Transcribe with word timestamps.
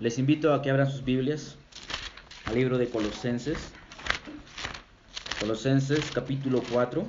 Les 0.00 0.16
invito 0.16 0.54
a 0.54 0.62
que 0.62 0.70
abran 0.70 0.88
sus 0.88 1.04
Biblias 1.04 1.56
al 2.44 2.54
libro 2.54 2.78
de 2.78 2.88
Colosenses. 2.88 3.58
Colosenses 5.40 6.12
capítulo 6.14 6.62
4. 6.70 7.04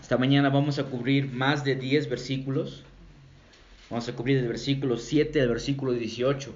Esta 0.00 0.16
mañana 0.16 0.48
vamos 0.48 0.78
a 0.78 0.84
cubrir 0.84 1.30
más 1.30 1.62
de 1.62 1.76
10 1.76 2.08
versículos. 2.08 2.84
Vamos 3.90 4.08
a 4.08 4.14
cubrir 4.14 4.38
el 4.38 4.48
versículo 4.48 4.96
7 4.96 5.42
al 5.42 5.48
versículo 5.48 5.92
18. 5.92 6.54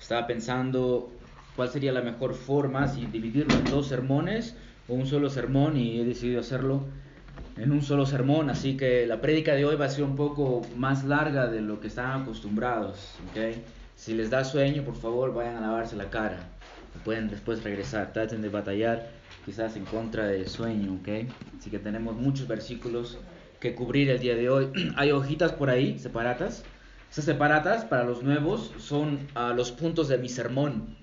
Estaba 0.00 0.28
pensando 0.28 1.10
cuál 1.56 1.70
sería 1.70 1.90
la 1.90 2.02
mejor 2.02 2.34
forma, 2.34 2.86
si 2.86 3.06
dividirlo 3.06 3.54
en 3.54 3.64
dos 3.64 3.88
sermones 3.88 4.54
o 4.86 4.94
un 4.94 5.08
solo 5.08 5.30
sermón 5.30 5.76
y 5.76 5.98
he 5.98 6.04
decidido 6.04 6.38
hacerlo 6.38 6.84
en 7.56 7.72
un 7.72 7.82
solo 7.82 8.06
sermón, 8.06 8.50
así 8.50 8.76
que 8.76 9.04
la 9.04 9.20
prédica 9.20 9.54
de 9.54 9.64
hoy 9.64 9.74
va 9.74 9.86
a 9.86 9.90
ser 9.90 10.04
un 10.04 10.14
poco 10.14 10.62
más 10.76 11.02
larga 11.02 11.48
de 11.48 11.60
lo 11.60 11.80
que 11.80 11.88
están 11.88 12.22
acostumbrados. 12.22 13.16
¿okay? 13.30 13.64
Si 13.96 14.14
les 14.14 14.28
da 14.30 14.44
sueño, 14.44 14.84
por 14.84 14.94
favor, 14.94 15.34
vayan 15.34 15.56
a 15.56 15.60
lavarse 15.62 15.96
la 15.96 16.10
cara. 16.10 16.38
Pueden 17.04 17.28
después 17.28 17.64
regresar, 17.64 18.12
traten 18.12 18.42
de 18.42 18.50
batallar 18.50 19.08
quizás 19.44 19.74
en 19.76 19.84
contra 19.86 20.26
del 20.26 20.46
sueño. 20.48 20.98
¿okay? 21.00 21.28
Así 21.58 21.70
que 21.70 21.78
tenemos 21.78 22.14
muchos 22.14 22.46
versículos 22.46 23.18
que 23.58 23.74
cubrir 23.74 24.10
el 24.10 24.20
día 24.20 24.36
de 24.36 24.50
hoy. 24.50 24.70
Hay 24.96 25.10
hojitas 25.12 25.52
por 25.52 25.70
ahí, 25.70 25.98
separatas. 25.98 26.62
Esas 27.10 27.24
separatas 27.24 27.84
para 27.84 28.04
los 28.04 28.22
nuevos 28.22 28.72
son 28.78 29.26
uh, 29.34 29.54
los 29.54 29.72
puntos 29.72 30.08
de 30.08 30.18
mi 30.18 30.28
sermón. 30.28 30.94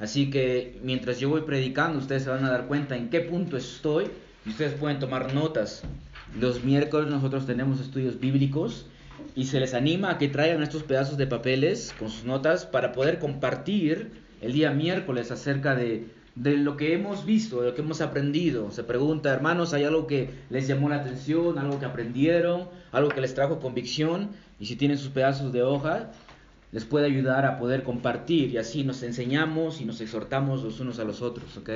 Así 0.00 0.30
que 0.30 0.80
mientras 0.82 1.20
yo 1.20 1.28
voy 1.28 1.42
predicando, 1.42 2.00
ustedes 2.00 2.24
se 2.24 2.30
van 2.30 2.44
a 2.44 2.50
dar 2.50 2.66
cuenta 2.66 2.96
en 2.96 3.08
qué 3.08 3.20
punto 3.20 3.56
estoy 3.56 4.10
y 4.44 4.50
ustedes 4.50 4.74
pueden 4.74 4.98
tomar 4.98 5.32
notas. 5.32 5.84
Los 6.38 6.64
miércoles 6.64 7.08
nosotros 7.08 7.46
tenemos 7.46 7.80
estudios 7.80 8.18
bíblicos 8.18 8.86
y 9.34 9.44
se 9.44 9.60
les 9.60 9.74
anima 9.74 10.10
a 10.10 10.18
que 10.18 10.28
traigan 10.28 10.62
estos 10.62 10.82
pedazos 10.82 11.16
de 11.16 11.26
papeles 11.26 11.94
con 11.98 12.10
sus 12.10 12.24
notas 12.24 12.66
para 12.66 12.92
poder 12.92 13.18
compartir 13.18 14.10
el 14.40 14.52
día 14.52 14.70
miércoles 14.70 15.30
acerca 15.30 15.74
de, 15.74 16.06
de 16.34 16.56
lo 16.56 16.76
que 16.76 16.94
hemos 16.94 17.24
visto, 17.24 17.60
de 17.60 17.68
lo 17.68 17.74
que 17.74 17.82
hemos 17.82 18.00
aprendido. 18.00 18.70
Se 18.70 18.84
pregunta, 18.84 19.32
hermanos, 19.32 19.74
¿hay 19.74 19.84
algo 19.84 20.06
que 20.06 20.30
les 20.50 20.66
llamó 20.66 20.88
la 20.88 20.96
atención, 20.96 21.58
algo 21.58 21.78
que 21.78 21.86
aprendieron, 21.86 22.68
algo 22.90 23.10
que 23.10 23.20
les 23.20 23.34
trajo 23.34 23.60
convicción? 23.60 24.30
Y 24.58 24.66
si 24.66 24.76
tienen 24.76 24.98
sus 24.98 25.10
pedazos 25.10 25.52
de 25.52 25.62
hoja, 25.62 26.10
les 26.72 26.84
puede 26.84 27.06
ayudar 27.06 27.44
a 27.44 27.58
poder 27.58 27.82
compartir 27.82 28.50
y 28.50 28.56
así 28.56 28.82
nos 28.82 29.02
enseñamos 29.02 29.80
y 29.80 29.84
nos 29.84 30.00
exhortamos 30.00 30.62
los 30.62 30.80
unos 30.80 30.98
a 30.98 31.04
los 31.04 31.20
otros, 31.20 31.56
¿ok? 31.58 31.70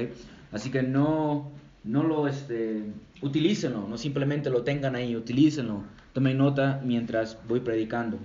Así 0.53 0.71
que 0.71 0.83
no, 0.83 1.51
no 1.85 2.03
lo 2.03 2.27
este, 2.27 2.83
no 3.23 3.99
simplemente 3.99 4.51
lo 4.51 4.63
tengan 4.63 4.97
ahí, 4.97 5.15
utilícenlo. 5.15 5.85
Tomen 6.17 6.39
nota 6.39 6.81
mientras 6.83 7.37
voy 7.47 7.61
predicando. 7.61 8.19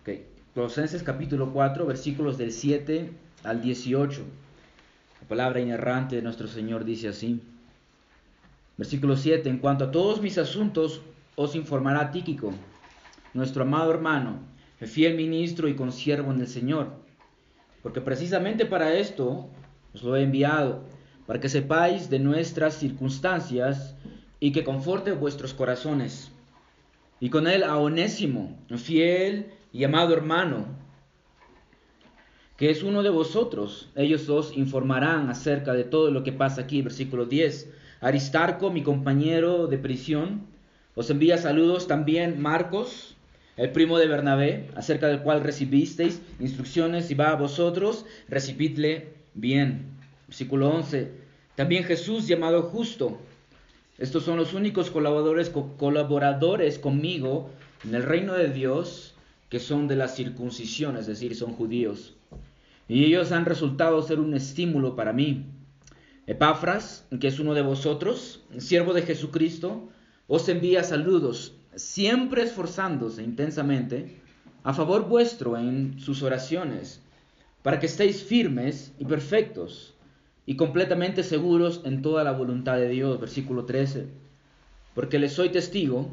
Okay. 0.00 0.24
Colosenses 0.54 1.02
capítulo 1.02 1.52
4, 1.52 1.84
versículos 1.84 2.38
del 2.38 2.52
7 2.52 3.10
al 3.44 3.60
18. 3.60 4.22
La 5.20 5.28
palabra 5.28 5.60
inerrante 5.60 6.16
de 6.16 6.22
nuestro 6.22 6.48
Señor 6.48 6.86
dice 6.86 7.08
así. 7.08 7.42
Versículo 8.78 9.14
7. 9.14 9.46
En 9.50 9.58
cuanto 9.58 9.84
a 9.84 9.90
todos 9.90 10.22
mis 10.22 10.38
asuntos, 10.38 11.02
os 11.34 11.54
informará 11.54 12.10
Tíquico, 12.10 12.54
nuestro 13.34 13.64
amado 13.64 13.90
hermano, 13.90 14.38
fiel 14.80 15.16
ministro 15.16 15.68
y 15.68 15.76
consiervo 15.76 16.32
en 16.32 16.40
el 16.40 16.48
Señor. 16.48 16.92
Porque 17.82 18.00
precisamente 18.00 18.64
para 18.64 18.94
esto 18.94 19.50
os 19.92 20.02
lo 20.02 20.16
he 20.16 20.22
enviado 20.22 20.82
para 21.26 21.40
que 21.40 21.50
sepáis 21.50 22.08
de 22.08 22.20
nuestras 22.20 22.72
circunstancias 22.72 23.94
y 24.40 24.52
que 24.52 24.64
conforte 24.64 25.12
vuestros 25.12 25.54
corazones. 25.54 26.30
Y 27.20 27.30
con 27.30 27.46
él 27.46 27.62
a 27.62 27.76
Onésimo, 27.78 28.58
fiel 28.76 29.46
y 29.72 29.84
amado 29.84 30.14
hermano, 30.14 30.66
que 32.56 32.70
es 32.70 32.82
uno 32.82 33.02
de 33.02 33.10
vosotros. 33.10 33.90
Ellos 33.94 34.28
os 34.28 34.56
informarán 34.56 35.30
acerca 35.30 35.72
de 35.72 35.84
todo 35.84 36.10
lo 36.10 36.22
que 36.22 36.32
pasa 36.32 36.62
aquí, 36.62 36.82
versículo 36.82 37.26
10. 37.26 37.70
Aristarco, 38.00 38.70
mi 38.70 38.82
compañero 38.82 39.66
de 39.66 39.78
prisión, 39.78 40.46
os 40.94 41.10
envía 41.10 41.38
saludos 41.38 41.86
también 41.86 42.40
Marcos, 42.40 43.16
el 43.56 43.70
primo 43.70 43.98
de 43.98 44.06
Bernabé, 44.06 44.68
acerca 44.74 45.08
del 45.08 45.20
cual 45.20 45.42
recibisteis 45.42 46.20
instrucciones 46.40 47.10
y 47.10 47.14
va 47.14 47.30
a 47.30 47.36
vosotros, 47.36 48.04
recibidle 48.28 49.14
bien. 49.34 49.86
Versículo 50.26 50.70
11. 50.70 51.10
También 51.54 51.84
Jesús 51.84 52.26
llamado 52.26 52.62
justo. 52.62 53.18
Estos 53.98 54.24
son 54.24 54.36
los 54.36 54.52
únicos 54.52 54.90
colaboradores, 54.90 56.78
conmigo 56.78 57.50
en 57.82 57.94
el 57.94 58.02
reino 58.02 58.34
de 58.34 58.48
Dios 58.48 59.14
que 59.48 59.58
son 59.58 59.88
de 59.88 59.96
la 59.96 60.08
circuncisión, 60.08 60.98
es 60.98 61.06
decir, 61.06 61.34
son 61.34 61.52
judíos. 61.52 62.14
Y 62.88 63.04
ellos 63.04 63.32
han 63.32 63.46
resultado 63.46 64.02
ser 64.02 64.20
un 64.20 64.34
estímulo 64.34 64.96
para 64.96 65.14
mí. 65.14 65.46
Epafras, 66.26 67.06
que 67.20 67.28
es 67.28 67.38
uno 67.38 67.54
de 67.54 67.62
vosotros, 67.62 68.42
siervo 68.58 68.92
de 68.92 69.02
Jesucristo, 69.02 69.88
os 70.28 70.48
envía 70.48 70.82
saludos, 70.82 71.54
siempre 71.74 72.42
esforzándose 72.42 73.22
intensamente 73.22 74.20
a 74.62 74.74
favor 74.74 75.08
vuestro 75.08 75.56
en 75.56 75.98
sus 76.00 76.22
oraciones, 76.22 77.00
para 77.62 77.80
que 77.80 77.86
estéis 77.86 78.22
firmes 78.22 78.92
y 78.98 79.04
perfectos 79.06 79.95
y 80.46 80.56
completamente 80.56 81.24
seguros 81.24 81.82
en 81.84 82.00
toda 82.00 82.22
la 82.24 82.32
voluntad 82.32 82.76
de 82.76 82.88
Dios. 82.88 83.20
Versículo 83.20 83.64
13. 83.64 84.06
Porque 84.94 85.18
les 85.18 85.32
soy 85.32 85.50
testigo 85.50 86.08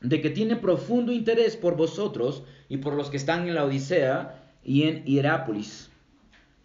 de 0.00 0.22
que 0.22 0.30
tiene 0.30 0.56
profundo 0.56 1.12
interés 1.12 1.56
por 1.56 1.76
vosotros 1.76 2.42
y 2.68 2.78
por 2.78 2.94
los 2.94 3.10
que 3.10 3.18
están 3.18 3.46
en 3.46 3.54
la 3.54 3.64
Odisea 3.64 4.42
y 4.64 4.84
en 4.84 5.04
Hierápolis. 5.04 5.90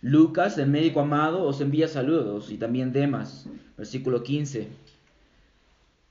Lucas, 0.01 0.57
el 0.57 0.69
médico 0.69 1.01
amado, 1.01 1.43
os 1.43 1.59
envía 1.61 1.87
saludos 1.87 2.51
y 2.51 2.57
también 2.57 2.93
Demas. 2.93 3.47
Versículo 3.77 4.23
15. 4.23 4.67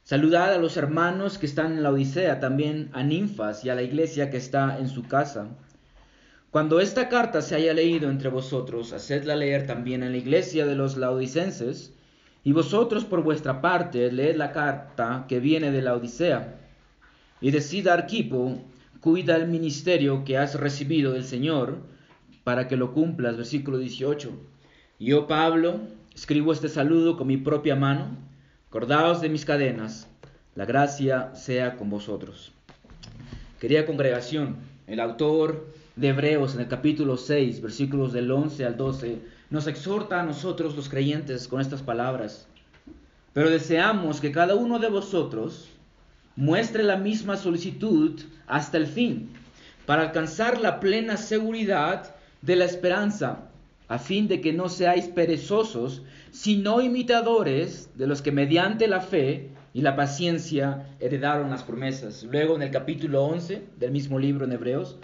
Saludad 0.03 0.53
a 0.53 0.59
los 0.59 0.77
hermanos 0.77 1.39
que 1.39 1.47
están 1.47 1.73
en 1.73 1.83
la 1.83 1.91
Odisea, 1.91 2.39
también 2.39 2.91
a 2.93 3.03
Ninfas 3.03 3.65
y 3.65 3.71
a 3.71 3.75
la 3.75 3.83
iglesia 3.83 4.31
que 4.31 4.37
está 4.37 4.79
en 4.79 4.89
su 4.89 5.05
casa. 5.05 5.49
Cuando 6.55 6.79
esta 6.79 7.09
carta 7.09 7.43
se 7.43 7.57
haya 7.57 7.75
leído 7.75 8.09
entre 8.09 8.29
vosotros, 8.29 8.93
hacedla 8.93 9.35
leer 9.35 9.67
también 9.67 10.05
en 10.05 10.13
la 10.13 10.19
iglesia 10.19 10.67
de 10.67 10.77
los 10.77 10.97
laodicenses, 10.97 11.93
y 12.45 12.53
vosotros 12.53 13.05
por 13.05 13.25
vuestra 13.25 13.61
parte 13.61 14.13
leed 14.13 14.37
la 14.37 14.53
carta 14.53 15.25
que 15.29 15.41
viene 15.41 15.73
de 15.73 15.83
la 15.83 15.95
Odisea, 15.95 16.55
y 17.41 17.51
decid 17.51 17.89
a 17.89 17.95
Arquipo, 17.95 18.57
cuida 19.01 19.35
el 19.35 19.49
ministerio 19.49 20.23
que 20.25 20.39
has 20.39 20.55
recibido 20.55 21.11
del 21.11 21.25
Señor, 21.25 21.79
para 22.45 22.69
que 22.69 22.77
lo 22.77 22.93
cumplas. 22.93 23.37
Versículo 23.37 23.79
18. 23.79 24.31
Yo, 25.01 25.27
Pablo, 25.27 25.81
escribo 26.15 26.53
este 26.53 26.69
saludo 26.69 27.17
con 27.17 27.27
mi 27.27 27.37
propia 27.37 27.75
mano, 27.75 28.17
acordaos 28.69 29.21
de 29.21 29.29
mis 29.29 29.45
cadenas, 29.45 30.07
la 30.55 30.67
gracia 30.67 31.35
sea 31.35 31.75
con 31.75 31.91
vosotros. 31.91 32.53
Querida 33.59 33.87
congregación, 33.87 34.55
el 34.87 35.01
autor 35.01 35.83
de 35.97 36.09
Hebreos 36.09 36.55
en 36.55 36.61
el 36.61 36.69
capítulo 36.69 37.17
6, 37.17 37.61
versículos 37.61 38.13
del 38.13 38.31
11 38.31 38.65
al 38.65 38.77
12, 38.77 39.19
nos 39.51 39.67
exhorta 39.67 40.21
a 40.21 40.25
nosotros 40.25 40.75
los 40.75 40.89
creyentes 40.89 41.47
con 41.47 41.61
estas 41.61 41.83
palabras. 41.83 42.49
Pero 43.33 43.51
deseamos 43.51 44.21
que 44.21 44.33
cada 44.33 44.57
uno 44.57 44.79
de 44.79 44.89
vosotros 44.89 45.69
muestre 46.37 46.83
la 46.83 46.97
misma 46.97 47.37
solicitud 47.37 48.21
hasta 48.47 48.77
el 48.77 48.87
fin, 48.87 49.31
para 49.87 50.03
alcanzar 50.03 50.61
la 50.61 50.81
plena 50.81 51.17
seguridad 51.17 52.15
de 52.43 52.57
la 52.57 52.65
esperanza, 52.65 53.51
a 53.87 53.99
fin 53.99 54.29
de 54.29 54.41
que 54.41 54.53
no 54.53 54.69
seáis 54.69 55.07
perezosos, 55.07 56.03
sino 56.33 56.81
imitadores 56.81 57.91
de 57.95 58.07
los 58.07 58.23
que 58.23 58.33
mediante 58.33 58.89
la 58.89 59.01
fe 59.01 59.51
y 59.73 59.83
la 59.83 59.95
paciencia 59.95 60.89
heredaron 61.01 61.51
las 61.51 61.63
promesas. 61.63 62.25
Luego 62.25 62.57
en 62.57 62.63
el 62.63 62.71
capítulo 62.71 63.25
11 63.25 63.63
del 63.79 63.91
mismo 63.93 64.19
libro 64.19 64.45
en 64.45 64.53
Hebreos, 64.53 64.99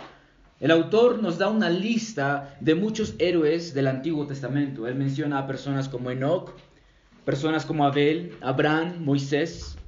el 0.60 0.70
autor 0.70 1.22
nos 1.22 1.38
da 1.38 1.48
una 1.48 1.70
lista 1.70 2.54
de 2.60 2.74
muchos 2.74 3.14
héroes 3.18 3.72
del 3.72 3.86
Antiguo 3.86 4.26
Testamento. 4.26 4.86
Él 4.86 4.94
menciona 4.94 5.38
a 5.38 5.46
personas 5.46 5.88
como 5.88 6.10
Enoch, 6.10 6.52
personas 7.24 7.64
como 7.64 7.86
Abel, 7.86 8.34
Abraham, 8.42 9.02
Moisés. 9.02 9.78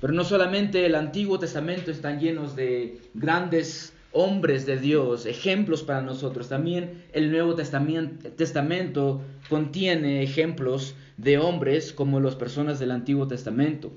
Pero 0.00 0.14
no 0.14 0.24
solamente 0.24 0.86
el 0.86 0.94
Antiguo 0.94 1.38
Testamento 1.38 1.90
están 1.90 2.20
llenos 2.20 2.56
de 2.56 3.02
grandes 3.12 3.92
hombres 4.12 4.64
de 4.64 4.78
Dios, 4.78 5.26
ejemplos 5.26 5.82
para 5.82 6.00
nosotros. 6.00 6.48
También 6.48 7.04
el 7.12 7.30
Nuevo 7.30 7.54
Testamento 7.54 9.20
contiene 9.50 10.22
ejemplos 10.22 10.94
de 11.18 11.36
hombres 11.36 11.92
como 11.92 12.18
las 12.18 12.34
personas 12.34 12.78
del 12.78 12.92
Antiguo 12.92 13.28
Testamento. 13.28 13.92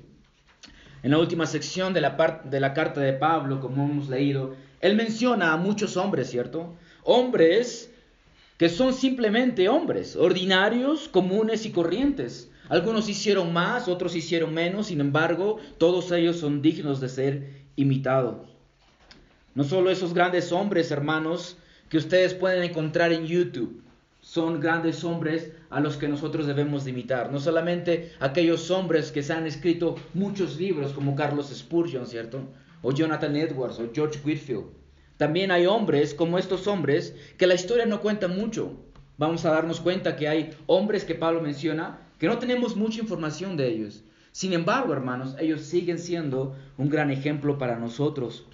En 1.02 1.12
la 1.12 1.18
última 1.18 1.46
sección 1.46 1.94
de 1.94 2.02
la, 2.02 2.42
de 2.44 2.60
la 2.60 2.74
carta 2.74 3.00
de 3.00 3.14
Pablo, 3.14 3.60
como 3.60 3.88
hemos 3.88 4.08
leído, 4.08 4.54
él 4.82 4.96
menciona 4.96 5.52
a 5.52 5.56
muchos 5.56 5.96
hombres, 5.96 6.28
¿cierto? 6.28 6.74
Hombres 7.04 7.88
que 8.58 8.68
son 8.68 8.92
simplemente 8.92 9.68
hombres, 9.68 10.14
ordinarios, 10.14 11.08
comunes 11.08 11.66
y 11.66 11.72
corrientes. 11.72 12.50
Algunos 12.68 13.08
hicieron 13.08 13.52
más, 13.52 13.88
otros 13.88 14.14
hicieron 14.14 14.54
menos, 14.54 14.88
sin 14.88 15.00
embargo, 15.00 15.58
todos 15.78 16.12
ellos 16.12 16.36
son 16.36 16.62
dignos 16.62 17.00
de 17.00 17.08
ser 17.08 17.50
imitados. 17.76 18.48
No 19.54 19.64
solo 19.64 19.90
esos 19.90 20.14
grandes 20.14 20.52
hombres, 20.52 20.90
hermanos, 20.90 21.56
que 21.88 21.98
ustedes 21.98 22.34
pueden 22.34 22.62
encontrar 22.62 23.12
en 23.12 23.26
YouTube, 23.26 23.82
son 24.20 24.60
grandes 24.60 25.02
hombres 25.02 25.50
a 25.68 25.80
los 25.80 25.96
que 25.96 26.08
nosotros 26.08 26.46
debemos 26.46 26.84
de 26.84 26.90
imitar. 26.90 27.32
No 27.32 27.40
solamente 27.40 28.12
aquellos 28.20 28.70
hombres 28.70 29.10
que 29.10 29.22
se 29.22 29.32
han 29.32 29.46
escrito 29.46 29.96
muchos 30.14 30.56
libros 30.56 30.92
como 30.92 31.16
Carlos 31.16 31.50
Spurgeon, 31.52 32.06
¿cierto? 32.06 32.46
O 32.82 32.92
Jonathan 32.92 33.36
Edwards 33.36 33.78
o 33.78 33.88
George 33.94 34.20
Whitfield. 34.24 34.66
También 35.16 35.50
hay 35.50 35.66
hombres 35.66 36.14
como 36.14 36.38
estos 36.38 36.66
hombres 36.66 37.14
que 37.38 37.46
la 37.46 37.54
historia 37.54 37.86
no 37.86 38.00
cuenta 38.00 38.28
mucho. 38.28 38.72
Vamos 39.18 39.44
a 39.44 39.50
darnos 39.50 39.80
cuenta 39.80 40.16
que 40.16 40.28
hay 40.28 40.50
hombres 40.66 41.04
que 41.04 41.14
Pablo 41.14 41.40
menciona 41.40 42.00
que 42.18 42.26
no 42.26 42.38
tenemos 42.38 42.76
mucha 42.76 43.00
información 43.00 43.56
de 43.56 43.68
ellos. 43.68 44.04
Sin 44.32 44.52
embargo, 44.52 44.92
hermanos, 44.92 45.36
ellos 45.38 45.60
siguen 45.60 45.98
siendo 45.98 46.56
un 46.78 46.88
gran 46.88 47.10
ejemplo 47.10 47.58
para 47.58 47.78
nosotros. 47.78 48.46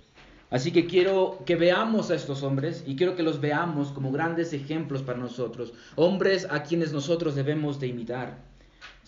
Así 0.51 0.73
que 0.73 0.87
quiero 0.87 1.43
que 1.45 1.57
veamos 1.57 2.11
a 2.11 2.15
estos 2.15 2.43
hombres 2.43 2.83
y 2.87 2.97
quiero 2.97 3.15
que 3.15 3.23
los 3.23 3.41
veamos 3.41 3.93
como 3.93 4.11
grandes 4.11 4.53
ejemplos 4.53 5.03
para 5.03 5.19
nosotros, 5.19 5.75
hombres 5.95 6.47
a 6.51 6.63
quienes 6.63 6.93
nosotros 6.93 7.35
debemos 7.35 7.79
de 7.81 7.89
imitar. 7.89 8.48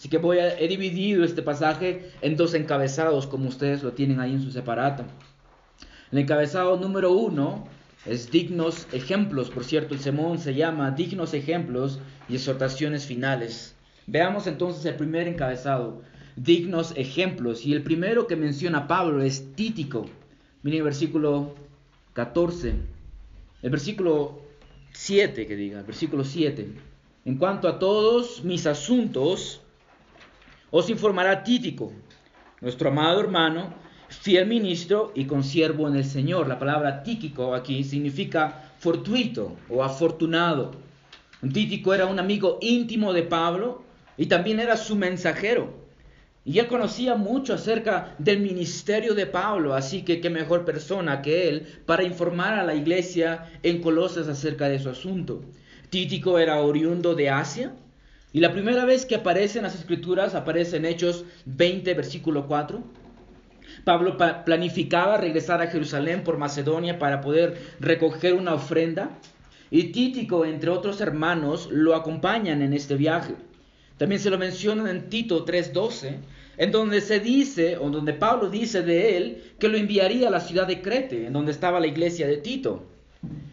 Así 0.00 0.08
que 0.08 0.16
voy 0.16 0.38
he 0.38 0.66
dividido 0.66 1.24
este 1.24 1.42
pasaje 1.42 2.10
en 2.22 2.34
dos 2.34 2.54
encabezados, 2.54 3.26
como 3.26 3.50
ustedes 3.50 3.82
lo 3.82 3.92
tienen 3.92 4.18
ahí 4.18 4.32
en 4.32 4.40
su 4.40 4.50
separata. 4.50 5.04
El 6.10 6.20
encabezado 6.20 6.78
número 6.78 7.12
uno 7.12 7.68
es 8.06 8.30
dignos 8.30 8.86
ejemplos, 8.92 9.50
por 9.50 9.62
cierto, 9.62 9.92
el 9.92 10.00
sermón 10.00 10.38
se 10.38 10.54
llama 10.54 10.92
dignos 10.92 11.34
ejemplos 11.34 12.00
y 12.30 12.36
exhortaciones 12.36 13.04
finales. 13.04 13.74
Veamos 14.06 14.46
entonces 14.46 14.86
el 14.86 14.94
primer 14.94 15.28
encabezado, 15.28 16.00
dignos 16.34 16.94
ejemplos, 16.96 17.66
y 17.66 17.74
el 17.74 17.82
primero 17.82 18.26
que 18.26 18.36
menciona 18.36 18.88
Pablo 18.88 19.22
es 19.22 19.54
Títico. 19.54 20.06
Miren 20.62 20.78
el 20.78 20.84
versículo 20.84 21.56
14. 22.14 22.72
El 23.60 23.70
versículo 23.70 24.40
7 24.94 25.46
que 25.46 25.56
diga, 25.56 25.80
el 25.80 25.84
versículo 25.84 26.24
7. 26.24 26.68
En 27.26 27.36
cuanto 27.36 27.68
a 27.68 27.78
todos 27.78 28.42
mis 28.44 28.66
asuntos, 28.66 29.59
os 30.70 30.88
informará 30.88 31.42
Títico, 31.42 31.92
nuestro 32.60 32.90
amado 32.90 33.20
hermano, 33.20 33.74
fiel 34.08 34.46
ministro 34.46 35.12
y 35.14 35.24
consiervo 35.24 35.88
en 35.88 35.96
el 35.96 36.04
Señor. 36.04 36.48
La 36.48 36.58
palabra 36.58 37.02
tíquico 37.02 37.54
aquí 37.54 37.84
significa 37.84 38.72
fortuito 38.78 39.56
o 39.68 39.82
afortunado. 39.82 40.72
Títico 41.52 41.94
era 41.94 42.06
un 42.06 42.18
amigo 42.18 42.58
íntimo 42.60 43.12
de 43.12 43.22
Pablo 43.22 43.82
y 44.16 44.26
también 44.26 44.60
era 44.60 44.76
su 44.76 44.96
mensajero. 44.96 45.80
Y 46.44 46.58
él 46.58 46.68
conocía 46.68 47.16
mucho 47.16 47.54
acerca 47.54 48.14
del 48.18 48.40
ministerio 48.40 49.14
de 49.14 49.26
Pablo, 49.26 49.74
así 49.74 50.02
que 50.02 50.20
qué 50.20 50.30
mejor 50.30 50.64
persona 50.64 51.20
que 51.20 51.48
él 51.48 51.66
para 51.84 52.02
informar 52.02 52.58
a 52.58 52.64
la 52.64 52.74
iglesia 52.74 53.50
en 53.62 53.82
Colosas 53.82 54.26
acerca 54.26 54.68
de 54.68 54.78
su 54.78 54.88
asunto. 54.88 55.42
Títico 55.90 56.38
era 56.38 56.60
oriundo 56.60 57.14
de 57.14 57.28
Asia, 57.30 57.74
y 58.32 58.40
la 58.40 58.52
primera 58.52 58.84
vez 58.84 59.06
que 59.06 59.16
aparece 59.16 59.58
en 59.58 59.64
las 59.64 59.74
escrituras 59.74 60.34
aparece 60.34 60.76
en 60.76 60.84
Hechos 60.84 61.24
20, 61.46 61.94
versículo 61.94 62.46
4. 62.46 62.82
Pablo 63.84 64.16
planificaba 64.44 65.16
regresar 65.16 65.62
a 65.62 65.68
Jerusalén 65.68 66.22
por 66.22 66.38
Macedonia 66.38 66.98
para 66.98 67.20
poder 67.20 67.56
recoger 67.80 68.34
una 68.34 68.54
ofrenda, 68.54 69.10
y 69.70 69.92
Títico, 69.92 70.44
entre 70.44 70.70
otros 70.70 71.00
hermanos, 71.00 71.68
lo 71.70 71.94
acompañan 71.94 72.60
en 72.60 72.72
este 72.72 72.96
viaje. 72.96 73.34
También 73.98 74.20
se 74.20 74.30
lo 74.30 74.38
mencionan 74.38 74.88
en 74.88 75.08
Tito 75.08 75.44
3:12, 75.44 76.18
en 76.56 76.72
donde 76.72 77.00
se 77.00 77.20
dice, 77.20 77.76
o 77.76 77.90
donde 77.90 78.12
Pablo 78.12 78.50
dice 78.50 78.82
de 78.82 79.16
él, 79.16 79.42
que 79.58 79.68
lo 79.68 79.76
enviaría 79.76 80.28
a 80.28 80.30
la 80.30 80.40
ciudad 80.40 80.66
de 80.66 80.82
Crete, 80.82 81.26
en 81.26 81.32
donde 81.32 81.52
estaba 81.52 81.80
la 81.80 81.86
iglesia 81.86 82.26
de 82.26 82.38
Tito. 82.38 82.84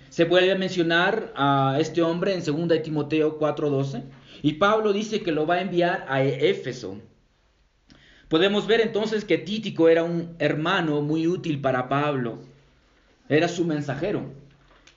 Se 0.09 0.25
vuelve 0.25 0.51
a 0.51 0.57
mencionar 0.57 1.31
a 1.35 1.77
este 1.79 2.01
hombre 2.01 2.33
en 2.33 2.43
2 2.43 2.81
Timoteo 2.81 3.37
4:12, 3.37 4.03
y 4.41 4.53
Pablo 4.53 4.93
dice 4.93 5.21
que 5.21 5.31
lo 5.31 5.45
va 5.45 5.55
a 5.55 5.61
enviar 5.61 6.05
a 6.09 6.23
Éfeso. 6.23 6.99
Podemos 8.27 8.67
ver 8.67 8.81
entonces 8.81 9.23
que 9.23 9.37
Títico 9.37 9.87
era 9.87 10.03
un 10.03 10.35
hermano 10.39 11.01
muy 11.01 11.27
útil 11.27 11.61
para 11.61 11.87
Pablo, 11.87 12.39
era 13.29 13.47
su 13.47 13.65
mensajero. 13.65 14.25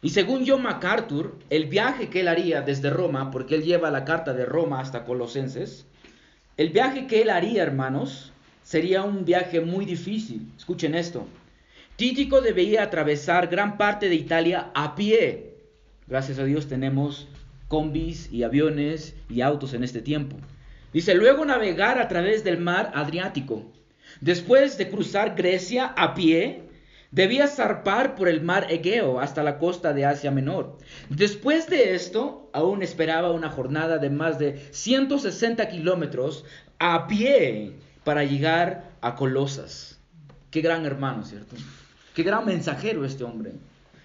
Y 0.02 0.10
según 0.10 0.44
John 0.46 0.62
MacArthur, 0.62 1.36
el 1.50 1.66
viaje 1.66 2.08
que 2.08 2.20
él 2.20 2.28
haría 2.28 2.62
desde 2.62 2.90
Roma, 2.90 3.30
porque 3.30 3.54
él 3.54 3.64
lleva 3.64 3.90
la 3.90 4.04
carta 4.04 4.32
de 4.32 4.46
Roma 4.46 4.80
hasta 4.80 5.04
Colosenses, 5.04 5.86
el 6.56 6.70
viaje 6.70 7.06
que 7.06 7.22
él 7.22 7.30
haría, 7.30 7.62
hermanos, 7.62 8.32
sería 8.62 9.02
un 9.02 9.24
viaje 9.24 9.60
muy 9.60 9.84
difícil. 9.84 10.50
Escuchen 10.56 10.94
esto. 10.94 11.26
Títico 11.96 12.40
debía 12.40 12.82
atravesar 12.82 13.48
gran 13.48 13.76
parte 13.76 14.08
de 14.08 14.14
Italia 14.14 14.70
a 14.74 14.94
pie. 14.94 15.54
Gracias 16.06 16.38
a 16.38 16.44
Dios 16.44 16.66
tenemos 16.66 17.28
combis 17.70 18.28
y 18.32 18.42
aviones 18.42 19.14
y 19.28 19.42
autos 19.42 19.74
en 19.74 19.84
este 19.84 20.02
tiempo. 20.02 20.36
Dice, 20.92 21.14
luego 21.14 21.44
navegar 21.44 22.00
a 22.00 22.08
través 22.08 22.42
del 22.42 22.58
mar 22.58 22.90
Adriático. 22.94 23.70
Después 24.20 24.76
de 24.76 24.90
cruzar 24.90 25.36
Grecia 25.36 25.86
a 25.86 26.14
pie, 26.14 26.64
Debía 27.12 27.48
zarpar 27.48 28.14
por 28.14 28.28
el 28.28 28.40
mar 28.40 28.68
Egeo 28.70 29.18
hasta 29.18 29.42
la 29.42 29.58
costa 29.58 29.92
de 29.92 30.04
Asia 30.04 30.30
Menor. 30.30 30.78
Después 31.08 31.66
de 31.66 31.96
esto, 31.96 32.48
aún 32.52 32.84
esperaba 32.84 33.32
una 33.32 33.50
jornada 33.50 33.98
de 33.98 34.10
más 34.10 34.38
de 34.38 34.68
160 34.70 35.68
kilómetros 35.70 36.44
a 36.78 37.08
pie 37.08 37.72
para 38.04 38.22
llegar 38.22 38.92
a 39.00 39.16
Colosas. 39.16 39.98
Qué 40.52 40.60
gran 40.60 40.86
hermano, 40.86 41.24
¿cierto? 41.24 41.56
Qué 42.14 42.22
gran 42.22 42.46
mensajero 42.46 43.04
este 43.04 43.24
hombre. 43.24 43.54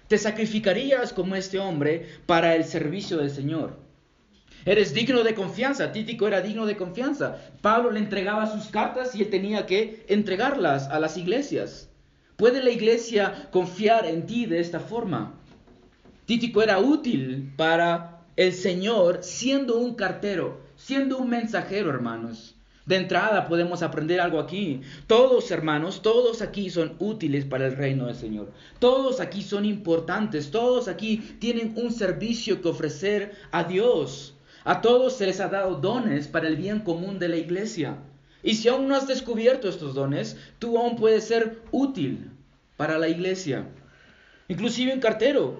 Te 0.08 0.18
sacrificarías 0.18 1.12
como 1.12 1.34
este 1.34 1.58
hombre 1.58 2.06
para 2.26 2.54
el 2.54 2.64
servicio 2.64 3.18
del 3.18 3.30
Señor. 3.30 3.76
Eres 4.64 4.94
digno 4.94 5.22
de 5.22 5.34
confianza. 5.34 5.92
Títico 5.92 6.26
era 6.26 6.40
digno 6.40 6.66
de 6.66 6.76
confianza. 6.76 7.38
Pablo 7.60 7.90
le 7.90 8.00
entregaba 8.00 8.46
sus 8.46 8.70
cartas 8.70 9.14
y 9.14 9.22
él 9.22 9.30
tenía 9.30 9.66
que 9.66 10.04
entregarlas 10.08 10.88
a 10.88 10.98
las 10.98 11.16
iglesias. 11.16 11.88
¿Puede 12.36 12.62
la 12.62 12.70
iglesia 12.70 13.48
confiar 13.50 14.06
en 14.06 14.26
ti 14.26 14.46
de 14.46 14.60
esta 14.60 14.80
forma? 14.80 15.34
Títico 16.24 16.62
era 16.62 16.80
útil 16.80 17.52
para 17.56 18.24
el 18.34 18.52
Señor 18.52 19.20
siendo 19.22 19.78
un 19.78 19.94
cartero, 19.94 20.60
siendo 20.74 21.18
un 21.18 21.30
mensajero, 21.30 21.90
hermanos. 21.90 22.55
De 22.86 22.94
entrada 22.94 23.48
podemos 23.48 23.82
aprender 23.82 24.20
algo 24.20 24.38
aquí. 24.38 24.80
Todos, 25.08 25.50
hermanos, 25.50 26.02
todos 26.02 26.40
aquí 26.40 26.70
son 26.70 26.94
útiles 27.00 27.44
para 27.44 27.66
el 27.66 27.76
reino 27.76 28.06
del 28.06 28.14
Señor. 28.14 28.52
Todos 28.78 29.18
aquí 29.20 29.42
son 29.42 29.64
importantes. 29.64 30.52
Todos 30.52 30.86
aquí 30.86 31.36
tienen 31.40 31.74
un 31.76 31.90
servicio 31.90 32.62
que 32.62 32.68
ofrecer 32.68 33.34
a 33.50 33.64
Dios. 33.64 34.34
A 34.62 34.80
todos 34.80 35.16
se 35.16 35.26
les 35.26 35.40
ha 35.40 35.48
dado 35.48 35.74
dones 35.76 36.28
para 36.28 36.46
el 36.46 36.56
bien 36.56 36.80
común 36.80 37.18
de 37.18 37.28
la 37.28 37.36
iglesia. 37.36 37.98
Y 38.44 38.54
si 38.54 38.68
aún 38.68 38.86
no 38.86 38.94
has 38.94 39.08
descubierto 39.08 39.68
estos 39.68 39.94
dones, 39.94 40.36
tú 40.60 40.78
aún 40.78 40.94
puedes 40.94 41.24
ser 41.24 41.62
útil 41.72 42.30
para 42.76 42.98
la 42.98 43.08
iglesia. 43.08 43.66
Inclusive 44.46 44.94
un 44.94 45.00
cartero, 45.00 45.58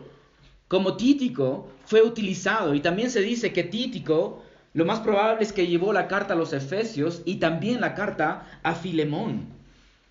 como 0.68 0.96
Títico, 0.96 1.68
fue 1.86 2.02
utilizado. 2.02 2.72
Y 2.74 2.80
también 2.80 3.10
se 3.10 3.20
dice 3.20 3.52
que 3.52 3.64
Títico, 3.64 4.44
lo 4.76 4.84
más 4.84 5.00
probable 5.00 5.42
es 5.42 5.54
que 5.54 5.66
llevó 5.66 5.94
la 5.94 6.06
carta 6.06 6.34
a 6.34 6.36
los 6.36 6.52
Efesios 6.52 7.22
y 7.24 7.36
también 7.36 7.80
la 7.80 7.94
carta 7.94 8.46
a 8.62 8.74
Filemón. 8.74 9.46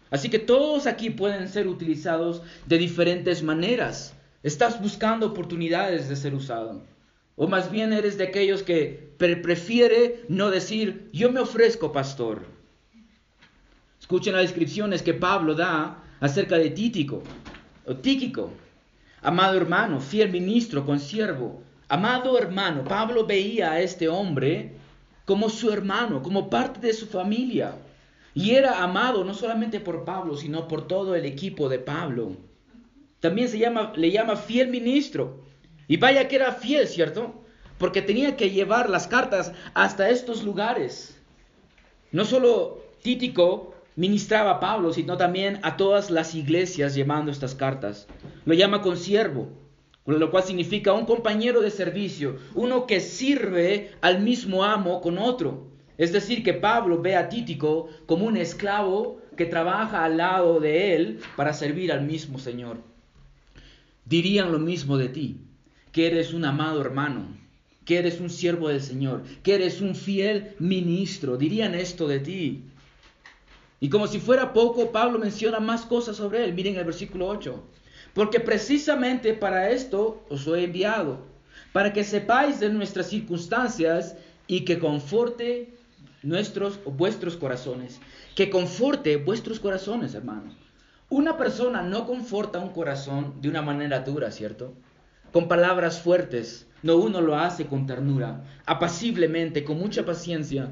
Así 0.10 0.30
que 0.30 0.40
todos 0.40 0.88
aquí 0.88 1.12
pueden 1.12 1.50
ser 1.50 1.68
utilizados 1.68 2.42
de 2.66 2.80
diferentes 2.80 3.44
maneras. 3.44 4.16
Estás 4.42 4.82
buscando 4.82 5.28
oportunidades 5.28 6.10
de 6.10 6.16
ser 6.16 6.34
usado. 6.34 6.82
O 7.36 7.48
más 7.48 7.70
bien 7.70 7.94
eres 7.94 8.18
de 8.18 8.24
aquellos 8.24 8.64
que 8.64 9.14
prefiere 9.20 10.24
no 10.30 10.50
decir, 10.50 11.12
yo 11.14 11.32
me 11.32 11.42
ofrezco, 11.42 11.92
pastor. 11.92 12.42
Escuchen 14.00 14.34
las 14.34 14.46
descripciones 14.46 15.04
que 15.04 15.14
Pablo 15.14 15.54
da 15.54 16.04
acerca 16.20 16.58
de 16.58 16.72
Títico 16.72 17.22
o 17.86 17.98
Tíquico. 17.98 18.50
Amado 19.22 19.58
hermano, 19.58 20.00
fiel 20.00 20.32
ministro, 20.32 20.88
consiervo. 20.88 21.62
Amado 21.88 22.38
hermano, 22.38 22.84
Pablo 22.84 23.26
veía 23.26 23.74
a 23.74 23.82
este 23.82 24.08
hombre 24.10 24.74
como 25.26 25.50
su 25.50 25.72
hermano, 25.72 26.22
como 26.24 26.50
parte 26.50 26.80
de 26.80 26.94
su 26.94 27.08
familia. 27.08 27.76
Y 28.34 28.52
era 28.52 28.84
amado 28.84 29.24
no 29.24 29.34
solamente 29.34 29.80
por 29.80 30.04
Pablo, 30.04 30.36
sino 30.36 30.68
por 30.68 30.88
todo 30.88 31.16
el 31.16 31.26
equipo 31.26 31.70
de 31.70 31.80
Pablo. 31.80 32.38
También 33.20 33.50
se 33.50 33.58
llama, 33.58 33.94
le 33.96 34.12
llama 34.12 34.36
fiel 34.36 34.68
ministro. 34.70 35.44
Y 35.88 35.98
vaya 35.98 36.28
que 36.28 36.36
era 36.36 36.52
fiel, 36.52 36.88
¿cierto? 36.88 37.44
Porque 37.78 38.02
tenía 38.02 38.36
que 38.36 38.50
llevar 38.50 38.90
las 38.90 39.08
cartas 39.08 39.54
hasta 39.74 40.10
estos 40.10 40.44
lugares. 40.44 41.18
No 42.12 42.26
solo 42.26 42.84
Títico 43.02 43.76
ministraba 43.96 44.52
a 44.52 44.60
Pablo, 44.60 44.92
sino 44.92 45.18
también 45.18 45.60
a 45.64 45.78
todas 45.78 46.10
las 46.10 46.36
iglesias 46.36 46.96
llevando 46.96 47.32
estas 47.32 47.56
cartas. 47.56 48.08
Lo 48.46 48.54
llama 48.54 48.82
consiervo, 48.82 49.50
lo 50.06 50.30
cual 50.30 50.44
significa 50.44 50.94
un 50.94 51.06
compañero 51.06 51.62
de 51.62 51.72
servicio, 51.72 52.38
uno 52.54 52.86
que 52.86 53.00
sirve 53.00 53.92
al 54.02 54.22
mismo 54.22 54.64
amo 54.64 55.02
con 55.02 55.18
otro. 55.18 55.68
Es 55.98 56.12
decir, 56.12 56.44
que 56.44 56.54
Pablo 56.54 57.02
ve 57.02 57.16
a 57.16 57.30
Títico 57.30 57.90
como 58.06 58.26
un 58.26 58.38
esclavo 58.38 59.20
que 59.36 59.46
trabaja 59.46 60.04
al 60.04 60.18
lado 60.18 60.60
de 60.60 60.96
él 60.96 61.20
para 61.36 61.54
servir 61.54 61.92
al 61.92 62.06
mismo 62.06 62.38
Señor. 62.40 62.78
dirían 64.06 64.52
lo 64.52 64.60
mismo 64.60 64.98
de 64.98 65.10
ti, 65.10 65.38
que 65.92 66.06
eres 66.06 66.34
un 66.34 66.46
amado 66.46 66.80
hermano, 66.80 67.26
que 67.86 67.98
eres 67.98 68.20
un 68.20 68.30
siervo 68.30 68.70
del 68.70 68.82
Señor, 68.82 69.24
que 69.42 69.56
eres 69.56 69.82
un 69.82 69.96
fiel 69.96 70.54
ministro, 70.60 71.38
dirían 71.38 71.74
esto 71.74 72.08
de 72.08 72.20
ti. 72.20 72.66
Y 73.80 73.90
como 73.90 74.06
si 74.06 74.20
fuera 74.20 74.54
poco, 74.54 74.92
Pablo 74.92 75.18
menciona 75.18 75.60
más 75.60 75.88
cosas 75.88 76.18
sobre 76.18 76.44
él. 76.44 76.54
Miren 76.54 76.76
el 76.76 76.86
versículo 76.86 77.28
8. 77.28 77.64
Porque 78.16 78.40
precisamente 78.40 79.34
para 79.34 79.70
esto 79.72 80.24
os 80.30 80.48
he 80.48 80.64
enviado, 80.64 81.20
para 81.74 81.92
que 81.92 82.06
sepáis 82.06 82.62
de 82.62 82.70
nuestras 82.70 83.08
circunstancias 83.08 84.16
y 84.48 84.62
que 84.62 84.80
conforte 84.80 85.74
nuestros 86.24 86.80
vuestros 86.86 87.36
corazones, 87.36 88.00
que 88.34 88.50
conforte 88.50 89.18
vuestros 89.18 89.60
corazones, 89.60 90.16
hermanos. 90.16 90.56
Una 91.10 91.38
persona 91.38 91.82
no 91.82 92.08
conforta 92.08 92.60
un 92.60 92.70
corazón 92.70 93.42
de 93.42 93.50
una 93.50 93.62
manera 93.62 94.00
dura, 94.00 94.32
¿cierto? 94.32 94.74
Con 95.34 95.50
palabras 95.50 96.00
fuertes. 96.00 96.68
No, 96.84 96.96
uno 96.96 97.20
lo 97.20 97.38
hace 97.38 97.66
con 97.66 97.86
ternura, 97.86 98.46
apaciblemente, 98.66 99.66
con 99.66 99.78
mucha 99.78 100.06
paciencia. 100.06 100.70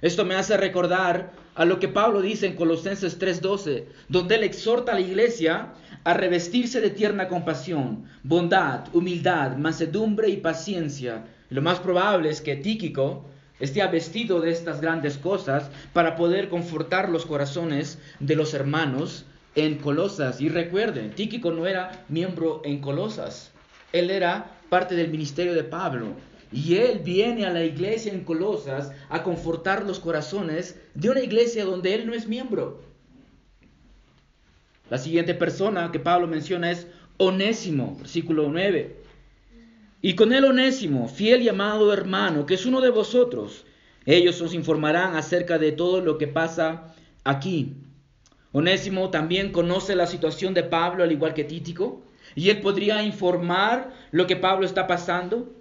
Esto 0.00 0.24
me 0.24 0.34
hace 0.34 0.56
recordar 0.56 1.32
a 1.54 1.66
lo 1.66 1.78
que 1.78 1.88
Pablo 1.88 2.22
dice 2.22 2.46
en 2.46 2.56
Colosenses 2.56 3.18
3:12, 3.18 3.84
donde 4.08 4.36
él 4.36 4.44
exhorta 4.44 4.92
a 4.92 4.94
la 4.94 5.02
iglesia 5.02 5.74
a 6.06 6.14
revestirse 6.14 6.80
de 6.80 6.90
tierna 6.90 7.26
compasión, 7.26 8.04
bondad, 8.22 8.84
humildad, 8.94 9.56
mansedumbre 9.56 10.28
y 10.28 10.36
paciencia. 10.36 11.24
Lo 11.50 11.62
más 11.62 11.80
probable 11.80 12.30
es 12.30 12.40
que 12.40 12.54
Tíquico 12.54 13.24
esté 13.58 13.84
vestido 13.88 14.40
de 14.40 14.52
estas 14.52 14.80
grandes 14.80 15.18
cosas 15.18 15.68
para 15.92 16.14
poder 16.14 16.48
confortar 16.48 17.08
los 17.08 17.26
corazones 17.26 17.98
de 18.20 18.36
los 18.36 18.54
hermanos 18.54 19.24
en 19.56 19.78
Colosas. 19.78 20.40
Y 20.40 20.48
recuerden, 20.48 21.10
Tíquico 21.10 21.50
no 21.50 21.66
era 21.66 22.04
miembro 22.08 22.62
en 22.64 22.78
Colosas, 22.80 23.50
él 23.92 24.10
era 24.10 24.60
parte 24.68 24.94
del 24.94 25.10
ministerio 25.10 25.54
de 25.54 25.64
Pablo. 25.64 26.10
Y 26.52 26.76
él 26.76 27.00
viene 27.00 27.46
a 27.46 27.52
la 27.52 27.64
iglesia 27.64 28.12
en 28.12 28.22
Colosas 28.22 28.92
a 29.08 29.24
confortar 29.24 29.84
los 29.84 29.98
corazones 29.98 30.80
de 30.94 31.10
una 31.10 31.20
iglesia 31.20 31.64
donde 31.64 31.96
él 31.96 32.06
no 32.06 32.14
es 32.14 32.28
miembro. 32.28 32.80
La 34.88 34.98
siguiente 34.98 35.34
persona 35.34 35.90
que 35.90 35.98
Pablo 35.98 36.28
menciona 36.28 36.70
es 36.70 36.86
Onésimo, 37.16 37.96
versículo 37.98 38.48
9. 38.48 38.96
Y 40.00 40.14
con 40.14 40.32
él 40.32 40.44
Onésimo, 40.44 41.08
fiel 41.08 41.42
y 41.42 41.48
amado 41.48 41.92
hermano, 41.92 42.46
que 42.46 42.54
es 42.54 42.66
uno 42.66 42.80
de 42.80 42.90
vosotros, 42.90 43.64
ellos 44.04 44.40
os 44.40 44.54
informarán 44.54 45.16
acerca 45.16 45.58
de 45.58 45.72
todo 45.72 46.00
lo 46.00 46.18
que 46.18 46.28
pasa 46.28 46.94
aquí. 47.24 47.74
Onésimo 48.52 49.10
también 49.10 49.50
conoce 49.50 49.96
la 49.96 50.06
situación 50.06 50.54
de 50.54 50.62
Pablo 50.62 51.02
al 51.02 51.10
igual 51.10 51.34
que 51.34 51.42
Títico, 51.42 52.02
y 52.36 52.50
él 52.50 52.60
podría 52.60 53.02
informar 53.02 53.92
lo 54.12 54.28
que 54.28 54.36
Pablo 54.36 54.66
está 54.66 54.86
pasando. 54.86 55.52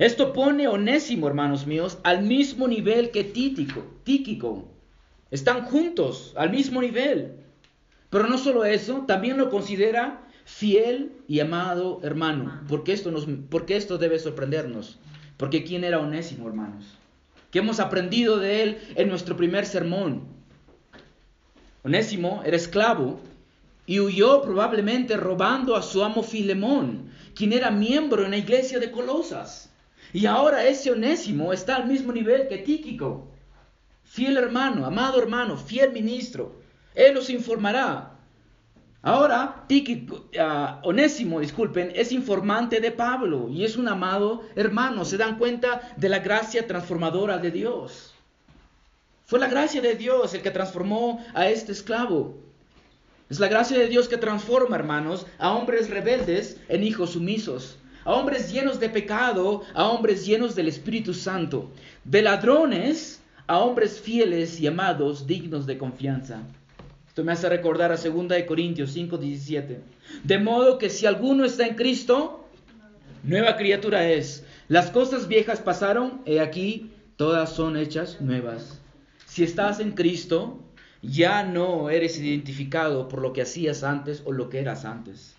Esto 0.00 0.32
pone 0.32 0.66
Onésimo, 0.66 1.28
hermanos 1.28 1.66
míos, 1.68 1.98
al 2.02 2.22
mismo 2.22 2.66
nivel 2.66 3.12
que 3.12 3.22
Títico, 3.22 3.84
Tíquico. 4.02 4.68
Están 5.30 5.66
juntos, 5.66 6.32
al 6.36 6.50
mismo 6.50 6.80
nivel. 6.80 7.43
Pero 8.14 8.28
no 8.28 8.38
solo 8.38 8.64
eso, 8.64 9.02
también 9.08 9.38
lo 9.38 9.50
considera 9.50 10.20
fiel 10.44 11.10
y 11.26 11.40
amado 11.40 11.98
hermano. 12.04 12.60
Porque 12.68 12.92
esto, 12.92 13.10
nos, 13.10 13.26
porque 13.50 13.74
esto 13.74 13.98
debe 13.98 14.20
sorprendernos. 14.20 15.00
Porque 15.36 15.64
¿quién 15.64 15.82
era 15.82 15.98
Onésimo, 15.98 16.46
hermanos? 16.46 16.84
¿Qué 17.50 17.58
hemos 17.58 17.80
aprendido 17.80 18.38
de 18.38 18.62
él 18.62 18.78
en 18.94 19.08
nuestro 19.08 19.36
primer 19.36 19.66
sermón? 19.66 20.28
Onésimo 21.82 22.40
era 22.46 22.56
esclavo 22.56 23.18
y 23.84 23.98
huyó 23.98 24.42
probablemente 24.42 25.16
robando 25.16 25.74
a 25.74 25.82
su 25.82 26.04
amo 26.04 26.22
Filemón, 26.22 27.10
quien 27.34 27.52
era 27.52 27.72
miembro 27.72 28.24
en 28.24 28.30
la 28.30 28.36
iglesia 28.36 28.78
de 28.78 28.92
Colosas. 28.92 29.72
Y 30.12 30.26
ahora 30.26 30.64
ese 30.64 30.92
Onésimo 30.92 31.52
está 31.52 31.74
al 31.74 31.88
mismo 31.88 32.12
nivel 32.12 32.46
que 32.46 32.58
Tíquico. 32.58 33.26
Fiel 34.04 34.36
hermano, 34.36 34.86
amado 34.86 35.20
hermano, 35.20 35.56
fiel 35.56 35.90
ministro. 35.90 36.62
Él 36.94 37.16
os 37.16 37.30
informará. 37.30 38.12
Ahora, 39.02 39.64
Tíquico, 39.68 40.16
uh, 40.16 40.88
Onésimo, 40.88 41.40
disculpen, 41.40 41.92
es 41.94 42.10
informante 42.10 42.80
de 42.80 42.90
Pablo 42.90 43.48
y 43.50 43.64
es 43.64 43.76
un 43.76 43.88
amado 43.88 44.42
hermano. 44.56 45.04
Se 45.04 45.18
dan 45.18 45.36
cuenta 45.36 45.92
de 45.96 46.08
la 46.08 46.20
gracia 46.20 46.66
transformadora 46.66 47.38
de 47.38 47.50
Dios. 47.50 48.14
Fue 49.26 49.38
la 49.38 49.48
gracia 49.48 49.82
de 49.82 49.94
Dios 49.94 50.32
el 50.32 50.42
que 50.42 50.50
transformó 50.50 51.22
a 51.34 51.48
este 51.48 51.72
esclavo. 51.72 52.38
Es 53.28 53.40
la 53.40 53.48
gracia 53.48 53.78
de 53.78 53.88
Dios 53.88 54.08
que 54.08 54.16
transforma, 54.16 54.76
hermanos, 54.76 55.26
a 55.38 55.52
hombres 55.52 55.90
rebeldes 55.90 56.60
en 56.68 56.84
hijos 56.84 57.10
sumisos, 57.10 57.78
a 58.04 58.12
hombres 58.12 58.52
llenos 58.52 58.80
de 58.80 58.88
pecado, 58.88 59.62
a 59.74 59.88
hombres 59.88 60.24
llenos 60.24 60.54
del 60.54 60.68
Espíritu 60.68 61.12
Santo, 61.12 61.70
de 62.04 62.22
ladrones 62.22 63.22
a 63.46 63.58
hombres 63.58 64.00
fieles 64.00 64.58
y 64.60 64.66
amados, 64.66 65.26
dignos 65.26 65.66
de 65.66 65.76
confianza. 65.76 66.42
Esto 67.14 67.22
me 67.22 67.30
hace 67.30 67.48
recordar 67.48 67.92
a 67.92 67.96
2 67.96 68.26
Corintios 68.44 68.90
5, 68.90 69.18
17. 69.18 69.80
De 70.24 70.38
modo 70.40 70.78
que 70.78 70.90
si 70.90 71.06
alguno 71.06 71.44
está 71.44 71.64
en 71.64 71.76
Cristo, 71.76 72.44
nueva 73.22 73.56
criatura 73.56 74.10
es. 74.10 74.44
Las 74.66 74.90
cosas 74.90 75.28
viejas 75.28 75.60
pasaron, 75.60 76.22
he 76.26 76.40
aquí, 76.40 76.90
todas 77.14 77.52
son 77.52 77.76
hechas 77.76 78.20
nuevas. 78.20 78.80
Si 79.26 79.44
estás 79.44 79.78
en 79.78 79.92
Cristo, 79.92 80.58
ya 81.02 81.44
no 81.44 81.88
eres 81.88 82.18
identificado 82.18 83.06
por 83.06 83.22
lo 83.22 83.32
que 83.32 83.42
hacías 83.42 83.84
antes 83.84 84.24
o 84.24 84.32
lo 84.32 84.50
que 84.50 84.58
eras 84.58 84.84
antes. 84.84 85.36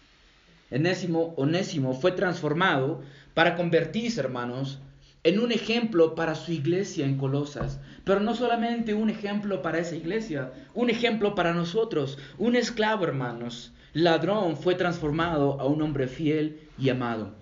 Enésimo, 0.72 1.34
Onésimo 1.36 1.94
fue 1.94 2.14
transformado 2.14 3.02
para 3.34 3.58
convertirse, 3.58 4.22
hermanos, 4.22 4.80
en 5.26 5.40
un 5.40 5.52
ejemplo 5.52 6.14
para 6.14 6.36
su 6.36 6.52
iglesia 6.52 7.04
en 7.04 7.18
Colosas, 7.18 7.80
pero 8.04 8.20
no 8.20 8.36
solamente 8.36 8.94
un 8.94 9.10
ejemplo 9.10 9.64
para 9.64 9.80
esa 9.80 9.96
iglesia, 9.96 10.54
un 10.76 10.92
ejemplo 10.92 11.34
para 11.34 11.52
nosotros, 11.52 12.20
un 12.38 12.56
esclavo, 12.56 13.06
hermanos, 13.06 13.74
ladrón 13.94 14.56
fue 14.56 14.76
transformado 14.76 15.60
a 15.60 15.66
un 15.66 15.82
hombre 15.82 16.08
fiel 16.08 16.70
y 16.78 16.90
amado. 16.90 17.34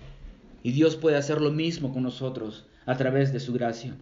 Y 0.64 0.72
Dios 0.72 0.96
puede 0.96 1.18
hacer 1.18 1.42
lo 1.42 1.52
mismo 1.52 1.92
con 1.92 2.04
nosotros 2.04 2.66
a 2.86 2.96
través 2.96 3.34
de 3.34 3.42
su 3.42 3.52
gracia. 3.52 3.98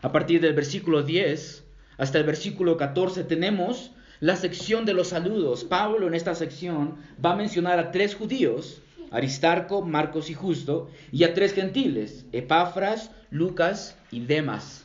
A 0.00 0.10
partir 0.10 0.40
del 0.40 0.54
versículo 0.54 1.02
10, 1.02 1.66
hasta 1.98 2.18
el 2.18 2.24
versículo 2.24 2.78
14 2.78 3.24
tenemos 3.24 3.90
la 4.20 4.36
sección 4.36 4.86
de 4.86 4.94
los 4.94 5.08
saludos. 5.08 5.64
Pablo 5.64 6.08
en 6.08 6.14
esta 6.14 6.34
sección 6.34 6.94
va 7.22 7.32
a 7.32 7.36
mencionar 7.36 7.78
a 7.78 7.90
tres 7.90 8.14
judíos, 8.14 8.80
Aristarco, 9.14 9.80
Marcos 9.80 10.28
y 10.28 10.34
Justo, 10.34 10.90
y 11.12 11.22
a 11.22 11.34
tres 11.34 11.54
gentiles, 11.54 12.26
Epafras, 12.32 13.12
Lucas 13.30 13.96
y 14.10 14.20
Demas. 14.20 14.84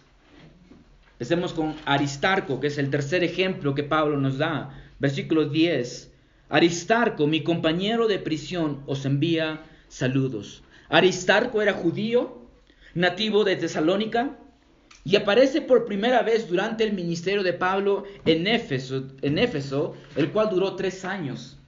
Empecemos 1.14 1.52
con 1.52 1.76
Aristarco, 1.86 2.60
que 2.60 2.68
es 2.68 2.78
el 2.78 2.92
tercer 2.92 3.24
ejemplo 3.24 3.74
que 3.74 3.84
Pablo 3.84 4.18
nos 4.18 4.38
da. 4.38 4.70
Versículo 5.00 5.46
10. 5.50 6.14
Aristarco, 6.48 7.26
mi 7.26 7.44
compañero 7.44 8.08
de 8.08 8.20
prisión, 8.20 8.84
os 8.86 9.04
envía 9.06 9.64
saludos. 9.88 10.62
Aristarco 10.90 11.64
era 11.64 11.74
judío, 11.74 12.46
nativo 12.94 13.44
de 13.44 13.56
Tesalónica, 13.56 14.38
y 15.04 15.16
aparece 15.16 15.62
por 15.62 15.86
primera 15.86 16.22
vez 16.22 16.48
durante 16.48 16.84
el 16.84 16.94
ministerio 16.94 17.42
de 17.42 17.54
Pablo 17.54 18.04
en 18.26 18.46
Éfeso, 18.46 19.08
en 19.24 19.40
Éfeso, 19.40 19.96
el 20.16 20.30
cual 20.32 20.50
duró 20.52 20.76
tres 20.76 21.04
años. 21.04 21.59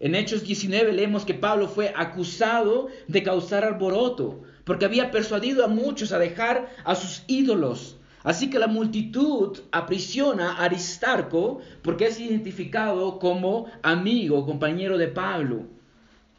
En 0.00 0.14
Hechos 0.14 0.44
19 0.44 0.92
leemos 0.92 1.24
que 1.24 1.34
Pablo 1.34 1.66
fue 1.66 1.92
acusado 1.96 2.88
de 3.08 3.22
causar 3.22 3.64
alboroto, 3.64 4.42
porque 4.64 4.84
había 4.84 5.10
persuadido 5.10 5.64
a 5.64 5.68
muchos 5.68 6.12
a 6.12 6.18
dejar 6.18 6.72
a 6.84 6.94
sus 6.94 7.24
ídolos. 7.26 7.96
Así 8.22 8.50
que 8.50 8.58
la 8.58 8.66
multitud 8.66 9.58
aprisiona 9.72 10.52
a 10.52 10.64
Aristarco 10.64 11.60
porque 11.82 12.06
es 12.06 12.20
identificado 12.20 13.18
como 13.18 13.66
amigo, 13.82 14.44
compañero 14.46 14.98
de 14.98 15.08
Pablo. 15.08 15.64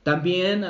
También 0.04 0.66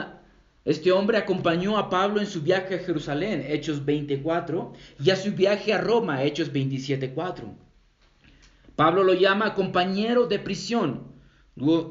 este 0.66 0.92
hombre 0.92 1.18
acompañó 1.18 1.78
a 1.78 1.90
Pablo 1.90 2.20
en 2.20 2.28
su 2.28 2.42
viaje 2.42 2.76
a 2.76 2.80
Jerusalén, 2.80 3.46
Hechos 3.48 3.86
24, 3.86 4.74
y 5.04 5.10
a 5.10 5.16
su 5.16 5.32
viaje 5.32 5.74
a 5.74 5.80
Roma, 5.80 6.24
Hechos 6.24 6.52
27.4. 6.52 7.56
Pablo 8.76 9.04
lo 9.04 9.14
llama 9.14 9.56
compañero 9.56 10.28
de 10.28 10.40
prisión. 10.40 11.19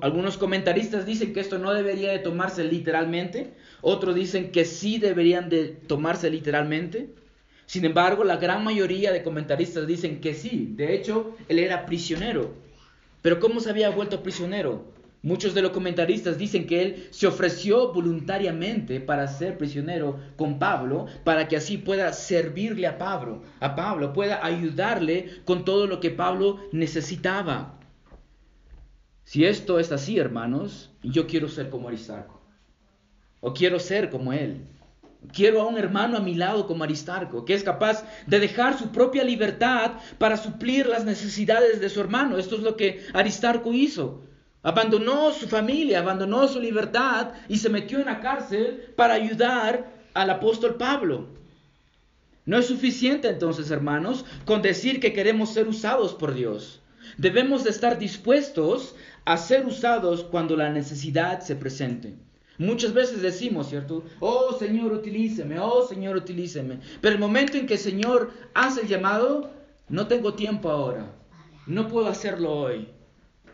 Algunos 0.01 0.39
comentaristas 0.39 1.05
dicen 1.05 1.33
que 1.33 1.41
esto 1.41 1.59
no 1.59 1.75
debería 1.75 2.11
de 2.11 2.21
tomarse 2.21 2.65
literalmente, 2.65 3.53
otros 3.83 4.15
dicen 4.15 4.51
que 4.51 4.65
sí 4.65 4.99
deberían 4.99 5.51
de 5.51 5.67
tomarse 5.67 6.31
literalmente. 6.31 7.11
Sin 7.67 7.85
embargo, 7.85 8.25
la 8.25 8.39
gran 8.39 8.65
mayoría 8.65 9.13
de 9.13 9.23
comentaristas 9.23 9.87
dicen 9.87 10.21
que 10.23 10.33
sí. 10.33 10.73
De 10.75 10.95
hecho, 10.95 11.37
él 11.49 11.59
era 11.59 11.85
prisionero. 11.85 12.55
Pero 13.21 13.41
¿cómo 13.41 13.61
se 13.61 13.69
había 13.69 13.91
vuelto 13.91 14.23
prisionero? 14.23 14.85
Muchos 15.21 15.53
de 15.53 15.63
los 15.63 15.73
comentaristas 15.73 16.39
dicen 16.39 16.67
que 16.67 16.81
él 16.81 17.09
se 17.11 17.27
ofreció 17.27 17.93
voluntariamente 17.93 19.01
para 19.01 19.27
ser 19.27 19.59
prisionero 19.59 20.19
con 20.37 20.59
Pablo, 20.59 21.07
para 21.25 21.49
que 21.49 21.57
así 21.57 21.77
pueda 21.77 22.13
servirle 22.13 22.87
a 22.87 22.97
Pablo, 22.97 23.43
a 23.61 23.75
Pablo, 23.75 24.13
pueda 24.13 24.47
ayudarle 24.47 25.29
con 25.45 25.65
todo 25.65 25.87
lo 25.87 25.99
que 26.01 26.11
Pablo 26.11 26.61
necesitaba. 26.71 27.78
Si 29.29 29.45
esto 29.45 29.79
es 29.79 29.93
así, 29.93 30.19
hermanos, 30.19 30.89
yo 31.03 31.27
quiero 31.27 31.51
ser 31.51 31.69
como 31.69 31.89
Aristarco. 31.89 32.41
O 33.41 33.53
quiero 33.53 33.79
ser 33.79 34.09
como 34.09 34.33
él. 34.33 34.65
Quiero 35.35 35.61
a 35.61 35.67
un 35.67 35.77
hermano 35.77 36.17
a 36.17 36.21
mi 36.21 36.35
lado 36.35 36.67
como 36.67 36.83
Aristarco, 36.83 37.45
que 37.45 37.53
es 37.53 37.63
capaz 37.63 38.05
de 38.27 38.41
dejar 38.41 38.79
su 38.79 38.91
propia 38.91 39.25
libertad 39.25 39.97
para 40.17 40.39
suplir 40.39 40.87
las 40.87 41.05
necesidades 41.05 41.79
de 41.79 41.91
su 41.91 42.01
hermano. 42.01 42.39
Esto 42.39 42.57
es 42.57 42.63
lo 42.63 42.75
que 42.75 43.05
Aristarco 43.13 43.75
hizo. 43.75 44.23
Abandonó 44.63 45.31
su 45.35 45.47
familia, 45.47 45.99
abandonó 45.99 46.49
su 46.49 46.59
libertad 46.59 47.35
y 47.51 47.59
se 47.59 47.69
metió 47.69 47.99
en 47.99 48.07
la 48.07 48.21
cárcel 48.21 48.95
para 48.97 49.13
ayudar 49.13 49.93
al 50.15 50.31
apóstol 50.31 50.77
Pablo. 50.77 51.27
No 52.47 52.57
es 52.57 52.65
suficiente 52.65 53.29
entonces, 53.29 53.71
hermanos, 53.71 54.25
con 54.47 54.63
decir 54.63 55.01
que 55.01 55.13
queremos 55.13 55.53
ser 55.53 55.69
usados 55.69 56.15
por 56.15 56.33
Dios. 56.33 56.81
Debemos 57.17 57.65
de 57.65 57.71
estar 57.71 57.99
dispuestos 57.99 58.95
a 59.29 59.37
ser 59.37 59.67
usados 59.67 60.25
cuando 60.25 60.57
la 60.57 60.71
necesidad 60.71 61.41
se 61.41 61.55
presente. 61.55 62.15
Muchas 62.57 62.95
veces 62.95 63.21
decimos, 63.21 63.69
¿cierto? 63.69 64.03
Oh 64.21 64.57
Señor, 64.59 64.91
utilíceme, 64.91 65.59
oh 65.59 65.87
Señor, 65.87 66.17
utilíceme. 66.17 66.79
Pero 67.03 67.15
el 67.15 67.21
momento 67.21 67.59
en 67.59 67.67
que 67.67 67.75
el 67.75 67.81
Señor 67.81 68.31
hace 68.55 68.81
el 68.81 68.89
llamado, 68.89 69.51
no 69.91 70.07
tengo 70.07 70.33
tiempo 70.33 70.71
ahora. 70.71 71.13
No 71.67 71.89
puedo 71.89 72.09
hacerlo 72.09 72.55
hoy. 72.55 72.89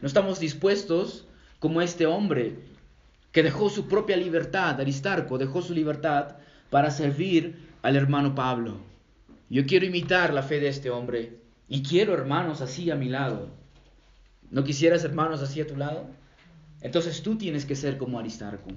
No 0.01 0.07
estamos 0.07 0.39
dispuestos 0.39 1.27
como 1.59 1.83
este 1.83 2.07
hombre 2.07 2.55
que 3.33 3.43
dejó 3.43 3.69
su 3.69 3.89
propia 3.89 4.17
libertad, 4.17 4.81
Aristarco 4.81 5.39
dejó 5.39 5.61
su 5.61 5.75
libertad 5.75 6.37
para 6.71 6.93
servir 6.93 7.69
al 7.83 7.97
hermano 7.97 8.37
Pablo. 8.37 8.77
Yo 9.51 9.67
quiero 9.67 9.87
imitar 9.87 10.33
la 10.33 10.45
fe 10.45 10.61
de 10.61 10.69
este 10.69 10.91
hombre 10.91 11.41
y 11.69 11.83
quiero 11.83 12.15
hermanos 12.15 12.61
así 12.61 12.93
a 12.93 12.95
mi 12.95 13.09
lado. 13.09 13.64
¿No 14.55 14.63
quisieras 14.63 15.03
hermanos 15.03 15.43
así 15.43 15.61
a 15.61 15.67
tu 15.67 15.77
lado? 15.77 16.07
Entonces 16.81 17.23
tú 17.23 17.37
tienes 17.37 17.65
que 17.65 17.75
ser 17.75 17.99
como 17.99 18.21
Aristarco. 18.21 18.71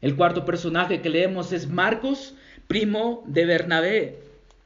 El 0.00 0.14
cuarto 0.14 0.44
personaje 0.44 1.02
que 1.02 1.10
leemos 1.10 1.50
es 1.50 1.68
Marcos, 1.68 2.36
primo 2.68 3.24
de 3.26 3.46
Bernabé. 3.46 4.18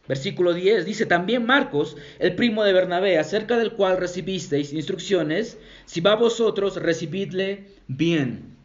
Versículo 0.06 0.52
10 0.52 0.84
dice 0.84 1.06
también 1.06 1.46
Marcos, 1.46 1.96
el 2.18 2.34
primo 2.34 2.64
de 2.64 2.74
Bernabé, 2.74 3.18
acerca 3.18 3.56
del 3.56 3.72
cual 3.72 3.96
recibisteis 3.96 4.74
instrucciones, 4.74 5.56
si 5.86 6.02
va 6.02 6.12
a 6.12 6.16
vosotros, 6.16 6.76
recibidle 6.76 7.64
bien. 7.88 8.56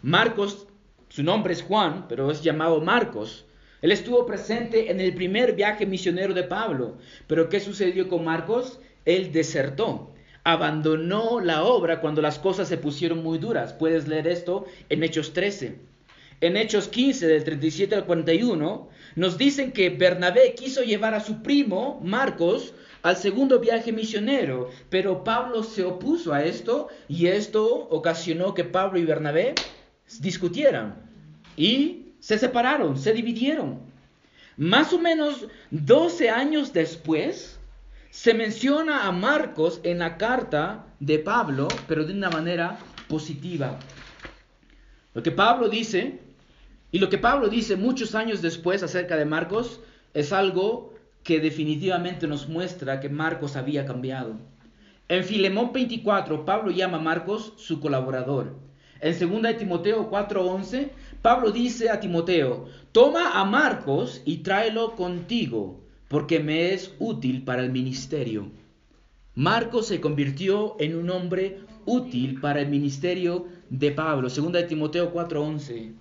Marcos, 0.00 0.66
su 1.10 1.22
nombre 1.22 1.52
es 1.52 1.62
Juan, 1.62 2.06
pero 2.08 2.30
es 2.30 2.42
llamado 2.42 2.80
Marcos. 2.80 3.44
Él 3.82 3.92
estuvo 3.92 4.24
presente 4.24 4.90
en 4.90 5.00
el 5.00 5.12
primer 5.12 5.54
viaje 5.54 5.84
misionero 5.84 6.32
de 6.32 6.44
Pablo. 6.44 6.96
Pero 7.26 7.50
¿qué 7.50 7.60
sucedió 7.60 8.08
con 8.08 8.24
Marcos? 8.24 8.80
Él 9.04 9.32
desertó. 9.32 10.14
Abandonó 10.44 11.40
la 11.40 11.64
obra 11.64 12.00
cuando 12.00 12.22
las 12.22 12.38
cosas 12.38 12.68
se 12.68 12.78
pusieron 12.78 13.22
muy 13.22 13.38
duras. 13.38 13.72
Puedes 13.72 14.08
leer 14.08 14.26
esto 14.26 14.66
en 14.88 15.02
Hechos 15.02 15.32
13 15.32 15.90
en 16.40 16.56
Hechos 16.56 16.88
15, 16.88 17.26
del 17.26 17.44
37 17.44 17.94
al 17.94 18.06
41, 18.06 18.88
nos 19.14 19.36
dicen 19.36 19.72
que 19.72 19.90
Bernabé 19.90 20.54
quiso 20.54 20.82
llevar 20.82 21.14
a 21.14 21.20
su 21.20 21.42
primo, 21.42 22.00
Marcos, 22.02 22.72
al 23.02 23.16
segundo 23.16 23.60
viaje 23.60 23.92
misionero, 23.92 24.70
pero 24.88 25.22
Pablo 25.22 25.62
se 25.62 25.84
opuso 25.84 26.32
a 26.32 26.44
esto 26.44 26.88
y 27.08 27.26
esto 27.26 27.88
ocasionó 27.90 28.54
que 28.54 28.64
Pablo 28.64 28.98
y 28.98 29.04
Bernabé 29.04 29.54
discutieran 30.20 30.96
y 31.56 32.12
se 32.20 32.38
separaron, 32.38 32.98
se 32.98 33.12
dividieron. 33.12 33.80
Más 34.56 34.92
o 34.92 34.98
menos 34.98 35.46
12 35.70 36.30
años 36.30 36.72
después, 36.72 37.59
se 38.10 38.34
menciona 38.34 39.06
a 39.06 39.12
Marcos 39.12 39.80
en 39.84 40.00
la 40.00 40.16
carta 40.16 40.86
de 40.98 41.18
Pablo, 41.18 41.68
pero 41.86 42.04
de 42.04 42.12
una 42.12 42.28
manera 42.28 42.78
positiva. 43.08 43.78
Lo 45.14 45.22
que 45.22 45.30
Pablo 45.30 45.68
dice 45.68 46.20
y 46.92 46.98
lo 46.98 47.08
que 47.08 47.18
Pablo 47.18 47.48
dice 47.48 47.76
muchos 47.76 48.14
años 48.14 48.42
después 48.42 48.82
acerca 48.82 49.16
de 49.16 49.24
Marcos 49.24 49.80
es 50.12 50.32
algo 50.32 50.92
que 51.22 51.38
definitivamente 51.38 52.26
nos 52.26 52.48
muestra 52.48 52.98
que 52.98 53.08
Marcos 53.08 53.54
había 53.54 53.86
cambiado. 53.86 54.34
En 55.08 55.24
Filemón 55.24 55.72
24, 55.72 56.44
Pablo 56.44 56.70
llama 56.72 56.98
a 56.98 57.00
Marcos 57.00 57.52
su 57.56 57.80
colaborador. 57.80 58.56
En 59.00 59.18
2 59.18 59.42
de 59.42 59.54
Timoteo 59.54 60.10
4:11, 60.10 60.90
Pablo 61.22 61.52
dice 61.52 61.90
a 61.90 62.00
Timoteo, 62.00 62.66
toma 62.92 63.40
a 63.40 63.44
Marcos 63.44 64.20
y 64.24 64.38
tráelo 64.38 64.96
contigo, 64.96 65.80
porque 66.10 66.40
me 66.40 66.74
es 66.74 66.92
útil 66.98 67.44
para 67.44 67.62
el 67.62 67.70
ministerio. 67.70 68.50
Marcos 69.36 69.86
se 69.86 70.00
convirtió 70.00 70.74
en 70.80 70.96
un 70.96 71.08
hombre 71.08 71.60
útil 71.86 72.40
para 72.40 72.60
el 72.60 72.68
ministerio 72.68 73.46
de 73.68 73.92
Pablo. 73.92 74.28
2 74.28 74.50
de 74.50 74.64
Timoteo 74.64 75.12
4:11. 75.12 75.94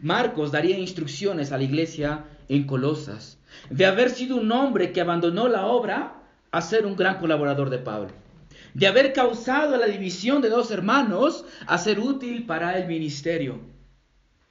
Marcos 0.00 0.50
daría 0.50 0.76
instrucciones 0.76 1.52
a 1.52 1.56
la 1.56 1.62
iglesia 1.62 2.24
en 2.48 2.64
Colosas 2.64 3.38
de 3.70 3.86
haber 3.86 4.10
sido 4.10 4.38
un 4.38 4.50
hombre 4.50 4.90
que 4.90 5.00
abandonó 5.00 5.46
la 5.46 5.66
obra 5.66 6.20
a 6.50 6.60
ser 6.60 6.84
un 6.84 6.96
gran 6.96 7.20
colaborador 7.20 7.70
de 7.70 7.78
Pablo, 7.78 8.10
de 8.74 8.88
haber 8.88 9.12
causado 9.12 9.76
la 9.76 9.86
división 9.86 10.42
de 10.42 10.48
dos 10.48 10.72
hermanos 10.72 11.44
a 11.68 11.78
ser 11.78 12.00
útil 12.00 12.44
para 12.44 12.76
el 12.76 12.88
ministerio. 12.88 13.60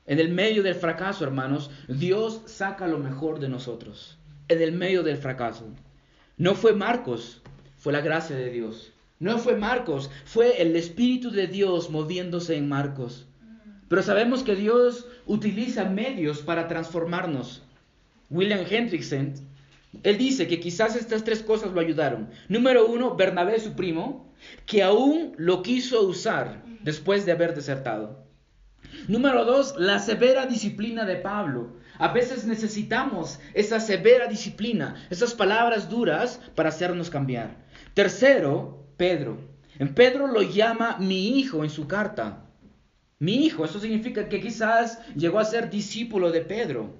En 0.05 0.19
el 0.21 0.29
medio 0.29 0.63
del 0.63 0.75
fracaso, 0.75 1.25
hermanos, 1.25 1.69
Dios 1.89 2.43
saca 2.45 2.87
lo 2.87 2.99
mejor 2.99 3.41
de 3.41 3.49
nosotros. 3.49 4.17
En 4.51 4.61
el 4.61 4.73
medio 4.73 5.01
del 5.01 5.15
fracaso. 5.15 5.65
No 6.35 6.55
fue 6.55 6.73
Marcos, 6.73 7.41
fue 7.77 7.93
la 7.93 8.01
gracia 8.01 8.35
de 8.35 8.49
Dios. 8.49 8.91
No 9.17 9.37
fue 9.37 9.55
Marcos, 9.55 10.11
fue 10.25 10.61
el 10.61 10.75
Espíritu 10.75 11.31
de 11.31 11.47
Dios 11.47 11.89
moviéndose 11.89 12.57
en 12.57 12.67
Marcos. 12.67 13.27
Pero 13.87 14.03
sabemos 14.03 14.43
que 14.43 14.57
Dios 14.57 15.07
utiliza 15.25 15.85
medios 15.85 16.39
para 16.39 16.67
transformarnos. 16.67 17.63
William 18.29 18.65
Hendrickson, 18.69 19.35
él 20.03 20.17
dice 20.17 20.49
que 20.49 20.59
quizás 20.59 20.97
estas 20.97 21.23
tres 21.23 21.41
cosas 21.41 21.71
lo 21.71 21.79
ayudaron. 21.79 22.29
Número 22.49 22.87
uno, 22.87 23.15
Bernabé, 23.15 23.57
su 23.61 23.71
primo, 23.71 24.33
que 24.65 24.83
aún 24.83 25.33
lo 25.37 25.61
quiso 25.63 26.01
usar 26.01 26.61
después 26.83 27.25
de 27.25 27.31
haber 27.31 27.55
desertado. 27.55 28.21
Número 29.07 29.45
dos, 29.45 29.75
la 29.77 29.99
severa 29.99 30.45
disciplina 30.45 31.05
de 31.05 31.15
Pablo. 31.15 31.79
A 32.01 32.09
veces 32.09 32.45
necesitamos 32.45 33.39
esa 33.53 33.79
severa 33.79 34.27
disciplina, 34.27 34.95
esas 35.09 35.33
palabras 35.33 35.89
duras 35.89 36.39
para 36.55 36.69
hacernos 36.69 37.09
cambiar. 37.09 37.55
Tercero, 37.93 38.85
Pedro. 38.97 39.37
En 39.79 39.93
Pedro 39.93 40.27
lo 40.27 40.41
llama 40.41 40.97
mi 40.99 41.39
hijo 41.39 41.63
en 41.63 41.69
su 41.69 41.87
carta 41.87 42.47
mi 43.21 43.45
hijo. 43.45 43.63
Eso 43.63 43.79
significa 43.79 44.27
que 44.27 44.41
quizás 44.41 44.99
llegó 45.15 45.37
a 45.37 45.45
ser 45.45 45.69
discípulo 45.69 46.31
de 46.31 46.41
Pedro. 46.41 46.95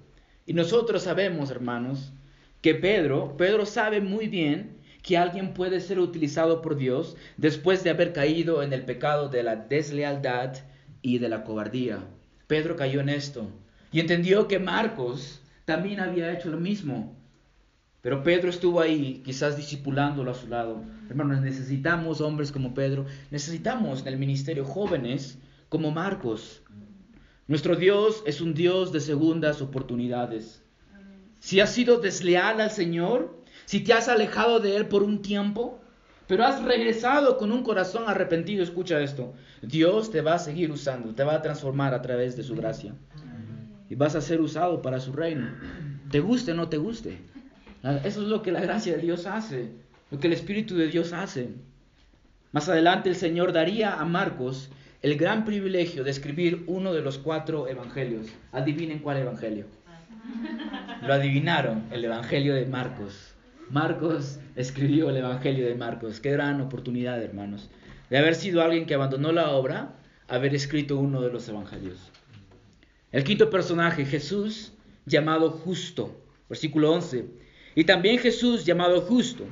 Y 0.46 0.54
nosotros 0.54 1.02
sabemos, 1.02 1.50
hermanos, 1.50 2.14
que 2.62 2.76
Pedro, 2.76 3.36
Pedro 3.38 3.66
sabe 3.66 4.02
muy 4.02 4.28
bien 4.28 4.78
que 5.02 5.18
alguien 5.18 5.56
puede 5.56 5.80
ser 5.80 6.00
utilizado 6.00 6.62
por 6.62 6.78
Dios 6.78 7.18
después 7.38 7.84
de 7.84 7.90
haber 7.90 8.14
caído 8.14 8.62
en 8.62 8.72
el 8.72 8.86
pecado 8.86 9.30
de 9.30 9.42
la 9.42 9.56
deslealtad 9.56 10.58
y 11.02 11.18
de 11.18 11.28
la 11.28 11.44
cobardía. 11.44 12.04
Pedro 12.46 12.76
cayó 12.76 13.00
en 13.02 13.10
esto 13.10 13.50
y 13.92 14.00
entendió 14.00 14.48
que 14.48 14.60
Marcos 14.60 15.42
también 15.66 16.00
había 16.00 16.32
hecho 16.34 16.50
lo 16.50 16.60
mismo. 16.60 17.16
Pero 18.02 18.24
Pedro 18.24 18.50
estuvo 18.50 18.82
ahí, 18.82 19.22
quizás 19.24 19.58
discipulándolo 19.58 20.32
a 20.32 20.36
su 20.36 20.48
lado. 20.48 20.84
Hermanos, 21.10 21.42
necesitamos 21.42 22.20
hombres 22.20 22.52
como 22.52 22.74
Pedro, 22.74 23.06
necesitamos 23.30 24.02
en 24.02 24.08
el 24.08 24.18
ministerio 24.18 24.66
jóvenes 24.66 25.38
como 25.70 25.92
Marcos. 25.92 26.64
Nuestro 27.48 27.76
Dios 27.76 28.24
es 28.26 28.42
un 28.42 28.54
Dios 28.54 28.92
de 28.92 29.02
segundas 29.02 29.62
oportunidades. 29.62 30.64
Si 31.40 31.60
has 31.60 31.74
sido 31.74 32.00
desleal 32.00 32.60
al 32.62 32.72
Señor, 32.72 33.44
si 33.66 33.82
te 33.82 33.94
has 33.94 34.08
alejado 34.08 34.60
de 34.60 34.78
Él 34.78 34.88
por 34.88 35.04
un 35.04 35.22
tiempo, 35.22 35.80
pero 36.28 36.46
has 36.46 36.64
regresado 36.64 37.38
con 37.38 37.52
un 37.52 37.62
corazón 37.62 38.06
arrepentido, 38.08 38.64
escucha 38.64 39.02
esto, 39.02 39.34
Dios 39.62 40.12
te 40.12 40.22
va 40.22 40.36
a 40.36 40.40
seguir 40.40 40.72
usando, 40.72 41.14
te 41.14 41.24
va 41.24 41.36
a 41.36 41.42
transformar 41.42 41.94
a 41.94 42.02
través 42.02 42.38
de 42.38 42.44
su 42.44 42.56
gracia. 42.56 42.96
Y 43.92 43.96
vas 43.96 44.16
a 44.16 44.22
ser 44.22 44.40
usado 44.40 44.82
para 44.82 45.02
su 45.02 45.12
reino. 45.12 45.50
Te 46.12 46.22
guste 46.22 46.54
o 46.54 46.56
no 46.56 46.70
te 46.70 46.78
guste. 46.78 47.18
Eso 48.06 48.22
es 48.22 48.28
lo 48.30 48.42
que 48.42 48.54
la 48.54 48.62
gracia 48.62 48.96
de 48.96 49.02
Dios 49.02 49.26
hace, 49.26 49.70
lo 50.12 50.18
que 50.18 50.28
el 50.28 50.34
Espíritu 50.34 50.78
de 50.78 50.88
Dios 50.88 51.12
hace. 51.12 51.50
Más 52.54 52.70
adelante 52.70 53.10
el 53.10 53.18
Señor 53.18 53.52
daría 53.52 54.00
a 54.00 54.06
Marcos 54.06 54.70
el 55.02 55.18
gran 55.18 55.44
privilegio 55.44 56.06
de 56.06 56.12
escribir 56.12 56.64
uno 56.68 56.94
de 56.94 57.02
los 57.02 57.18
cuatro 57.18 57.68
evangelios. 57.68 58.28
Adivinen 58.54 59.00
cuál 59.00 59.18
evangelio. 59.18 59.66
Lo 61.06 61.14
adivinaron, 61.14 61.84
el 61.92 62.06
evangelio 62.06 62.56
de 62.56 62.68
Marcos. 62.68 63.34
Marcos 63.70 64.40
escribió 64.56 65.10
el 65.10 65.18
evangelio 65.18 65.68
de 65.68 65.76
Marcos. 65.76 66.22
Qué 66.22 66.32
gran 66.32 66.62
oportunidad, 66.62 67.22
hermanos, 67.22 67.70
de 68.10 68.18
haber 68.18 68.36
sido 68.36 68.62
alguien 68.62 68.86
que 68.86 68.94
abandonó 68.94 69.34
la 69.34 69.50
obra, 69.50 69.96
haber 70.30 70.56
escrito 70.56 70.96
uno 70.98 71.20
de 71.20 71.34
los 71.34 71.50
evangelios. 71.50 72.11
El 73.12 73.26
quinto 73.26 73.50
personaje, 73.50 74.06
Jesús, 74.06 74.72
llamado 75.06 75.52
justo. 75.52 76.16
Versículo 76.48 76.92
11. 76.94 77.26
Y 77.76 77.84
también 77.84 78.20
Jesús, 78.20 78.66
llamado 78.66 79.02
justo, 79.02 79.46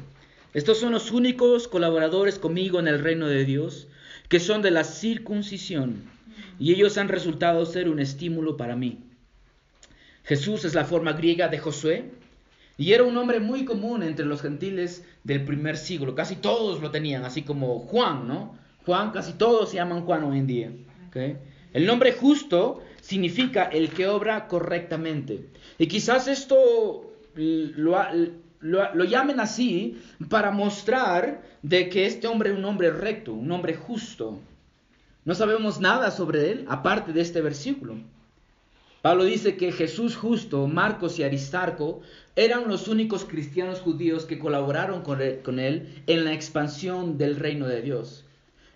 Estos 0.54 0.80
son 0.80 0.94
los 0.94 1.12
únicos 1.12 1.68
colaboradores 1.68 2.40
conmigo 2.40 2.80
en 2.80 2.88
el 2.88 3.00
reino 3.00 3.28
de 3.28 3.46
Dios, 3.46 3.88
que 4.30 4.40
son 4.40 4.62
de 4.62 4.72
la 4.72 4.84
circuncisión, 4.84 6.04
y 6.58 6.74
ellos 6.74 6.98
han 6.98 7.08
resultado 7.08 7.66
ser 7.66 7.88
un 7.88 8.00
estímulo 8.00 8.58
para 8.58 8.76
mí. 8.76 9.00
Jesús 10.24 10.66
es 10.66 10.74
la 10.74 10.86
forma 10.86 11.14
griega 11.14 11.50
de 11.50 11.60
Josué, 11.60 12.12
y 12.78 12.94
era 12.94 13.04
un 13.04 13.14
nombre 13.14 13.40
muy 13.40 13.66
común 13.66 14.04
entre 14.04 14.26
los 14.26 14.42
gentiles 14.42 15.04
del 15.24 15.46
primer 15.46 15.78
siglo. 15.78 16.16
Casi 16.16 16.36
todos 16.38 16.82
lo 16.82 16.92
tenían, 16.92 17.26
así 17.26 17.44
como 17.44 17.80
Juan, 17.80 18.28
¿no? 18.28 18.58
Juan, 18.86 19.12
casi 19.12 19.34
todos 19.34 19.70
se 19.70 19.76
llaman 19.76 20.06
Juan 20.06 20.24
hoy 20.24 20.40
en 20.40 20.48
día. 20.48 20.72
El 21.74 21.86
nombre 21.86 22.14
justo 22.14 22.82
significa 23.10 23.64
el 23.64 23.90
que 23.90 24.08
obra 24.08 24.48
correctamente. 24.48 25.50
Y 25.80 25.88
quizás 25.88 26.28
esto 26.28 27.12
lo, 27.34 27.98
lo, 28.62 29.04
llamen 29.04 29.40
así 29.40 30.00
para 30.30 30.52
mostrar 30.52 31.42
de 31.64 31.90
que 31.90 32.06
este 32.06 32.28
hombre 32.28 32.52
es 32.52 32.58
un 32.58 32.66
hombre 32.66 32.92
recto, 32.92 33.34
un 33.34 33.52
hombre 33.52 33.74
justo. 33.74 34.40
No 35.26 35.34
sabemos 35.34 35.80
nada 35.80 36.12
sobre 36.12 36.52
él 36.52 36.66
aparte 36.70 37.12
de 37.12 37.22
este 37.22 37.42
versículo. 37.42 37.96
Pablo 39.02 39.24
dice 39.24 39.58
que 39.58 39.72
Jesús 39.72 40.16
justo, 40.16 40.68
Marcos 40.68 41.18
y 41.18 41.24
Aristarco 41.24 42.02
eran 42.36 42.68
los 42.68 42.88
únicos 42.88 43.26
cristianos 43.26 43.80
judíos 43.80 44.26
que 44.26 44.38
colaboraron 44.38 45.02
con 45.02 45.20
él, 45.20 45.40
con 45.44 45.58
él 45.58 46.04
en 46.06 46.26
la 46.26 46.34
expansión 46.34 47.18
del 47.18 47.38
reino 47.38 47.66
de 47.66 47.82
Dios. 47.82 48.26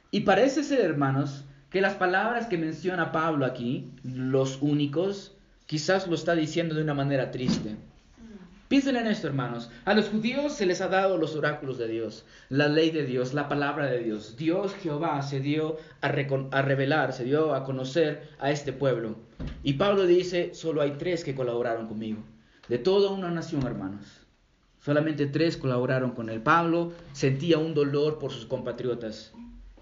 Y 0.09 0.21
parece 0.21 0.63
ser, 0.63 0.79
hermanos, 0.79 1.43
que 1.73 1.81
las 1.81 1.95
palabras 1.95 2.45
que 2.45 2.59
menciona 2.59 3.11
Pablo 3.11 3.47
aquí, 3.47 3.89
los 4.03 4.61
únicos, 4.61 5.35
quizás 5.65 6.07
lo 6.07 6.13
está 6.13 6.35
diciendo 6.35 6.75
de 6.75 6.83
una 6.83 6.93
manera 6.93 7.31
triste. 7.31 7.75
Piensen 8.67 8.95
en 8.95 9.07
esto, 9.07 9.25
hermanos. 9.25 9.71
A 9.83 9.95
los 9.95 10.07
judíos 10.09 10.53
se 10.53 10.67
les 10.67 10.81
ha 10.81 10.87
dado 10.87 11.17
los 11.17 11.35
oráculos 11.35 11.79
de 11.79 11.87
Dios, 11.87 12.25
la 12.49 12.67
ley 12.67 12.91
de 12.91 13.07
Dios, 13.07 13.33
la 13.33 13.49
palabra 13.49 13.87
de 13.87 14.03
Dios. 14.03 14.37
Dios 14.37 14.75
Jehová 14.75 15.19
se 15.23 15.39
dio 15.39 15.77
a, 16.01 16.09
a, 16.09 16.61
revelar, 16.61 17.11
se 17.11 17.23
dio 17.23 17.55
a 17.55 17.63
conocer 17.63 18.29
a 18.37 18.51
este 18.51 18.71
pueblo. 18.71 19.15
Y 19.63 19.73
Pablo 19.73 20.05
dice, 20.05 20.53
solo 20.53 20.79
hay 20.79 20.91
tres 20.99 21.23
que 21.23 21.33
colaboraron 21.33 21.87
conmigo. 21.87 22.21
De 22.67 22.77
toda 22.77 23.09
una 23.09 23.31
nación, 23.31 23.65
hermanos. 23.65 24.05
Solamente 24.79 25.25
tres 25.25 25.57
colaboraron 25.57 26.11
con 26.11 26.29
él. 26.29 26.39
Pablo 26.39 26.93
sentía 27.13 27.57
un 27.57 27.73
dolor 27.73 28.19
por 28.19 28.31
sus 28.31 28.45
compatriotas, 28.45 29.33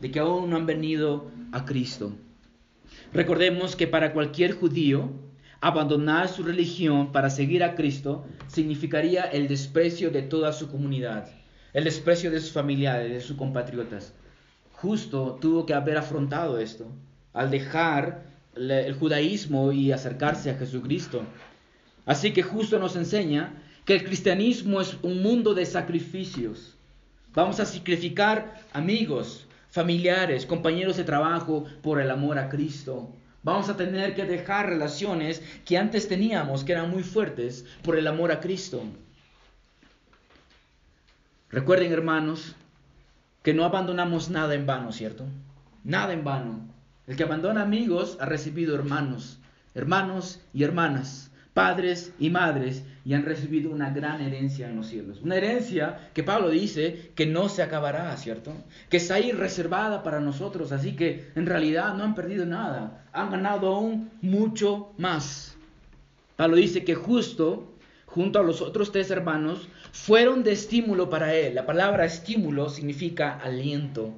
de 0.02 0.12
que 0.12 0.20
aún 0.20 0.50
no 0.50 0.58
han 0.58 0.66
venido 0.66 1.32
a 1.52 1.64
Cristo. 1.64 2.12
Recordemos 3.14 3.76
que 3.76 3.88
para 3.88 4.14
cualquier 4.14 4.54
judío, 4.54 5.12
Abandonar 5.64 6.28
su 6.28 6.42
religión 6.42 7.12
para 7.12 7.30
seguir 7.30 7.64
a 7.64 7.76
Cristo 7.76 8.26
significaría 8.48 9.26
el 9.26 9.48
desprecio 9.48 10.10
de 10.10 10.24
toda 10.24 10.54
su 10.54 10.72
comunidad, 10.72 11.30
el 11.74 11.84
desprecio 11.84 12.32
de 12.32 12.40
sus 12.40 12.52
familiares, 12.52 13.12
de 13.12 13.22
sus 13.22 13.38
compatriotas. 13.38 14.16
Justo 14.74 15.38
tuvo 15.40 15.68
que 15.68 15.76
haber 15.76 16.00
afrontado 16.00 16.58
esto 16.58 16.92
al 17.34 17.52
dejar 17.52 18.24
el 18.56 18.96
judaísmo 18.96 19.72
y 19.72 19.92
acercarse 19.92 20.50
a 20.50 20.56
Jesucristo. 20.58 21.22
Así 22.08 22.34
que 22.34 22.42
justo 22.42 22.80
nos 22.80 22.96
enseña 22.96 23.62
que 23.86 23.94
el 23.94 24.04
cristianismo 24.04 24.82
es 24.82 24.98
un 25.04 25.22
mundo 25.22 25.54
de 25.54 25.68
sacrificios. 25.68 26.76
Vamos 27.36 27.60
a 27.60 27.66
sacrificar 27.66 28.62
amigos, 28.74 29.46
familiares, 29.72 30.46
compañeros 30.46 30.98
de 30.98 31.04
trabajo 31.04 31.66
por 31.82 32.00
el 32.00 32.12
amor 32.12 32.38
a 32.38 32.50
Cristo. 32.50 33.10
Vamos 33.44 33.70
a 33.70 33.78
tener 33.78 34.14
que 34.14 34.26
dejar 34.26 34.70
relaciones 34.70 35.42
que 35.66 35.78
antes 35.78 36.08
teníamos, 36.08 36.64
que 36.64 36.74
eran 36.74 36.92
muy 36.92 37.02
fuertes, 37.02 37.66
por 37.82 37.98
el 37.98 38.06
amor 38.06 38.32
a 38.32 38.40
Cristo. 38.40 38.84
Recuerden, 41.50 41.92
hermanos, 41.92 42.56
que 43.42 43.54
no 43.54 43.66
abandonamos 43.66 44.30
nada 44.30 44.54
en 44.54 44.68
vano, 44.68 44.92
¿cierto? 44.92 45.26
Nada 45.84 46.14
en 46.14 46.24
vano. 46.24 46.60
El 47.08 47.16
que 47.16 47.24
abandona 47.24 47.64
amigos 47.64 48.18
ha 48.20 48.26
recibido 48.26 48.76
hermanos, 48.76 49.40
hermanos 49.74 50.40
y 50.54 50.64
hermanas 50.64 51.31
padres 51.54 52.14
y 52.20 52.30
madres 52.30 52.84
y 53.04 53.14
han 53.14 53.26
recibido 53.26 53.72
una 53.72 53.90
gran 53.90 54.22
herencia 54.22 54.70
en 54.70 54.76
los 54.76 54.88
cielos. 54.88 55.22
Una 55.22 55.36
herencia 55.36 56.10
que 56.14 56.24
Pablo 56.24 56.50
dice 56.50 57.12
que 57.16 57.26
no 57.26 57.50
se 57.50 57.64
acabará, 57.64 58.16
¿cierto? 58.18 58.54
Que 58.90 58.98
está 58.98 59.16
ahí 59.16 59.32
reservada 59.32 60.04
para 60.04 60.20
nosotros, 60.20 60.72
así 60.72 60.96
que 60.96 61.32
en 61.36 61.46
realidad 61.46 61.96
no 61.96 62.04
han 62.04 62.16
perdido 62.16 62.46
nada, 62.46 63.06
han 63.12 63.32
ganado 63.32 63.68
aún 63.68 64.12
mucho 64.22 64.94
más. 64.98 65.56
Pablo 66.36 66.58
dice 66.58 66.84
que 66.84 66.96
justo, 66.96 67.74
junto 68.06 68.40
a 68.40 68.44
los 68.44 68.62
otros 68.62 68.92
tres 68.92 69.12
hermanos, 69.12 69.68
fueron 69.92 70.44
de 70.44 70.54
estímulo 70.54 71.10
para 71.10 71.34
él. 71.36 71.56
La 71.56 71.66
palabra 71.66 72.06
estímulo 72.06 72.70
significa 72.70 73.38
aliento. 73.40 74.14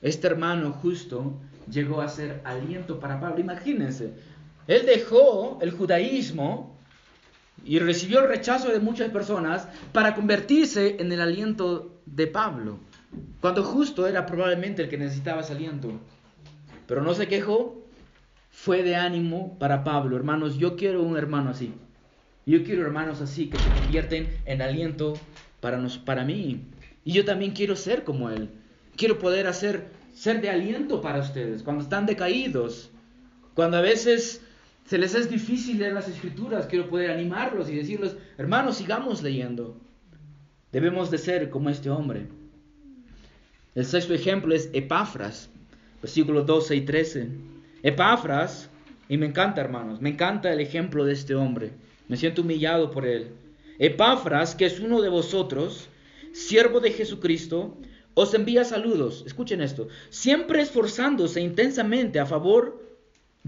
Este 0.00 0.28
hermano 0.28 0.72
justo 0.72 1.34
llegó 1.70 2.00
a 2.00 2.08
ser 2.08 2.40
aliento 2.44 3.00
para 3.00 3.20
Pablo. 3.20 3.40
Imagínense, 3.40 4.12
él 4.68 4.84
dejó 4.84 5.58
el 5.62 5.72
judaísmo 5.72 6.78
y 7.64 7.78
recibió 7.78 8.20
el 8.20 8.28
rechazo 8.28 8.70
de 8.70 8.78
muchas 8.78 9.10
personas 9.10 9.66
para 9.92 10.14
convertirse 10.14 10.96
en 11.00 11.10
el 11.10 11.20
aliento 11.20 12.00
de 12.04 12.26
Pablo, 12.26 12.78
cuando 13.40 13.64
justo 13.64 14.06
era 14.06 14.26
probablemente 14.26 14.82
el 14.82 14.90
que 14.90 14.98
necesitaba 14.98 15.40
ese 15.40 15.54
aliento. 15.54 15.90
Pero 16.86 17.02
no 17.02 17.14
se 17.14 17.26
quejó, 17.26 17.82
fue 18.50 18.82
de 18.82 18.94
ánimo 18.94 19.58
para 19.58 19.84
Pablo. 19.84 20.16
Hermanos, 20.16 20.58
yo 20.58 20.76
quiero 20.76 21.02
un 21.02 21.16
hermano 21.16 21.50
así. 21.50 21.72
Yo 22.44 22.62
quiero 22.62 22.82
hermanos 22.82 23.20
así 23.22 23.48
que 23.48 23.58
se 23.58 23.70
convierten 23.70 24.28
en 24.44 24.62
aliento 24.62 25.14
para, 25.60 25.78
nos, 25.78 25.96
para 25.96 26.24
mí. 26.24 26.62
Y 27.04 27.12
yo 27.12 27.24
también 27.24 27.52
quiero 27.52 27.74
ser 27.74 28.04
como 28.04 28.28
él. 28.30 28.50
Quiero 28.96 29.18
poder 29.18 29.46
hacer, 29.46 29.88
ser 30.12 30.42
de 30.42 30.50
aliento 30.50 31.00
para 31.00 31.20
ustedes 31.20 31.62
cuando 31.62 31.82
están 31.82 32.04
decaídos. 32.04 32.90
Cuando 33.54 33.78
a 33.78 33.80
veces 33.80 34.42
se 34.88 34.96
les 34.96 35.14
es 35.14 35.28
difícil 35.28 35.78
leer 35.78 35.92
las 35.92 36.08
escrituras, 36.08 36.66
quiero 36.66 36.88
poder 36.88 37.10
animarlos 37.10 37.68
y 37.68 37.76
decirles, 37.76 38.16
hermanos, 38.38 38.78
sigamos 38.78 39.22
leyendo. 39.22 39.76
Debemos 40.72 41.10
de 41.10 41.18
ser 41.18 41.50
como 41.50 41.68
este 41.68 41.90
hombre. 41.90 42.26
El 43.74 43.84
sexto 43.84 44.14
ejemplo 44.14 44.54
es 44.54 44.70
Epafras, 44.72 45.50
versículos 46.00 46.46
12 46.46 46.76
y 46.76 46.80
13. 46.80 47.28
Epafras, 47.82 48.70
y 49.10 49.18
me 49.18 49.26
encanta 49.26 49.60
hermanos, 49.60 50.00
me 50.00 50.08
encanta 50.08 50.50
el 50.50 50.60
ejemplo 50.60 51.04
de 51.04 51.12
este 51.12 51.34
hombre, 51.34 51.72
me 52.08 52.16
siento 52.16 52.40
humillado 52.40 52.90
por 52.90 53.04
él. 53.04 53.28
Epafras, 53.78 54.54
que 54.54 54.64
es 54.64 54.80
uno 54.80 55.02
de 55.02 55.10
vosotros, 55.10 55.86
siervo 56.32 56.80
de 56.80 56.92
Jesucristo, 56.92 57.76
os 58.14 58.32
envía 58.32 58.64
saludos, 58.64 59.22
escuchen 59.26 59.60
esto, 59.60 59.88
siempre 60.08 60.62
esforzándose 60.62 61.42
intensamente 61.42 62.18
a 62.20 62.24
favor 62.26 62.77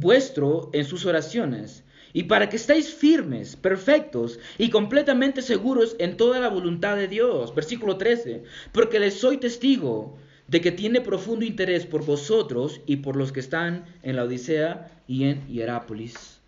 vuestro 0.00 0.70
en 0.72 0.84
sus 0.84 1.06
oraciones, 1.06 1.84
y 2.12 2.24
para 2.24 2.48
que 2.48 2.56
estéis 2.56 2.92
firmes, 2.92 3.54
perfectos 3.54 4.38
y 4.58 4.70
completamente 4.70 5.42
seguros 5.42 5.94
en 5.98 6.16
toda 6.16 6.40
la 6.40 6.48
voluntad 6.48 6.96
de 6.96 7.06
Dios. 7.06 7.54
Versículo 7.54 7.96
13, 7.96 8.42
porque 8.72 8.98
les 8.98 9.14
soy 9.14 9.36
testigo 9.36 10.16
de 10.48 10.60
que 10.60 10.72
tiene 10.72 11.00
profundo 11.00 11.44
interés 11.44 11.86
por 11.86 12.04
vosotros 12.04 12.80
y 12.86 12.96
por 12.96 13.14
los 13.14 13.30
que 13.30 13.40
están 13.40 13.84
en 14.02 14.16
la 14.16 14.24
Odisea 14.24 14.90
y 15.06 15.24
en 15.24 15.46
Hierápolis. 15.46 16.40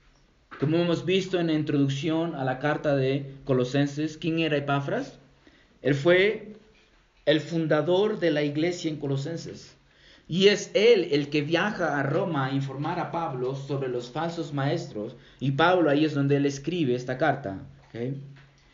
Como 0.59 0.79
hemos 0.79 1.05
visto 1.05 1.39
en 1.39 1.47
la 1.49 1.53
introducción 1.53 2.35
a 2.35 2.45
la 2.45 2.59
carta 2.59 2.97
de 2.97 3.27
Colosenses, 3.45 4.19
¿quién 4.19 4.41
era 4.41 4.57
Epafras? 4.57 5.19
Él 5.83 5.95
fue 5.95 6.55
el 7.27 7.41
fundador 7.41 8.19
de 8.19 8.33
la 8.33 8.43
iglesia 8.43 8.91
en 8.91 8.97
Colosenses. 8.97 9.77
Y 10.29 10.49
es 10.49 10.71
él 10.75 11.09
el 11.13 11.29
que 11.29 11.43
viaja 11.43 11.99
a 11.99 12.03
Roma 12.03 12.47
a 12.47 12.53
informar 12.53 13.01
a 13.01 13.11
Pablo 13.11 13.55
sobre 13.55 13.89
los 13.89 14.11
falsos 14.11 14.53
maestros. 14.53 15.17
Y 15.41 15.53
Pablo 15.53 15.91
ahí 15.91 16.05
es 16.05 16.15
donde 16.15 16.37
él 16.37 16.47
escribe 16.47 16.95
esta 16.95 17.19
carta. 17.19 17.59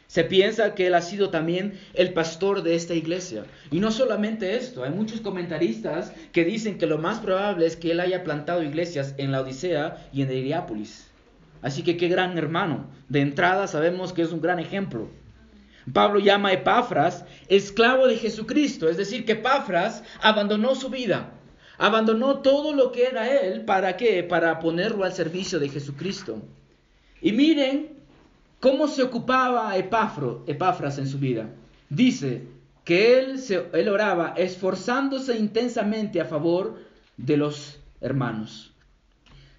Se 0.07 0.25
piensa 0.25 0.75
que 0.75 0.87
él 0.87 0.95
ha 0.95 1.03
sido 1.03 1.31
también 1.31 1.79
el 1.95 2.13
pastor 2.13 2.63
de 2.63 2.75
esta 2.75 2.95
iglesia. 2.95 3.45
Y 3.71 3.81
no 3.81 3.91
solamente 3.91 4.57
esto, 4.57 4.85
hay 4.85 4.91
muchos 4.91 5.21
comentaristas 5.21 6.13
que 6.33 6.45
dicen 6.45 6.79
que 6.79 6.87
lo 6.87 6.99
más 6.99 7.19
probable 7.19 7.67
es 7.67 7.77
que 7.77 7.91
él 7.91 8.01
haya 8.01 8.25
plantado 8.25 8.63
iglesias 8.63 9.15
en 9.19 9.33
la 9.33 9.41
Odisea 9.41 10.09
y 10.13 10.23
en 10.23 10.31
Heriápolis. 10.31 11.11
Así 11.61 11.83
que 11.83 11.97
qué 11.97 12.09
gran 12.09 12.39
hermano. 12.39 12.87
De 13.09 13.21
entrada 13.21 13.67
sabemos 13.67 14.13
que 14.13 14.23
es 14.23 14.33
un 14.33 14.41
gran 14.41 14.59
ejemplo. 14.59 15.11
Pablo 15.93 16.21
llama 16.21 16.51
a 16.51 16.53
Epafras 16.53 17.25
esclavo 17.49 18.07
de 18.07 18.17
Jesucristo, 18.17 18.89
es 18.89 18.97
decir, 18.97 19.25
que 19.25 19.33
Epafras 19.33 20.05
abandonó 20.21 20.75
su 20.75 20.91
vida 20.91 21.38
Abandonó 21.79 22.41
todo 22.41 22.73
lo 22.75 22.91
que 22.91 23.05
era 23.05 23.31
él, 23.41 23.65
¿para 23.65 23.97
qué? 23.97 24.25
Para 24.25 24.59
ponerlo 24.59 25.05
al 25.05 25.13
servicio 25.13 25.61
de 25.61 25.69
Jesucristo. 25.69 26.43
Y 27.23 27.33
miren 27.33 27.91
cómo 28.59 28.89
se 28.89 29.05
ocupaba 29.05 29.77
Epafro, 29.77 30.43
Epafras 30.49 30.99
en 30.99 31.07
su 31.07 31.19
vida. 31.19 31.49
Dice 31.89 32.43
que 32.85 33.19
él, 33.19 33.39
se, 33.39 33.67
él 33.73 33.89
oraba 33.89 34.35
esforzándose 34.37 35.37
intensamente 35.39 36.21
a 36.21 36.25
favor 36.25 36.81
de 37.17 37.37
los 37.37 37.79
hermanos. 38.01 38.73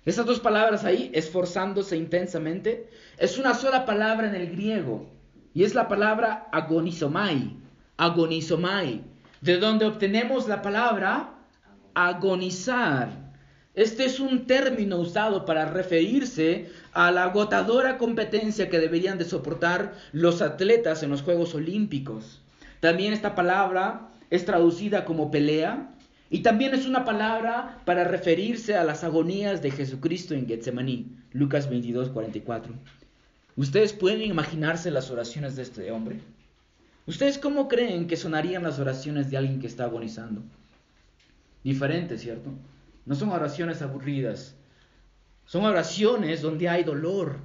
Esas 0.06 0.26
dos 0.26 0.40
palabras 0.40 0.84
ahí, 0.84 1.12
esforzándose 1.14 1.96
intensamente, 1.96 2.90
es 3.18 3.38
una 3.38 3.54
sola 3.54 3.86
palabra 3.86 4.28
en 4.28 4.36
el 4.36 4.52
griego 4.52 5.08
y 5.54 5.64
es 5.64 5.74
la 5.74 5.88
palabra 5.88 6.50
agonizomai. 6.52 7.56
agonizomai, 7.96 9.04
de 9.40 9.58
donde 9.58 9.86
obtenemos 9.86 10.48
la 10.48 10.62
palabra 10.62 11.39
agonizar. 11.94 13.30
Este 13.76 14.06
es 14.06 14.20
un 14.20 14.46
término 14.46 14.98
usado 14.98 15.46
para 15.46 15.66
referirse 15.66 16.70
a 16.92 17.12
la 17.12 17.24
agotadora 17.24 17.98
competencia 17.98 18.70
que 18.70 18.80
deberían 18.80 19.18
de 19.18 19.26
soportar 19.26 19.94
los 20.12 20.42
atletas 20.42 21.04
en 21.04 21.12
los 21.12 21.22
Juegos 21.22 21.56
Olímpicos. 21.56 22.42
También 22.80 23.14
esta 23.14 23.36
palabra 23.36 24.10
es 24.30 24.46
traducida 24.46 25.06
como 25.06 25.32
pelea 25.32 25.92
y 26.30 26.40
también 26.40 26.74
es 26.74 26.86
una 26.86 27.06
palabra 27.06 27.80
para 27.86 28.04
referirse 28.04 28.76
a 28.76 28.84
las 28.84 29.04
agonías 29.04 29.62
de 29.62 29.72
Jesucristo 29.72 30.34
en 30.34 30.48
Getsemaní, 30.48 31.16
Lucas 31.32 31.70
22, 31.70 32.10
44. 32.10 32.74
¿Ustedes 33.56 33.94
pueden 33.94 34.22
imaginarse 34.24 34.92
las 34.92 35.10
oraciones 35.10 35.56
de 35.56 35.64
este 35.64 35.92
hombre? 35.92 36.20
¿Ustedes 37.08 37.40
cómo 37.40 37.68
creen 37.68 38.08
que 38.08 38.16
sonarían 38.16 38.64
las 38.64 38.78
oraciones 38.80 39.32
de 39.32 39.38
alguien 39.38 39.60
que 39.60 39.68
está 39.68 39.86
agonizando? 39.86 40.44
Diferente, 41.64 42.18
¿cierto? 42.18 42.52
No 43.06 43.16
son 43.16 43.30
oraciones 43.30 43.82
aburridas. 43.82 44.56
Son 45.46 45.66
oraciones 45.66 46.42
donde 46.42 46.70
hay 46.70 46.84
dolor, 46.84 47.40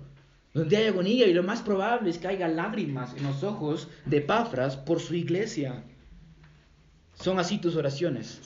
donde 0.52 0.76
hay 0.76 0.86
agonía 0.86 1.26
y 1.26 1.32
lo 1.32 1.42
más 1.42 1.62
probable 1.62 2.10
es 2.10 2.18
que 2.18 2.28
haya 2.28 2.48
lágrimas 2.48 3.14
en 3.16 3.24
los 3.24 3.42
ojos 3.42 3.88
de 4.04 4.20
Pafras 4.20 4.76
por 4.76 5.00
su 5.00 5.14
iglesia. 5.14 5.82
Son 7.14 7.38
así 7.38 7.58
tus 7.58 7.76
oraciones. 7.76 8.40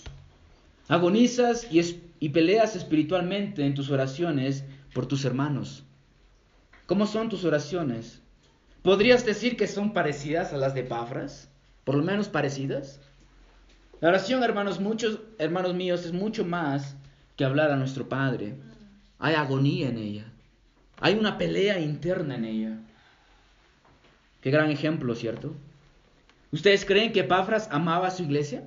Agonizas 0.89 1.67
y, 1.71 2.29
peleas 2.31 2.77
espiritualmente 2.77 3.65
en 3.67 3.75
tus 3.75 3.91
oraciones 3.91 4.65
por 4.95 5.07
tus 5.07 5.25
hermanos. 5.25 5.85
¿Cómo 6.87 7.07
son 7.07 7.29
tus 7.29 7.45
oraciones? 7.45 8.23
¿Podrías 8.83 9.27
decir 9.27 9.57
que 9.57 9.67
son 9.67 9.93
parecidas 9.93 10.53
a 10.53 10.57
las 10.57 10.73
de 10.75 10.85
Pafras? 10.85 11.51
¿Por 11.85 11.97
lo 11.97 12.03
menos 12.03 12.29
parecidas? 12.29 13.01
La 14.01 14.11
oración, 14.11 14.45
hermanos, 14.45 14.79
muchos, 14.79 15.19
hermanos 15.39 15.75
míos, 15.75 16.05
es 16.05 16.13
mucho 16.13 16.45
más 16.45 16.95
que 17.37 17.45
hablar 17.45 17.73
a 17.73 17.77
nuestro 17.77 18.09
Padre. 18.09 18.55
Hay 19.19 19.35
agonía 19.35 19.89
en 19.89 19.99
ella. 19.99 20.33
Hay 21.01 21.15
una 21.15 21.37
pelea 21.37 21.81
interna 21.81 22.37
en 22.37 22.45
ella. 22.45 22.79
Qué 24.41 24.53
gran 24.53 24.71
ejemplo, 24.71 25.17
¿cierto? 25.17 25.53
¿Ustedes 26.53 26.85
creen 26.85 27.13
que 27.13 27.25
Pafras 27.25 27.69
amaba 27.73 28.07
a 28.07 28.13
su 28.13 28.23
iglesia? 28.23 28.63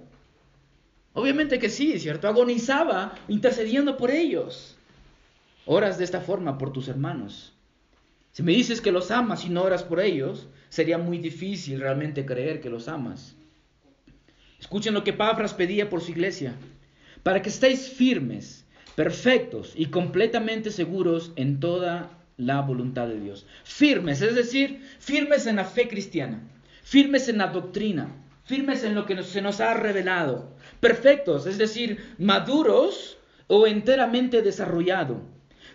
Obviamente 1.14 1.60
que 1.60 1.70
sí, 1.70 1.98
¿cierto? 1.98 2.28
Agonizaba 2.28 3.16
intercediendo 3.30 3.96
por 3.96 4.12
ellos. 4.12 4.76
Oras 5.66 5.98
de 5.98 6.04
esta 6.04 6.20
forma 6.20 6.58
por 6.58 6.74
tus 6.74 6.90
hermanos. 6.90 7.54
Si 8.34 8.44
me 8.44 8.52
dices 8.52 8.82
que 8.82 8.92
los 8.92 9.12
amas 9.12 9.46
y 9.46 9.50
no 9.50 9.64
oras 9.64 9.84
por 9.84 10.02
ellos, 10.02 10.48
sería 10.70 10.98
muy 10.98 11.18
difícil 11.20 11.80
realmente 11.80 12.26
creer 12.26 12.60
que 12.60 12.70
los 12.70 12.88
amas. 12.90 13.36
Escuchen 14.72 14.94
lo 14.94 15.04
que 15.04 15.12
Pafras 15.12 15.54
pedía 15.54 15.90
por 15.90 16.00
su 16.00 16.12
iglesia, 16.12 16.54
para 17.24 17.42
que 17.42 17.50
estéis 17.50 17.90
firmes, 17.90 18.64
perfectos 18.96 19.74
y 19.76 19.88
completamente 19.88 20.72
seguros 20.72 21.34
en 21.36 21.60
toda 21.60 22.10
la 22.38 22.62
voluntad 22.62 23.10
de 23.10 23.20
Dios. 23.20 23.46
Firmes, 23.66 24.22
es 24.22 24.34
decir, 24.34 24.82
firmes 24.98 25.46
en 25.46 25.58
la 25.58 25.66
fe 25.66 25.90
cristiana, 25.90 26.42
firmes 26.84 27.28
en 27.28 27.40
la 27.40 27.48
doctrina, 27.48 28.16
firmes 28.46 28.86
en 28.86 28.96
lo 28.96 29.06
que 29.06 29.22
se 29.24 29.42
nos 29.42 29.60
ha 29.60 29.74
revelado, 29.74 30.56
perfectos, 30.80 31.48
es 31.48 31.58
decir, 31.58 32.16
maduros 32.18 33.18
o 33.48 33.68
enteramente 33.68 34.42
desarrollados, 34.42 35.18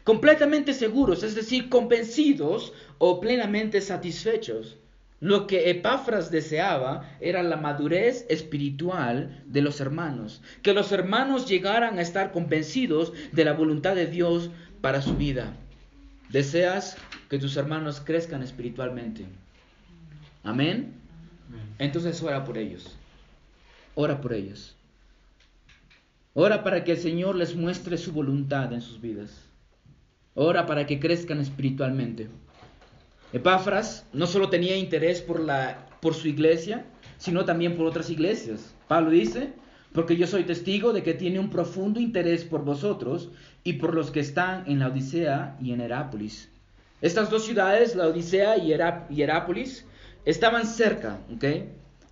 completamente 0.05 0.73
seguros, 0.73 1.23
es 1.23 1.35
decir, 1.35 1.69
convencidos 1.69 2.73
o 2.97 3.21
plenamente 3.21 3.83
satisfechos 3.83 4.79
lo 5.21 5.47
que 5.47 5.71
Epafras 5.71 6.31
deseaba 6.31 7.11
era 7.21 7.43
la 7.43 7.57
madurez 7.57 8.27
espiritual 8.29 9.43
de 9.47 9.63
los 9.63 9.81
hermanos, 9.81 10.43
que 10.63 10.75
los 10.75 10.93
hermanos 10.93 11.49
llegaran 11.49 11.99
a 11.99 12.03
estar 12.03 12.33
convencidos 12.33 13.13
de 13.33 13.45
la 13.45 13.55
voluntad 13.55 13.95
de 13.95 14.07
Dios 14.07 14.51
para 14.83 15.01
su 15.01 15.17
vida. 15.17 15.55
Deseas 16.29 16.97
que 17.31 17.39
tus 17.39 17.57
hermanos 17.57 18.03
crezcan 18.05 18.43
espiritualmente. 18.43 19.25
Amén. 20.45 20.93
Entonces 21.79 22.23
ora 22.23 22.45
por 22.45 22.59
ellos. 22.59 22.95
Ora 23.95 24.21
por 24.21 24.35
ellos. 24.35 24.77
Ora 26.35 26.63
para 26.63 26.85
que 26.85 26.93
el 26.93 26.99
Señor 26.99 27.37
les 27.37 27.57
muestre 27.57 27.97
su 27.97 28.13
voluntad 28.13 28.71
en 28.73 28.83
sus 28.83 29.01
vidas. 29.01 29.47
Ora 30.35 30.67
para 30.67 30.85
que 30.87 31.01
crezcan 31.01 31.41
espiritualmente. 31.41 32.29
Epafras 33.33 34.07
no 34.13 34.27
solo 34.27 34.49
tenía 34.49 34.77
interés 34.77 35.21
por, 35.21 35.41
la, 35.41 35.87
por 36.01 36.15
su 36.15 36.29
iglesia, 36.29 36.85
sino 37.19 37.45
también 37.45 37.77
por 37.77 37.87
otras 37.87 38.11
iglesias. 38.11 38.75
Pablo 38.89 39.11
dice, 39.11 39.53
porque 39.93 40.17
yo 40.17 40.27
soy 40.27 40.45
testigo 40.45 40.93
de 40.93 41.03
que 41.03 41.15
tiene 41.15 41.41
un 41.41 41.51
profundo 41.51 42.01
interés 42.01 42.45
por 42.45 42.65
vosotros 42.65 43.31
y 43.65 43.75
por 43.75 43.95
los 43.95 44.11
que 44.11 44.21
están 44.21 44.65
en 44.67 44.79
la 44.79 44.89
Odisea 44.89 45.57
y 45.61 45.73
en 45.73 45.81
Herápolis. 45.81 46.51
Estas 47.01 47.31
dos 47.31 47.45
ciudades, 47.45 47.95
la 47.97 48.07
Odisea 48.07 48.59
y, 48.59 48.73
Herápolis, 48.73 49.85
estaban 50.25 50.67
cerca, 50.67 51.19
¿ok? 51.35 51.45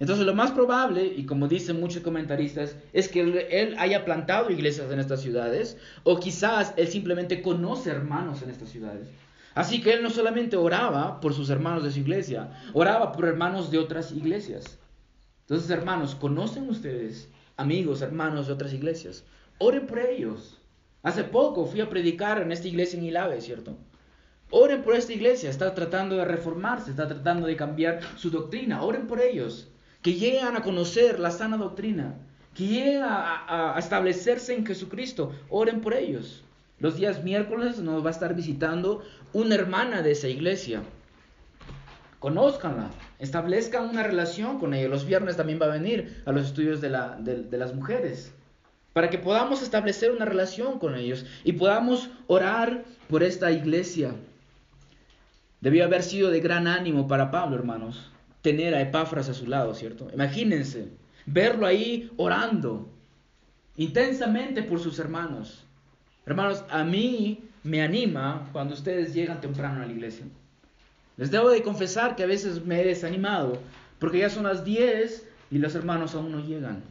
Entonces 0.00 0.26
lo 0.26 0.34
más 0.34 0.50
probable, 0.50 1.04
y 1.16 1.24
como 1.24 1.46
dicen 1.46 1.80
muchos 1.80 2.02
comentaristas, 2.02 2.76
es 2.92 3.08
que 3.08 3.20
él 3.20 3.76
haya 3.78 4.04
plantado 4.04 4.50
iglesias 4.50 4.90
en 4.90 4.98
estas 4.98 5.22
ciudades, 5.22 5.76
o 6.02 6.18
quizás 6.18 6.74
él 6.76 6.88
simplemente 6.88 7.40
conoce 7.40 7.90
hermanos 7.90 8.42
en 8.42 8.50
estas 8.50 8.68
ciudades. 8.70 9.08
Así 9.54 9.80
que 9.80 9.92
él 9.92 10.02
no 10.02 10.10
solamente 10.10 10.56
oraba 10.56 11.20
por 11.20 11.32
sus 11.32 11.48
hermanos 11.48 11.84
de 11.84 11.92
su 11.92 12.00
iglesia, 12.00 12.50
oraba 12.72 13.12
por 13.12 13.26
hermanos 13.26 13.70
de 13.70 13.78
otras 13.78 14.10
iglesias. 14.10 14.78
Entonces, 15.42 15.70
hermanos, 15.70 16.14
¿conocen 16.14 16.68
ustedes 16.68 17.28
amigos, 17.56 18.02
hermanos 18.02 18.48
de 18.48 18.52
otras 18.52 18.72
iglesias? 18.72 19.24
Oren 19.58 19.86
por 19.86 20.00
ellos. 20.00 20.58
Hace 21.02 21.22
poco 21.22 21.66
fui 21.66 21.80
a 21.80 21.88
predicar 21.88 22.40
en 22.42 22.50
esta 22.50 22.66
iglesia 22.66 22.98
en 22.98 23.04
Ilave, 23.04 23.40
¿cierto? 23.40 23.76
Oren 24.50 24.82
por 24.82 24.94
esta 24.94 25.12
iglesia, 25.12 25.50
está 25.50 25.74
tratando 25.74 26.16
de 26.16 26.24
reformarse, 26.24 26.90
está 26.90 27.06
tratando 27.06 27.46
de 27.46 27.56
cambiar 27.56 28.00
su 28.16 28.30
doctrina. 28.30 28.82
Oren 28.82 29.06
por 29.06 29.20
ellos, 29.20 29.68
que 30.02 30.14
lleguen 30.14 30.56
a 30.56 30.62
conocer 30.62 31.20
la 31.20 31.30
sana 31.30 31.56
doctrina, 31.56 32.16
que 32.54 32.66
lleguen 32.66 33.02
a 33.04 33.76
establecerse 33.78 34.54
en 34.54 34.66
Jesucristo. 34.66 35.32
Oren 35.48 35.80
por 35.80 35.94
ellos. 35.94 36.42
Los 36.84 36.96
días 36.96 37.24
miércoles 37.24 37.78
nos 37.78 38.04
va 38.04 38.08
a 38.08 38.12
estar 38.12 38.34
visitando 38.34 39.02
una 39.32 39.54
hermana 39.54 40.02
de 40.02 40.10
esa 40.10 40.28
iglesia. 40.28 40.82
Conózcanla, 42.18 42.90
establezcan 43.18 43.88
una 43.88 44.02
relación 44.02 44.58
con 44.58 44.74
ella. 44.74 44.90
Los 44.90 45.06
viernes 45.06 45.38
también 45.38 45.58
va 45.58 45.64
a 45.64 45.78
venir 45.78 46.22
a 46.26 46.32
los 46.32 46.44
estudios 46.44 46.82
de, 46.82 46.90
las 46.90 47.74
mujeres. 47.74 48.34
Para 48.92 49.08
que 49.08 49.16
podamos 49.16 49.62
establecer 49.62 50.10
una 50.10 50.26
relación 50.26 50.78
con 50.78 50.94
ellos 50.94 51.24
y 51.42 51.52
podamos 51.52 52.10
orar 52.26 52.84
por 53.08 53.22
esta 53.22 53.50
iglesia. 53.50 54.14
Debió 55.62 55.86
haber 55.86 56.02
sido 56.02 56.28
de 56.28 56.40
gran 56.40 56.66
ánimo 56.66 57.08
para 57.08 57.30
Pablo, 57.30 57.56
hermanos, 57.56 58.12
tener 58.42 58.74
a 58.74 58.82
Epáfras 58.82 59.30
a 59.30 59.32
su 59.32 59.46
lado, 59.46 59.72
¿cierto? 59.72 60.08
Imagínense, 60.12 60.90
verlo 61.24 61.66
ahí 61.66 62.10
orando 62.18 62.90
intensamente 63.74 64.62
por 64.62 64.80
sus 64.80 64.98
hermanos. 64.98 65.63
Hermanos, 66.26 66.64
a 66.70 66.84
mí 66.84 67.42
me 67.62 67.82
anima 67.82 68.48
cuando 68.52 68.74
ustedes 68.74 69.14
llegan 69.14 69.40
temprano 69.40 69.82
a 69.82 69.86
la 69.86 69.92
iglesia. 69.92 70.26
Les 71.16 71.30
debo 71.30 71.50
de 71.50 71.62
confesar 71.62 72.16
que 72.16 72.22
a 72.22 72.26
veces 72.26 72.64
me 72.64 72.80
he 72.80 72.84
desanimado, 72.84 73.58
porque 73.98 74.18
ya 74.18 74.30
son 74.30 74.44
las 74.44 74.64
10 74.64 75.28
y 75.50 75.58
los 75.58 75.74
hermanos 75.74 76.14
aún 76.14 76.32
no 76.32 76.40
llegan. 76.40 76.82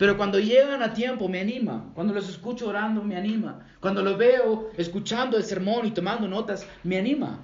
Pero 0.00 0.16
cuando 0.16 0.38
llegan 0.38 0.82
a 0.82 0.94
tiempo 0.94 1.28
me 1.28 1.40
anima. 1.40 1.90
Cuando 1.94 2.14
los 2.14 2.28
escucho 2.28 2.68
orando 2.68 3.02
me 3.02 3.16
anima. 3.16 3.66
Cuando 3.80 4.02
los 4.02 4.16
veo 4.16 4.70
escuchando 4.78 5.36
el 5.36 5.44
sermón 5.44 5.86
y 5.86 5.90
tomando 5.90 6.26
notas 6.26 6.66
me 6.82 6.98
anima. 6.98 7.40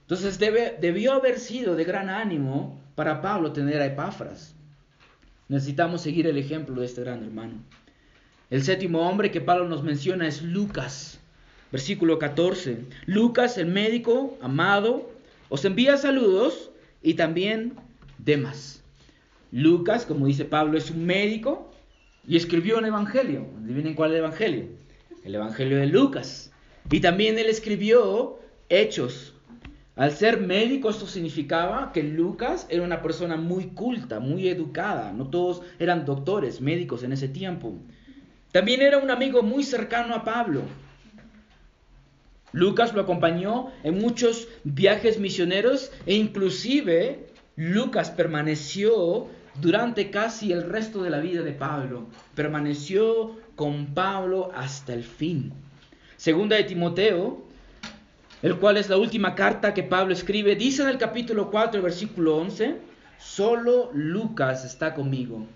Entonces 0.00 0.40
debe, 0.40 0.76
debió 0.80 1.12
haber 1.12 1.38
sido 1.38 1.76
de 1.76 1.84
gran 1.84 2.08
ánimo 2.08 2.80
para 2.96 3.22
Pablo 3.22 3.52
tener 3.52 3.80
a 3.80 3.86
Epafras. 3.86 4.56
Necesitamos 5.48 6.02
seguir 6.02 6.26
el 6.26 6.36
ejemplo 6.36 6.80
de 6.80 6.86
este 6.86 7.02
gran 7.02 7.22
hermano. 7.22 7.54
El 8.50 8.62
séptimo 8.62 9.06
hombre 9.06 9.30
que 9.30 9.42
Pablo 9.42 9.68
nos 9.68 9.82
menciona 9.82 10.26
es 10.26 10.40
Lucas, 10.40 11.20
versículo 11.70 12.18
14. 12.18 12.78
Lucas, 13.04 13.58
el 13.58 13.66
médico 13.66 14.38
amado, 14.40 15.10
os 15.50 15.66
envía 15.66 15.98
saludos 15.98 16.70
y 17.02 17.12
también 17.12 17.74
Demas. 18.16 18.82
Lucas, 19.52 20.06
como 20.06 20.24
dice 20.24 20.46
Pablo, 20.46 20.78
es 20.78 20.90
un 20.90 21.04
médico 21.04 21.70
y 22.26 22.38
escribió 22.38 22.78
un 22.78 22.86
evangelio. 22.86 23.46
Adivinen 23.62 23.92
cuál 23.94 24.14
evangelio. 24.14 24.64
El 25.24 25.34
evangelio 25.34 25.76
de 25.76 25.86
Lucas. 25.86 26.50
Y 26.90 27.00
también 27.00 27.38
él 27.38 27.50
escribió 27.50 28.38
Hechos. 28.70 29.34
Al 29.94 30.12
ser 30.12 30.40
médico, 30.40 30.88
esto 30.88 31.06
significaba 31.06 31.92
que 31.92 32.02
Lucas 32.02 32.66
era 32.70 32.82
una 32.82 33.02
persona 33.02 33.36
muy 33.36 33.66
culta, 33.66 34.20
muy 34.20 34.48
educada. 34.48 35.12
No 35.12 35.28
todos 35.28 35.60
eran 35.78 36.06
doctores, 36.06 36.62
médicos 36.62 37.02
en 37.02 37.12
ese 37.12 37.28
tiempo. 37.28 37.74
También 38.52 38.80
era 38.82 38.98
un 38.98 39.10
amigo 39.10 39.42
muy 39.42 39.62
cercano 39.62 40.14
a 40.14 40.24
Pablo. 40.24 40.62
Lucas 42.52 42.94
lo 42.94 43.02
acompañó 43.02 43.70
en 43.82 43.98
muchos 43.98 44.48
viajes 44.64 45.18
misioneros 45.18 45.92
e 46.06 46.14
inclusive 46.14 47.26
Lucas 47.56 48.10
permaneció 48.10 49.28
durante 49.60 50.10
casi 50.10 50.52
el 50.52 50.62
resto 50.62 51.02
de 51.02 51.10
la 51.10 51.20
vida 51.20 51.42
de 51.42 51.52
Pablo. 51.52 52.06
Permaneció 52.34 53.36
con 53.54 53.94
Pablo 53.94 54.50
hasta 54.54 54.94
el 54.94 55.04
fin. 55.04 55.52
Segunda 56.16 56.56
de 56.56 56.64
Timoteo, 56.64 57.42
el 58.42 58.56
cual 58.56 58.76
es 58.76 58.88
la 58.88 58.96
última 58.96 59.34
carta 59.34 59.74
que 59.74 59.82
Pablo 59.82 60.14
escribe, 60.14 60.56
dice 60.56 60.82
en 60.82 60.88
el 60.88 60.98
capítulo 60.98 61.50
4, 61.50 61.82
versículo 61.82 62.36
11, 62.38 62.76
solo 63.18 63.90
Lucas 63.92 64.64
está 64.64 64.94
conmigo. 64.94 65.46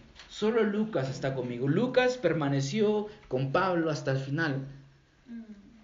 Solo 0.42 0.64
Lucas 0.64 1.08
está 1.08 1.36
conmigo. 1.36 1.68
Lucas 1.68 2.18
permaneció 2.18 3.06
con 3.28 3.52
Pablo 3.52 3.90
hasta 3.90 4.10
el 4.10 4.18
final. 4.18 4.66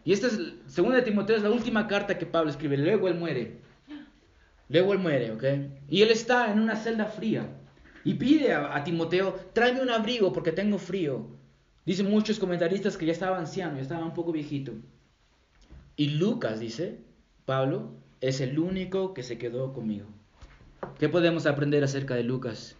Y 0.04 0.12
esta 0.12 0.26
es, 0.26 0.36
segunda 0.66 0.96
de 0.96 1.04
Timoteo, 1.04 1.36
es 1.36 1.44
la 1.44 1.52
última 1.52 1.86
carta 1.86 2.18
que 2.18 2.26
Pablo 2.26 2.50
escribe. 2.50 2.76
Luego 2.76 3.06
él 3.06 3.14
muere. 3.14 3.60
Luego 4.68 4.94
él 4.94 4.98
muere, 4.98 5.30
¿ok? 5.30 5.44
Y 5.88 6.02
él 6.02 6.10
está 6.10 6.50
en 6.50 6.58
una 6.58 6.74
celda 6.74 7.04
fría. 7.04 7.46
Y 8.02 8.14
pide 8.14 8.52
a, 8.52 8.82
Timoteo, 8.82 9.38
tráeme 9.52 9.80
un 9.80 9.90
abrigo 9.90 10.32
porque 10.32 10.50
tengo 10.50 10.78
frío. 10.78 11.28
Dicen 11.86 12.10
muchos 12.10 12.40
comentaristas 12.40 12.96
que 12.96 13.06
ya 13.06 13.12
estaba 13.12 13.38
anciano, 13.38 13.76
ya 13.76 13.82
estaba 13.82 14.04
un 14.04 14.12
poco 14.12 14.32
viejito. 14.32 14.72
Y 15.94 16.08
Lucas, 16.18 16.58
dice 16.58 16.98
Pablo, 17.44 17.92
es 18.20 18.40
el 18.40 18.58
único 18.58 19.14
que 19.14 19.22
se 19.22 19.38
quedó 19.38 19.72
conmigo. 19.72 20.08
¿Qué 20.98 21.08
podemos 21.08 21.46
aprender 21.46 21.84
acerca 21.84 22.16
de 22.16 22.24
Lucas? 22.24 22.74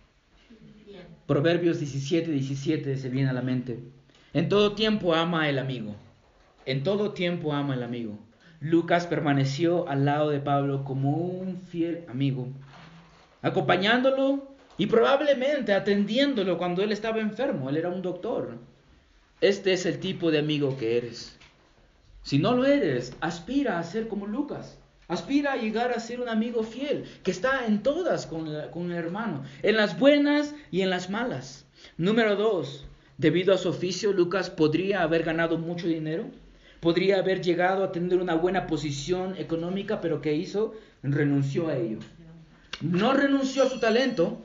Proverbios 1.28 1.78
17, 1.78 2.30
17 2.30 2.96
se 2.96 3.10
viene 3.10 3.28
a 3.28 3.34
la 3.34 3.42
mente. 3.42 3.78
En 4.32 4.48
todo 4.48 4.72
tiempo 4.72 5.14
ama 5.14 5.50
el 5.50 5.58
amigo. 5.58 5.94
En 6.64 6.82
todo 6.82 7.12
tiempo 7.12 7.52
ama 7.52 7.74
el 7.74 7.82
amigo. 7.82 8.18
Lucas 8.60 9.06
permaneció 9.06 9.86
al 9.90 10.06
lado 10.06 10.30
de 10.30 10.40
Pablo 10.40 10.84
como 10.84 11.10
un 11.18 11.60
fiel 11.60 12.06
amigo, 12.08 12.48
acompañándolo 13.42 14.56
y 14.78 14.86
probablemente 14.86 15.74
atendiéndolo 15.74 16.56
cuando 16.56 16.82
él 16.82 16.92
estaba 16.92 17.20
enfermo. 17.20 17.68
Él 17.68 17.76
era 17.76 17.90
un 17.90 18.00
doctor. 18.00 18.56
Este 19.42 19.74
es 19.74 19.84
el 19.84 20.00
tipo 20.00 20.30
de 20.30 20.38
amigo 20.38 20.78
que 20.78 20.96
eres. 20.96 21.38
Si 22.22 22.38
no 22.38 22.54
lo 22.54 22.64
eres, 22.64 23.12
aspira 23.20 23.78
a 23.78 23.84
ser 23.84 24.08
como 24.08 24.26
Lucas. 24.26 24.78
Aspira 25.08 25.54
a 25.54 25.56
llegar 25.56 25.92
a 25.92 26.00
ser 26.00 26.20
un 26.20 26.28
amigo 26.28 26.62
fiel, 26.62 27.04
que 27.22 27.30
está 27.30 27.66
en 27.66 27.82
todas 27.82 28.26
con, 28.26 28.48
con 28.70 28.92
el 28.92 28.98
hermano, 28.98 29.42
en 29.62 29.76
las 29.76 29.98
buenas 29.98 30.54
y 30.70 30.82
en 30.82 30.90
las 30.90 31.10
malas. 31.10 31.66
Número 31.96 32.36
dos, 32.36 32.86
debido 33.16 33.54
a 33.54 33.58
su 33.58 33.70
oficio, 33.70 34.12
Lucas 34.12 34.50
podría 34.50 35.02
haber 35.02 35.22
ganado 35.24 35.58
mucho 35.58 35.86
dinero 35.86 36.26
podría 36.80 37.18
haber 37.18 37.42
llegado 37.42 37.84
a 37.84 37.92
tener 37.92 38.18
una 38.20 38.34
buena 38.34 38.66
posición 38.66 39.36
económica, 39.36 40.00
pero 40.00 40.20
¿qué 40.20 40.34
hizo? 40.34 40.74
Renunció 41.02 41.68
a 41.68 41.76
ello. 41.76 41.98
No 42.80 43.12
renunció 43.12 43.64
a 43.64 43.68
su 43.68 43.80
talento, 43.80 44.42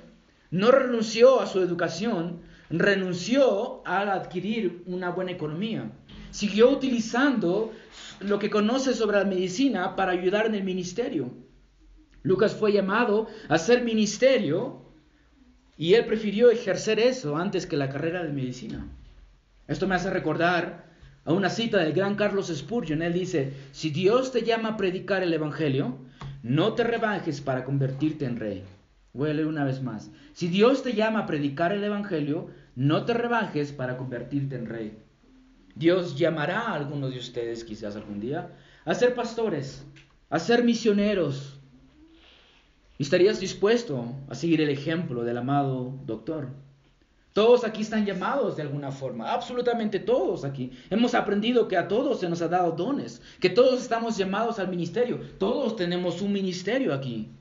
no 0.49 0.71
renunció 0.71 1.41
a 1.41 1.47
su 1.47 1.62
educación, 1.62 2.39
renunció 2.69 3.82
a 3.86 4.02
adquirir 4.13 4.84
una 4.88 5.10
buena 5.10 5.32
economía. 5.32 5.91
Siguió 6.32 6.69
utilizando 6.71 7.71
lo 8.26 8.40
que 8.40 8.50
conoce 8.50 8.94
sobre 8.94 9.18
la 9.18 9.26
medicina 9.26 9.96
para 9.96 10.12
ayudar 10.12 10.46
en 10.46 10.56
el 10.56 10.64
ministerio. 10.64 11.32
Lucas 12.24 12.56
fue 12.56 12.72
llamado 12.72 13.28
a 13.50 13.58
ser 13.58 13.84
ministerio 13.84 14.82
y 15.78 15.96
él 15.96 16.06
prefirió 16.06 16.50
ejercer 16.50 17.00
eso 17.00 17.36
antes 17.38 17.66
que 17.66 17.78
la 17.78 17.90
carrera 17.90 18.24
de 18.24 18.32
medicina. 18.32 18.88
Esto 19.68 19.88
me 19.88 19.96
hace 19.96 20.10
recordar 20.10 20.86
a 21.26 21.34
una 21.34 21.50
cita 21.50 21.80
del 21.80 21.94
gran 21.94 22.16
Carlos 22.16 22.52
Spurgeon. 22.54 23.02
Él 23.02 23.14
dice, 23.14 23.54
si 23.72 23.90
Dios 23.90 24.32
te 24.32 24.44
llama 24.44 24.70
a 24.70 24.78
predicar 24.78 25.24
el 25.24 25.34
Evangelio, 25.34 25.98
no 26.44 26.74
te 26.74 26.84
rebajes 26.84 27.42
para 27.42 27.64
convertirte 27.64 28.26
en 28.26 28.40
rey. 28.40 28.64
Voy 29.14 29.30
a 29.30 29.34
leer 29.34 29.48
una 29.48 29.64
vez 29.64 29.82
más. 29.82 30.12
Si 30.34 30.48
Dios 30.48 30.84
te 30.84 30.94
llama 30.94 31.20
a 31.20 31.26
predicar 31.26 31.72
el 31.72 31.84
Evangelio, 31.84 32.50
no 32.76 33.06
te 33.06 33.14
rebajes 33.14 33.72
para 33.72 33.98
convertirte 33.98 34.56
en 34.56 34.66
rey. 34.66 34.98
Dios 35.76 36.16
llamará 36.16 36.62
a 36.62 36.76
algunos 36.76 37.12
de 37.12 37.20
ustedes 37.20 37.64
quizás 37.64 37.96
algún 37.96 38.20
día 38.20 38.52
a 38.86 38.94
ser 38.94 39.16
pastores, 39.16 39.84
a 40.30 40.40
ser 40.40 40.64
misioneros. 40.64 41.60
¿Estarías 43.00 43.40
dispuesto 43.40 44.06
a 44.30 44.36
seguir 44.36 44.62
el 44.62 44.70
ejemplo 44.70 45.24
del 45.24 45.38
amado 45.38 46.00
doctor? 46.06 46.50
Todos 47.34 47.64
aquí 47.64 47.82
están 47.82 48.06
llamados 48.06 48.56
de 48.56 48.62
alguna 48.62 48.92
forma, 48.92 49.34
absolutamente 49.34 50.00
todos 50.00 50.46
aquí. 50.46 50.72
Hemos 50.92 51.16
aprendido 51.16 51.68
que 51.68 51.78
a 51.78 51.88
todos 51.88 52.20
se 52.20 52.30
nos 52.30 52.44
ha 52.44 52.48
dado 52.48 52.74
dones, 52.74 53.24
que 53.40 53.50
todos 53.50 53.82
estamos 53.82 54.18
llamados 54.18 54.60
al 54.60 54.68
ministerio, 54.68 55.20
todos 55.40 55.76
tenemos 55.76 56.22
un 56.22 56.32
ministerio 56.32 56.94
aquí. 56.94 57.32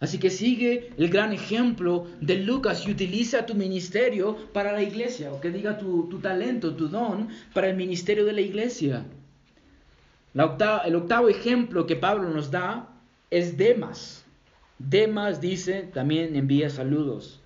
Así 0.00 0.18
que 0.18 0.30
sigue 0.30 0.90
el 0.98 1.08
gran 1.08 1.32
ejemplo 1.32 2.06
de 2.20 2.36
Lucas 2.36 2.86
y 2.86 2.90
utiliza 2.90 3.46
tu 3.46 3.54
ministerio 3.54 4.36
para 4.52 4.72
la 4.72 4.82
iglesia, 4.82 5.32
o 5.32 5.40
que 5.40 5.50
diga 5.50 5.78
tu, 5.78 6.18
talento, 6.20 6.74
tu 6.74 6.88
don 6.88 7.28
para 7.52 7.68
el 7.68 7.76
ministerio 7.76 8.24
de 8.24 8.32
la 8.32 8.40
iglesia. 8.40 9.04
el 10.34 10.94
octavo 10.96 11.28
ejemplo 11.28 11.86
que 11.86 11.96
Pablo 11.96 12.28
nos 12.30 12.50
da 12.50 12.88
es 13.30 13.56
Demas. 13.56 14.24
Demas 14.78 15.40
dice, 15.40 15.88
también 15.94 16.34
envía 16.34 16.68
saludos. 16.68 17.40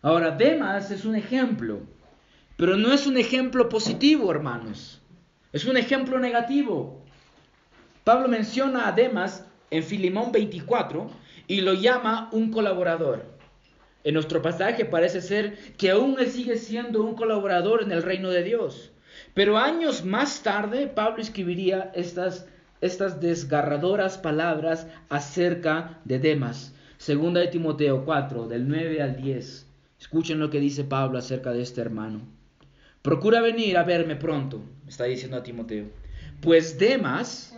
Ahora, 0.00 0.30
Demas 0.32 0.90
es 0.90 1.04
un 1.04 1.14
ejemplo, 1.14 1.80
pero 2.56 2.76
no 2.76 2.92
es 2.92 3.06
un 3.06 3.18
ejemplo 3.18 3.68
positivo, 3.68 4.30
hermanos. 4.30 5.00
Es 5.52 5.66
un 5.66 5.76
ejemplo 5.76 6.18
negativo. 6.18 7.04
Pablo 8.02 8.26
menciona 8.26 8.88
a 8.88 8.92
Demas 8.92 9.44
en 9.70 9.82
Filimón 9.84 10.32
24 10.32 11.21
y 11.46 11.60
lo 11.60 11.74
llama 11.74 12.28
un 12.32 12.50
colaborador. 12.50 13.24
En 14.04 14.14
nuestro 14.14 14.42
pasaje 14.42 14.84
parece 14.84 15.20
ser 15.20 15.56
que 15.76 15.90
aún 15.90 16.16
él 16.18 16.30
sigue 16.30 16.56
siendo 16.56 17.02
un 17.02 17.14
colaborador 17.14 17.82
en 17.82 17.92
el 17.92 18.02
reino 18.02 18.30
de 18.30 18.42
Dios. 18.42 18.90
Pero 19.34 19.58
años 19.58 20.04
más 20.04 20.42
tarde 20.42 20.88
Pablo 20.88 21.22
escribiría 21.22 21.92
estas, 21.94 22.46
estas 22.80 23.20
desgarradoras 23.20 24.18
palabras 24.18 24.86
acerca 25.08 26.00
de 26.04 26.18
Demas. 26.18 26.74
Segunda 26.98 27.40
de 27.40 27.48
Timoteo 27.48 28.04
4, 28.04 28.48
del 28.48 28.68
9 28.68 29.02
al 29.02 29.16
10. 29.16 29.66
Escuchen 30.00 30.40
lo 30.40 30.50
que 30.50 30.60
dice 30.60 30.84
Pablo 30.84 31.18
acerca 31.18 31.52
de 31.52 31.62
este 31.62 31.80
hermano. 31.80 32.22
Procura 33.02 33.40
venir 33.40 33.76
a 33.76 33.82
verme 33.82 34.14
pronto, 34.14 34.62
está 34.86 35.04
diciendo 35.04 35.36
a 35.36 35.42
Timoteo, 35.42 35.86
pues 36.40 36.78
Demas 36.78 37.56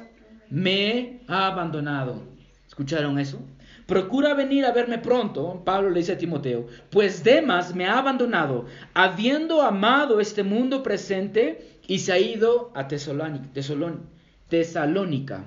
me 0.48 1.20
ha 1.26 1.48
abandonado. 1.48 2.22
¿Escucharon 2.66 3.18
eso? 3.18 3.38
Procura 3.86 4.32
venir 4.32 4.64
a 4.64 4.72
verme 4.72 4.98
pronto, 4.98 5.60
Pablo 5.64 5.90
le 5.90 6.00
dice 6.00 6.12
a 6.12 6.18
Timoteo, 6.18 6.66
pues 6.90 7.22
Demas 7.22 7.74
me 7.74 7.86
ha 7.86 7.98
abandonado, 7.98 8.64
habiendo 8.94 9.60
amado 9.60 10.20
este 10.20 10.42
mundo 10.42 10.82
presente 10.82 11.78
y 11.86 11.98
se 11.98 12.12
ha 12.12 12.18
ido 12.18 12.72
a 12.74 12.88
Tesalónica. 12.88 15.44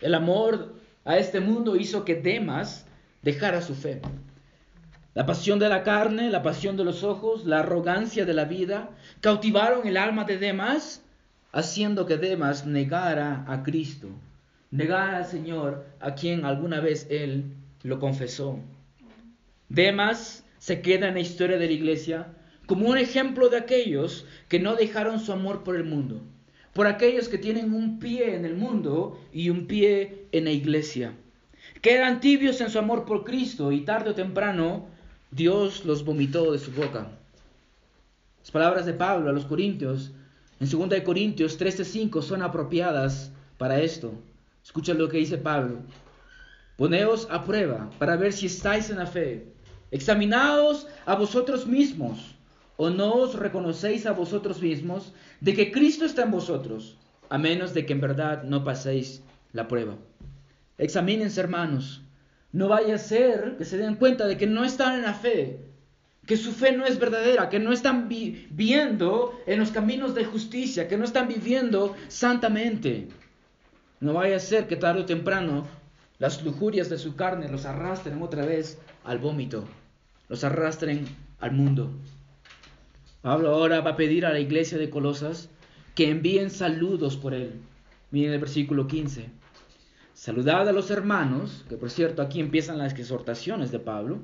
El 0.00 0.14
amor 0.14 0.74
a 1.04 1.16
este 1.16 1.38
mundo 1.38 1.76
hizo 1.76 2.04
que 2.04 2.16
Demas 2.16 2.86
dejara 3.22 3.62
su 3.62 3.76
fe. 3.76 4.02
La 5.14 5.24
pasión 5.24 5.60
de 5.60 5.68
la 5.68 5.84
carne, 5.84 6.30
la 6.30 6.42
pasión 6.42 6.76
de 6.76 6.82
los 6.82 7.04
ojos, 7.04 7.44
la 7.44 7.60
arrogancia 7.60 8.26
de 8.26 8.34
la 8.34 8.46
vida, 8.46 8.90
cautivaron 9.20 9.86
el 9.86 9.96
alma 9.96 10.24
de 10.24 10.38
Demas, 10.38 11.02
haciendo 11.52 12.04
que 12.04 12.16
Demas 12.16 12.66
negara 12.66 13.44
a 13.46 13.62
Cristo, 13.62 14.08
negara 14.74 15.18
al 15.18 15.26
Señor 15.26 15.86
a 16.00 16.16
quien 16.16 16.44
alguna 16.44 16.80
vez 16.80 17.06
él 17.08 17.44
lo 17.84 18.00
confesó. 18.00 18.58
Demas 19.68 20.44
se 20.58 20.82
queda 20.82 21.06
en 21.08 21.14
la 21.14 21.20
historia 21.20 21.58
de 21.58 21.66
la 21.66 21.72
iglesia 21.72 22.34
como 22.66 22.88
un 22.88 22.98
ejemplo 22.98 23.48
de 23.48 23.58
aquellos 23.58 24.26
que 24.48 24.58
no 24.58 24.74
dejaron 24.74 25.20
su 25.20 25.32
amor 25.32 25.62
por 25.62 25.76
el 25.76 25.84
mundo, 25.84 26.22
por 26.72 26.88
aquellos 26.88 27.28
que 27.28 27.38
tienen 27.38 27.72
un 27.72 28.00
pie 28.00 28.34
en 28.34 28.44
el 28.44 28.56
mundo 28.56 29.20
y 29.32 29.50
un 29.50 29.68
pie 29.68 30.26
en 30.32 30.44
la 30.44 30.50
iglesia, 30.50 31.12
que 31.80 31.94
eran 31.94 32.20
tibios 32.20 32.60
en 32.60 32.70
su 32.70 32.80
amor 32.80 33.04
por 33.04 33.22
Cristo 33.22 33.70
y 33.70 33.82
tarde 33.82 34.10
o 34.10 34.14
temprano 34.14 34.86
Dios 35.30 35.84
los 35.84 36.04
vomitó 36.04 36.50
de 36.50 36.58
su 36.58 36.72
boca. 36.72 37.12
Las 38.40 38.50
palabras 38.50 38.86
de 38.86 38.94
Pablo 38.94 39.30
a 39.30 39.32
los 39.32 39.44
Corintios, 39.44 40.10
en 40.58 40.68
2 40.68 41.00
Corintios 41.02 41.60
13:5, 41.60 42.22
son 42.22 42.42
apropiadas 42.42 43.30
para 43.56 43.80
esto. 43.80 44.14
Escucha 44.64 44.94
lo 44.94 45.08
que 45.08 45.18
dice 45.18 45.36
Pablo. 45.36 45.80
Poneos 46.76 47.28
a 47.30 47.44
prueba 47.44 47.90
para 47.98 48.16
ver 48.16 48.32
si 48.32 48.46
estáis 48.46 48.90
en 48.90 48.96
la 48.96 49.06
fe. 49.06 49.46
Examinaos 49.90 50.88
a 51.04 51.14
vosotros 51.14 51.66
mismos, 51.66 52.34
o 52.76 52.90
no 52.90 53.12
os 53.12 53.34
reconocéis 53.34 54.06
a 54.06 54.12
vosotros 54.12 54.60
mismos 54.62 55.12
de 55.40 55.54
que 55.54 55.70
Cristo 55.70 56.04
está 56.04 56.22
en 56.22 56.32
vosotros, 56.32 56.96
a 57.28 57.38
menos 57.38 57.74
de 57.74 57.84
que 57.84 57.92
en 57.92 58.00
verdad 58.00 58.42
no 58.42 58.64
paséis 58.64 59.22
la 59.52 59.68
prueba. 59.68 59.96
Examínense, 60.78 61.40
hermanos, 61.40 62.02
no 62.50 62.68
vaya 62.68 62.96
a 62.96 62.98
ser 62.98 63.56
que 63.58 63.64
se 63.64 63.76
den 63.76 63.96
cuenta 63.96 64.26
de 64.26 64.36
que 64.36 64.46
no 64.46 64.64
están 64.64 64.94
en 64.96 65.02
la 65.02 65.14
fe, 65.14 65.60
que 66.26 66.36
su 66.36 66.52
fe 66.52 66.72
no 66.72 66.86
es 66.86 66.98
verdadera, 66.98 67.50
que 67.50 67.60
no 67.60 67.70
están 67.72 68.08
viviendo 68.08 69.38
en 69.46 69.60
los 69.60 69.70
caminos 69.70 70.14
de 70.14 70.24
justicia, 70.24 70.88
que 70.88 70.96
no 70.96 71.04
están 71.04 71.28
viviendo 71.28 71.94
santamente. 72.08 73.08
No 74.04 74.12
vaya 74.12 74.36
a 74.36 74.38
ser 74.38 74.66
que 74.66 74.76
tarde 74.76 75.00
o 75.00 75.06
temprano 75.06 75.66
las 76.18 76.44
lujurias 76.44 76.90
de 76.90 76.98
su 76.98 77.16
carne 77.16 77.48
los 77.48 77.64
arrastren 77.64 78.20
otra 78.20 78.44
vez 78.44 78.78
al 79.02 79.18
vómito. 79.18 79.64
los 80.28 80.44
arrastren 80.44 81.06
al 81.40 81.52
mundo. 81.52 81.90
Pablo 83.22 83.48
ahora 83.48 83.80
va 83.80 83.92
a 83.92 83.96
pedir 83.96 84.26
a 84.26 84.30
la 84.34 84.40
iglesia 84.40 84.76
de 84.76 84.90
Colosas 84.90 85.48
que 85.94 86.10
envíen 86.10 86.50
saludos 86.50 87.16
por 87.16 87.32
él. 87.32 87.62
Miren 88.10 88.34
el 88.34 88.40
versículo 88.40 88.86
15. 88.86 89.30
Saludad 90.12 90.68
a 90.68 90.72
los 90.72 90.90
hermanos, 90.90 91.64
que 91.70 91.78
por 91.78 91.88
cierto 91.88 92.20
aquí 92.20 92.40
empiezan 92.40 92.76
las 92.76 92.92
exhortaciones 92.92 93.70
de 93.70 93.78
Pablo. 93.78 94.18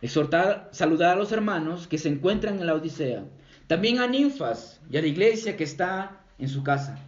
Exhortar, 0.00 0.68
saludar 0.70 1.16
a 1.16 1.18
los 1.18 1.32
hermanos 1.32 1.88
que 1.88 1.98
se 1.98 2.08
encuentran 2.08 2.60
en 2.60 2.66
la 2.68 2.74
Odisea. 2.74 3.24
También 3.66 3.98
a 3.98 4.06
ninfas 4.06 4.80
y 4.88 4.96
a 4.96 5.00
la 5.00 5.08
iglesia 5.08 5.56
que 5.56 5.64
está 5.64 6.20
en 6.38 6.48
su 6.48 6.62
casa. 6.62 7.07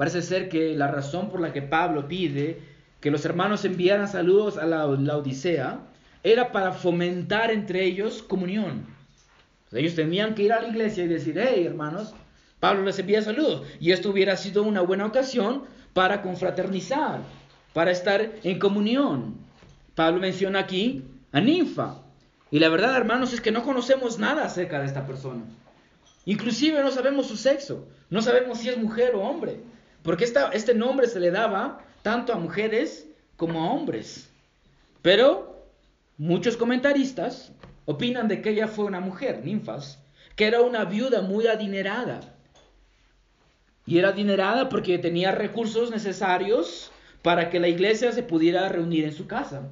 Parece 0.00 0.22
ser 0.22 0.48
que 0.48 0.74
la 0.74 0.86
razón 0.86 1.28
por 1.28 1.42
la 1.42 1.52
que 1.52 1.60
Pablo 1.60 2.08
pide 2.08 2.58
que 3.02 3.10
los 3.10 3.26
hermanos 3.26 3.66
enviaran 3.66 4.08
saludos 4.08 4.56
a 4.56 4.64
la, 4.64 4.86
Odisea 4.86 5.80
era 6.22 6.52
para 6.52 6.72
fomentar 6.72 7.50
entre 7.50 7.84
ellos 7.84 8.22
comunión. 8.22 8.86
ellos 9.72 9.94
tenían 9.94 10.34
que 10.34 10.44
ir 10.44 10.54
a 10.54 10.62
la 10.62 10.68
iglesia 10.68 11.04
y 11.04 11.08
decir, 11.08 11.38
hey 11.38 11.66
hermanos, 11.66 12.14
Pablo 12.60 12.82
les 12.84 12.98
envía 12.98 13.20
saludos. 13.20 13.66
Y 13.78 13.92
esto 13.92 14.08
hubiera 14.08 14.38
sido 14.38 14.62
una 14.62 14.80
buena 14.80 15.04
ocasión 15.04 15.64
para 15.92 16.22
confraternizar, 16.22 17.20
para 17.74 17.90
estar 17.90 18.32
en 18.42 18.58
comunión. 18.58 19.34
Pablo 19.94 20.18
menciona 20.18 20.60
aquí 20.60 21.04
a 21.30 21.42
Ninfa. 21.42 21.98
Y 22.50 22.58
la 22.58 22.70
verdad, 22.70 22.96
hermanos, 22.96 23.34
es 23.34 23.42
que 23.42 23.52
no 23.52 23.64
conocemos 23.64 24.18
nada 24.18 24.46
acerca 24.46 24.80
de 24.80 24.86
esta 24.86 25.06
persona. 25.06 25.44
Inclusive 26.24 26.82
no 26.82 26.90
sabemos 26.90 27.26
su 27.26 27.36
sexo. 27.36 27.86
No 28.08 28.22
sabemos 28.22 28.60
si 28.60 28.70
es 28.70 28.78
mujer 28.78 29.14
o 29.14 29.20
hombre. 29.20 29.60
Porque 30.02 30.24
este 30.24 30.74
nombre 30.74 31.06
se 31.06 31.20
le 31.20 31.30
daba 31.30 31.84
tanto 32.02 32.32
a 32.32 32.36
mujeres 32.36 33.06
como 33.36 33.62
a 33.62 33.72
hombres. 33.72 34.28
Pero 35.02 35.64
muchos 36.18 36.56
comentaristas 36.56 37.52
opinan 37.86 38.28
de 38.28 38.42
que 38.42 38.50
ella 38.50 38.68
fue 38.68 38.84
una 38.84 39.00
mujer, 39.00 39.42
ninfas, 39.44 39.98
que 40.36 40.46
era 40.46 40.62
una 40.62 40.84
viuda 40.84 41.22
muy 41.22 41.46
adinerada. 41.46 42.20
Y 43.86 43.98
era 43.98 44.10
adinerada 44.10 44.68
porque 44.68 44.98
tenía 44.98 45.32
recursos 45.32 45.90
necesarios 45.90 46.90
para 47.22 47.50
que 47.50 47.60
la 47.60 47.68
iglesia 47.68 48.12
se 48.12 48.22
pudiera 48.22 48.68
reunir 48.68 49.04
en 49.04 49.12
su 49.12 49.26
casa. 49.26 49.68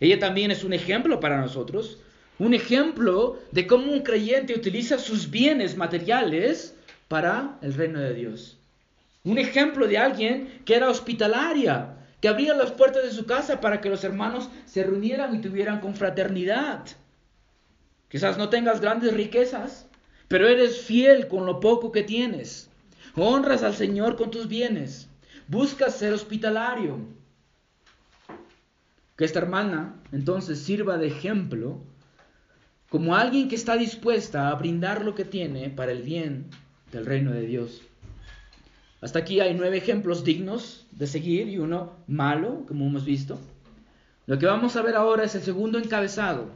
Ella 0.00 0.18
también 0.18 0.50
es 0.50 0.64
un 0.64 0.72
ejemplo 0.72 1.20
para 1.20 1.40
nosotros, 1.40 1.98
un 2.38 2.54
ejemplo 2.54 3.38
de 3.52 3.66
cómo 3.66 3.92
un 3.92 4.00
creyente 4.00 4.54
utiliza 4.54 4.98
sus 4.98 5.30
bienes 5.30 5.76
materiales 5.76 6.74
para 7.08 7.58
el 7.60 7.74
reino 7.74 8.00
de 8.00 8.14
Dios. 8.14 8.59
Un 9.24 9.38
ejemplo 9.38 9.86
de 9.86 9.98
alguien 9.98 10.62
que 10.64 10.74
era 10.74 10.88
hospitalaria, 10.88 11.96
que 12.20 12.28
abría 12.28 12.54
las 12.54 12.72
puertas 12.72 13.02
de 13.02 13.12
su 13.12 13.26
casa 13.26 13.60
para 13.60 13.80
que 13.80 13.90
los 13.90 14.04
hermanos 14.04 14.48
se 14.66 14.82
reunieran 14.82 15.34
y 15.34 15.40
tuvieran 15.40 15.80
confraternidad. 15.80 16.84
Quizás 18.08 18.38
no 18.38 18.48
tengas 18.48 18.80
grandes 18.80 19.14
riquezas, 19.14 19.86
pero 20.28 20.48
eres 20.48 20.82
fiel 20.82 21.28
con 21.28 21.46
lo 21.46 21.60
poco 21.60 21.92
que 21.92 22.02
tienes. 22.02 22.70
Honras 23.14 23.62
al 23.62 23.74
Señor 23.74 24.16
con 24.16 24.30
tus 24.30 24.48
bienes. 24.48 25.08
Buscas 25.48 25.96
ser 25.96 26.12
hospitalario. 26.12 26.98
Que 29.16 29.24
esta 29.24 29.40
hermana 29.40 30.00
entonces 30.12 30.60
sirva 30.60 30.96
de 30.96 31.08
ejemplo 31.08 31.80
como 32.88 33.14
alguien 33.14 33.48
que 33.48 33.54
está 33.54 33.76
dispuesta 33.76 34.48
a 34.48 34.54
brindar 34.54 35.04
lo 35.04 35.14
que 35.14 35.24
tiene 35.24 35.70
para 35.70 35.92
el 35.92 36.02
bien 36.02 36.46
del 36.90 37.06
reino 37.06 37.32
de 37.32 37.42
Dios. 37.42 37.82
Hasta 39.00 39.20
aquí 39.20 39.40
hay 39.40 39.54
nueve 39.54 39.78
ejemplos 39.78 40.24
dignos 40.24 40.86
de 40.92 41.06
seguir 41.06 41.48
y 41.48 41.58
uno 41.58 41.92
malo, 42.06 42.64
como 42.68 42.86
hemos 42.86 43.04
visto. 43.04 43.38
Lo 44.26 44.38
que 44.38 44.46
vamos 44.46 44.76
a 44.76 44.82
ver 44.82 44.94
ahora 44.94 45.24
es 45.24 45.34
el 45.34 45.42
segundo 45.42 45.78
encabezado, 45.78 46.48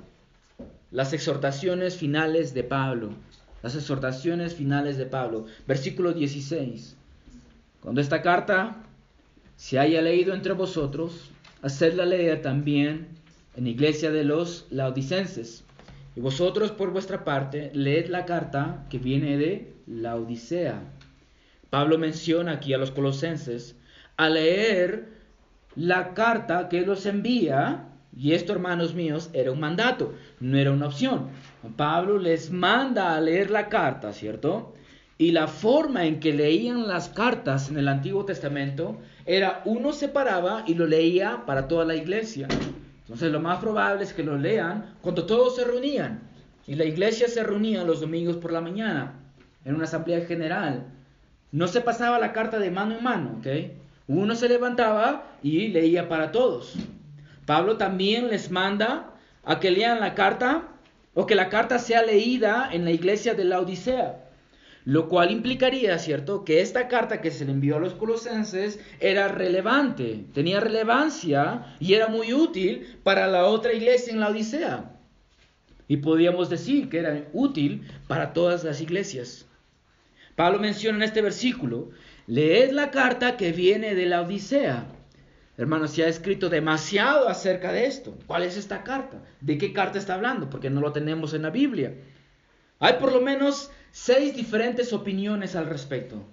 las 0.90 1.12
exhortaciones 1.12 1.96
finales 1.96 2.54
de 2.54 2.62
Pablo. 2.62 3.10
Las 3.62 3.74
exhortaciones 3.74 4.54
finales 4.54 4.98
de 4.98 5.06
Pablo. 5.06 5.46
Versículo 5.66 6.12
16. 6.12 6.96
Cuando 7.80 8.02
esta 8.02 8.20
carta 8.20 8.76
se 9.56 9.78
haya 9.78 10.02
leído 10.02 10.34
entre 10.34 10.52
vosotros, 10.52 11.30
hacedla 11.62 12.04
leer 12.04 12.42
también 12.42 13.08
en 13.56 13.66
iglesia 13.66 14.10
de 14.10 14.22
los 14.22 14.66
laodicenses. 14.70 15.64
Y 16.14 16.20
vosotros 16.20 16.72
por 16.72 16.90
vuestra 16.90 17.24
parte 17.24 17.70
leed 17.72 18.08
la 18.08 18.26
carta 18.26 18.84
que 18.90 18.98
viene 18.98 19.38
de 19.38 19.72
la 19.86 20.16
Odisea 20.16 20.82
Pablo 21.74 21.98
menciona 21.98 22.52
aquí 22.52 22.72
a 22.72 22.78
los 22.78 22.92
colosenses 22.92 23.74
a 24.16 24.28
leer 24.28 25.08
la 25.74 26.14
carta 26.14 26.68
que 26.68 26.86
los 26.86 27.04
envía, 27.04 27.88
y 28.16 28.30
esto, 28.30 28.52
hermanos 28.52 28.94
míos, 28.94 29.28
era 29.32 29.50
un 29.50 29.58
mandato, 29.58 30.14
no 30.38 30.56
era 30.56 30.70
una 30.70 30.86
opción. 30.86 31.30
Pablo 31.76 32.16
les 32.18 32.52
manda 32.52 33.16
a 33.16 33.20
leer 33.20 33.50
la 33.50 33.68
carta, 33.68 34.12
¿cierto? 34.12 34.76
Y 35.18 35.32
la 35.32 35.48
forma 35.48 36.04
en 36.06 36.20
que 36.20 36.32
leían 36.32 36.86
las 36.86 37.08
cartas 37.08 37.68
en 37.70 37.78
el 37.78 37.88
Antiguo 37.88 38.24
Testamento 38.24 39.00
era 39.26 39.60
uno 39.64 39.92
se 39.92 40.06
paraba 40.06 40.62
y 40.68 40.74
lo 40.74 40.86
leía 40.86 41.42
para 41.44 41.66
toda 41.66 41.84
la 41.84 41.96
iglesia. 41.96 42.46
Entonces 43.00 43.32
lo 43.32 43.40
más 43.40 43.58
probable 43.58 44.04
es 44.04 44.12
que 44.12 44.22
lo 44.22 44.38
lean 44.38 44.94
cuando 45.02 45.26
todos 45.26 45.56
se 45.56 45.64
reunían. 45.64 46.20
Y 46.68 46.76
la 46.76 46.84
iglesia 46.84 47.26
se 47.26 47.42
reunía 47.42 47.82
los 47.82 48.00
domingos 48.00 48.36
por 48.36 48.52
la 48.52 48.60
mañana 48.60 49.14
en 49.64 49.74
una 49.74 49.86
asamblea 49.86 50.24
general. 50.24 50.93
No 51.54 51.68
se 51.68 51.80
pasaba 51.80 52.18
la 52.18 52.32
carta 52.32 52.58
de 52.58 52.72
mano 52.72 52.96
en 52.96 53.04
mano, 53.04 53.36
¿ok? 53.38 53.46
Uno 54.08 54.34
se 54.34 54.48
levantaba 54.48 55.36
y 55.40 55.68
leía 55.68 56.08
para 56.08 56.32
todos. 56.32 56.74
Pablo 57.46 57.76
también 57.76 58.26
les 58.26 58.50
manda 58.50 59.14
a 59.44 59.60
que 59.60 59.70
lean 59.70 60.00
la 60.00 60.16
carta 60.16 60.64
o 61.14 61.26
que 61.26 61.36
la 61.36 61.50
carta 61.50 61.78
sea 61.78 62.02
leída 62.02 62.68
en 62.72 62.84
la 62.84 62.90
iglesia 62.90 63.34
de 63.34 63.44
la 63.44 63.60
Odisea. 63.60 64.16
Lo 64.84 65.08
cual 65.08 65.30
implicaría, 65.30 65.96
¿cierto?, 66.00 66.44
que 66.44 66.60
esta 66.60 66.88
carta 66.88 67.20
que 67.20 67.30
se 67.30 67.44
le 67.44 67.52
envió 67.52 67.76
a 67.76 67.80
los 67.80 67.94
colosenses 67.94 68.80
era 68.98 69.28
relevante, 69.28 70.24
tenía 70.34 70.58
relevancia 70.58 71.76
y 71.78 71.94
era 71.94 72.08
muy 72.08 72.32
útil 72.32 72.98
para 73.04 73.28
la 73.28 73.44
otra 73.44 73.72
iglesia 73.74 74.12
en 74.12 74.18
la 74.18 74.30
Odisea. 74.30 74.90
Y 75.86 75.98
podríamos 75.98 76.50
decir 76.50 76.88
que 76.88 76.98
era 76.98 77.28
útil 77.32 77.88
para 78.08 78.32
todas 78.32 78.64
las 78.64 78.80
iglesias. 78.80 79.46
Pablo 80.36 80.58
menciona 80.58 80.98
en 80.98 81.02
este 81.04 81.22
versículo, 81.22 81.90
leed 82.26 82.72
la 82.72 82.90
carta 82.90 83.36
que 83.36 83.52
viene 83.52 83.94
de 83.94 84.06
la 84.06 84.22
Odisea. 84.22 84.86
Hermanos, 85.56 85.92
se 85.92 86.02
ha 86.02 86.08
escrito 86.08 86.48
demasiado 86.48 87.28
acerca 87.28 87.70
de 87.70 87.86
esto. 87.86 88.18
¿Cuál 88.26 88.42
es 88.42 88.56
esta 88.56 88.82
carta? 88.82 89.22
¿De 89.40 89.56
qué 89.56 89.72
carta 89.72 89.98
está 89.98 90.14
hablando? 90.14 90.50
Porque 90.50 90.70
no 90.70 90.80
lo 90.80 90.92
tenemos 90.92 91.32
en 91.32 91.42
la 91.42 91.50
Biblia. 91.50 91.94
Hay 92.80 92.94
por 92.94 93.12
lo 93.12 93.20
menos 93.20 93.70
seis 93.92 94.34
diferentes 94.34 94.92
opiniones 94.92 95.54
al 95.54 95.66
respecto. 95.66 96.24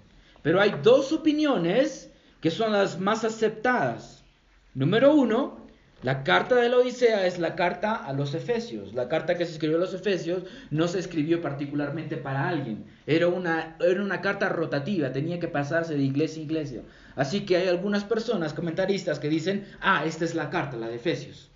Pero 0.42 0.60
hay 0.60 0.74
dos 0.82 1.12
opiniones 1.12 2.10
que 2.40 2.50
son 2.50 2.72
las 2.72 2.98
más 2.98 3.22
aceptadas. 3.24 4.24
Número 4.74 5.14
uno, 5.14 5.61
la 6.02 6.24
carta 6.24 6.56
de 6.56 6.68
la 6.68 6.78
Odisea 6.78 7.26
es 7.26 7.38
la 7.38 7.54
carta 7.54 7.94
a 7.94 8.12
los 8.12 8.34
Efesios. 8.34 8.92
La 8.92 9.08
carta 9.08 9.36
que 9.36 9.46
se 9.46 9.52
escribió 9.52 9.76
a 9.76 9.80
los 9.80 9.94
Efesios 9.94 10.42
no 10.70 10.88
se 10.88 10.98
escribió 10.98 11.40
particularmente 11.40 12.16
para 12.16 12.48
alguien. 12.48 12.84
Era 13.06 13.28
una, 13.28 13.76
era 13.80 14.02
una 14.02 14.20
carta 14.20 14.48
rotativa, 14.48 15.12
tenía 15.12 15.38
que 15.38 15.46
pasarse 15.46 15.94
de 15.94 16.02
iglesia 16.02 16.42
a 16.42 16.44
iglesia. 16.44 16.82
Así 17.14 17.46
que 17.46 17.56
hay 17.56 17.68
algunas 17.68 18.02
personas, 18.02 18.52
comentaristas, 18.52 19.20
que 19.20 19.28
dicen, 19.28 19.64
ah, 19.80 20.04
esta 20.04 20.24
es 20.24 20.34
la 20.34 20.50
carta, 20.50 20.76
la 20.76 20.88
de 20.88 20.96
Efesios. 20.96 21.50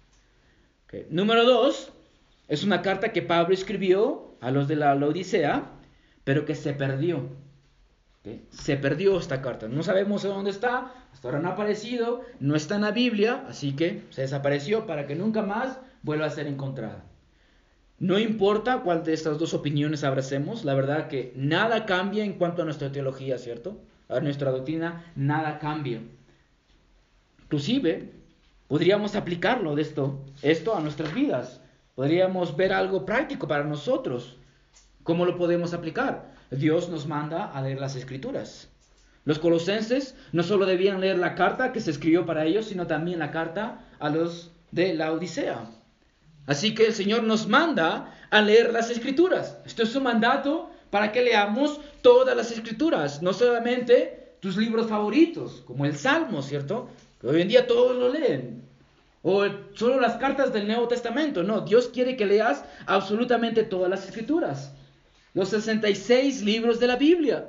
Número 1.11 1.45
dos, 1.45 1.93
es 2.49 2.63
una 2.63 2.83
carta 2.83 3.13
que 3.13 3.23
Pablo 3.23 3.53
escribió 3.53 4.37
a 4.41 4.51
los 4.51 4.69
de 4.69 4.77
la, 4.77 4.95
Odisea, 4.95 5.73
pero 6.25 6.45
que 6.45 6.55
se 6.55 6.73
perdió. 6.73 7.29
Se 8.51 8.77
perdió 8.77 9.19
esta 9.19 9.43
carta. 9.43 9.69
No 9.69 9.83
sabemos 9.83 10.23
dónde 10.23 10.51
está, 10.51 10.93
hasta 11.13 11.29
ahora 11.29 11.41
no 11.41 11.49
ha 11.49 11.53
aparecido, 11.53 12.23
no 12.41 12.57
está 12.57 12.77
en 12.77 12.83
la 12.83 12.91
Biblia, 12.91 13.45
así 13.49 13.75
que 13.75 14.03
se 14.11 14.23
desapareció 14.23 14.87
para 14.87 15.07
que 15.07 15.15
nunca 15.15 15.43
más 15.43 15.79
vuelva 16.03 16.27
a 16.27 16.31
ser 16.31 16.47
encontrada. 16.47 17.05
No 17.99 18.19
importa 18.19 18.83
cuál 18.83 19.05
de 19.05 19.15
estas 19.15 19.39
dos 19.39 19.55
opiniones 19.55 20.05
abracemos, 20.05 20.65
la 20.65 20.75
verdad 20.75 21.09
que 21.09 21.33
nada 21.35 21.87
cambia 21.87 22.25
en 22.25 22.35
cuanto 22.35 22.63
a 22.63 22.65
nuestra 22.67 22.93
teología, 22.93 23.39
¿cierto? 23.39 23.81
A 24.09 24.21
nuestra 24.21 24.51
doctrina, 24.51 25.05
nada 25.17 25.59
cambia. 25.59 26.03
Inclusive, 27.45 28.13
podríamos 28.69 29.17
aplicarlo 29.17 29.75
de 29.75 29.83
esto, 29.83 30.21
esto 30.43 30.77
a 30.77 30.81
nuestras 30.81 31.15
vidas. 31.15 31.63
Podríamos 31.95 32.57
ver 32.57 32.75
algo 32.75 33.07
práctico 33.07 33.49
para 33.49 33.65
nosotros. 33.65 34.37
¿Cómo 35.03 35.25
lo 35.25 35.39
podemos 35.39 35.73
aplicar? 35.73 36.36
Dios 36.51 36.89
nos 36.89 37.07
manda 37.07 37.45
a 37.53 37.61
leer 37.61 37.81
las 37.81 37.97
escrituras. 37.97 38.69
Los 39.25 39.39
colosenses 39.41 40.15
no 40.33 40.43
solo 40.43 40.67
debían 40.67 41.01
leer 41.01 41.19
la 41.19 41.35
carta 41.35 41.73
que 41.73 41.81
se 41.81 41.91
escribió 41.91 42.25
para 42.27 42.45
ellos, 42.45 42.67
sino 42.67 42.87
también 42.87 43.19
la 43.19 43.33
carta 43.33 43.81
a 43.99 44.09
los 44.09 44.53
de 44.71 44.95
la 44.95 45.13
Odisea. 45.13 45.69
Así 46.47 46.75
que 46.75 46.87
el 46.87 46.95
Señor 46.95 47.25
nos 47.25 47.49
manda 47.49 48.15
a 48.31 48.41
leer 48.41 48.73
las 48.73 48.91
escrituras. 48.91 49.59
Esto 49.67 49.83
es 49.83 49.97
un 49.97 50.05
mandato 50.05 50.71
para 50.91 51.11
que 51.11 51.23
leamos 51.23 51.81
todas 52.03 52.37
las 52.37 52.53
escrituras, 52.53 53.21
no 53.21 53.33
solamente 53.33 54.37
tus 54.39 54.57
libros 54.57 54.87
favoritos, 54.87 55.63
como 55.67 55.85
el 55.87 55.97
Salmo, 55.97 56.43
¿cierto? 56.43 56.89
Que 57.21 57.27
hoy 57.27 57.43
en 57.43 57.49
día 57.49 57.67
todos 57.67 57.97
lo 57.97 58.09
leen. 58.09 58.63
o 59.25 59.45
solo 59.75 59.99
las 59.99 60.19
cartas 60.19 60.53
del 60.53 60.69
Nuevo 60.69 60.87
Testamento. 60.87 61.43
No, 61.43 61.63
Dios 61.63 61.89
quiere 61.89 62.17
que 62.17 62.27
leas 62.27 62.65
absolutamente 62.87 63.65
todas 63.65 63.91
las 63.91 64.05
escrituras. 64.07 64.73
Los 65.37 65.51
66 65.51 66.45
libros 66.45 66.81
de 66.81 66.87
la 66.87 66.97
Biblia. 66.97 67.47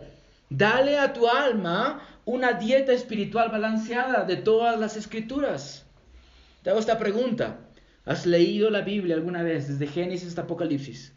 Dale 0.50 1.00
a 1.00 1.14
tu 1.14 1.26
alma 1.26 2.02
una 2.26 2.52
dieta 2.52 2.92
espiritual 2.92 3.50
balanceada 3.50 4.26
de 4.26 4.36
todas 4.36 4.78
las 4.78 4.98
escrituras. 4.98 5.86
Te 6.64 6.70
hago 6.70 6.82
esta 6.82 7.00
pregunta. 7.00 7.62
¿Has 8.04 8.26
leído 8.26 8.70
la 8.70 8.82
Biblia 8.82 9.16
alguna 9.16 9.42
vez 9.42 9.70
desde 9.70 9.88
Génesis 9.88 10.28
hasta 10.28 10.42
Apocalipsis? 10.42 11.14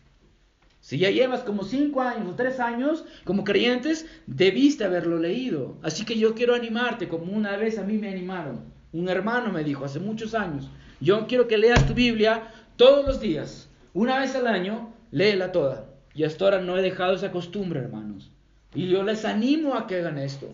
Si 0.80 0.96
ya 0.96 1.10
llevas 1.10 1.40
como 1.40 1.64
cinco 1.64 2.02
años 2.02 2.28
o 2.28 2.36
tres 2.36 2.60
años 2.60 3.04
como 3.24 3.42
creyentes, 3.42 4.06
debiste 4.28 4.84
haberlo 4.84 5.18
leído. 5.18 5.76
Así 5.82 6.04
que 6.04 6.16
yo 6.16 6.36
quiero 6.36 6.54
animarte 6.54 7.08
como 7.08 7.32
una 7.32 7.56
vez 7.56 7.78
a 7.78 7.82
mí 7.82 7.98
me 7.98 8.10
animaron. 8.10 8.60
Un 8.92 9.08
hermano 9.08 9.50
me 9.50 9.64
dijo 9.64 9.84
hace 9.84 9.98
muchos 9.98 10.34
años, 10.34 10.70
yo 11.00 11.26
quiero 11.26 11.48
que 11.48 11.58
leas 11.58 11.84
tu 11.88 11.94
Biblia 11.94 12.54
todos 12.76 13.04
los 13.04 13.20
días. 13.20 13.68
Una 13.92 14.20
vez 14.20 14.36
al 14.36 14.46
año, 14.46 14.94
léela 15.10 15.50
toda. 15.50 15.90
Y 16.14 16.24
hasta 16.24 16.44
ahora 16.44 16.60
no 16.60 16.76
he 16.76 16.82
dejado 16.82 17.14
esa 17.14 17.30
costumbre, 17.30 17.80
hermanos. 17.80 18.30
Y 18.74 18.88
yo 18.88 19.02
les 19.02 19.24
animo 19.24 19.74
a 19.74 19.86
que 19.86 19.96
hagan 19.96 20.18
esto. 20.18 20.52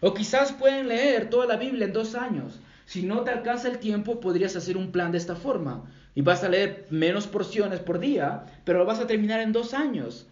O 0.00 0.14
quizás 0.14 0.52
pueden 0.52 0.88
leer 0.88 1.28
toda 1.30 1.46
la 1.46 1.56
Biblia 1.56 1.86
en 1.86 1.92
dos 1.92 2.14
años. 2.14 2.60
Si 2.86 3.02
no 3.02 3.22
te 3.22 3.30
alcanza 3.30 3.68
el 3.68 3.78
tiempo, 3.78 4.20
podrías 4.20 4.56
hacer 4.56 4.76
un 4.76 4.92
plan 4.92 5.12
de 5.12 5.18
esta 5.18 5.36
forma. 5.36 5.90
Y 6.14 6.22
vas 6.22 6.44
a 6.44 6.48
leer 6.48 6.86
menos 6.90 7.26
porciones 7.26 7.80
por 7.80 7.98
día, 7.98 8.44
pero 8.64 8.78
lo 8.78 8.86
vas 8.86 9.00
a 9.00 9.06
terminar 9.06 9.40
en 9.40 9.52
dos 9.52 9.74
años. 9.74 10.26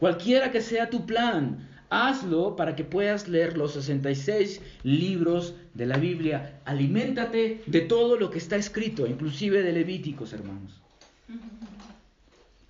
Cualquiera 0.00 0.50
que 0.50 0.60
sea 0.60 0.90
tu 0.90 1.06
plan, 1.06 1.68
hazlo 1.90 2.56
para 2.56 2.76
que 2.76 2.84
puedas 2.84 3.28
leer 3.28 3.56
los 3.56 3.72
66 3.72 4.60
libros 4.82 5.54
de 5.74 5.86
la 5.86 5.98
Biblia. 5.98 6.60
Aliméntate 6.64 7.62
de 7.66 7.80
todo 7.80 8.16
lo 8.16 8.30
que 8.30 8.38
está 8.38 8.56
escrito, 8.56 9.06
inclusive 9.06 9.62
de 9.62 9.72
Levíticos, 9.72 10.32
hermanos. 10.32 10.80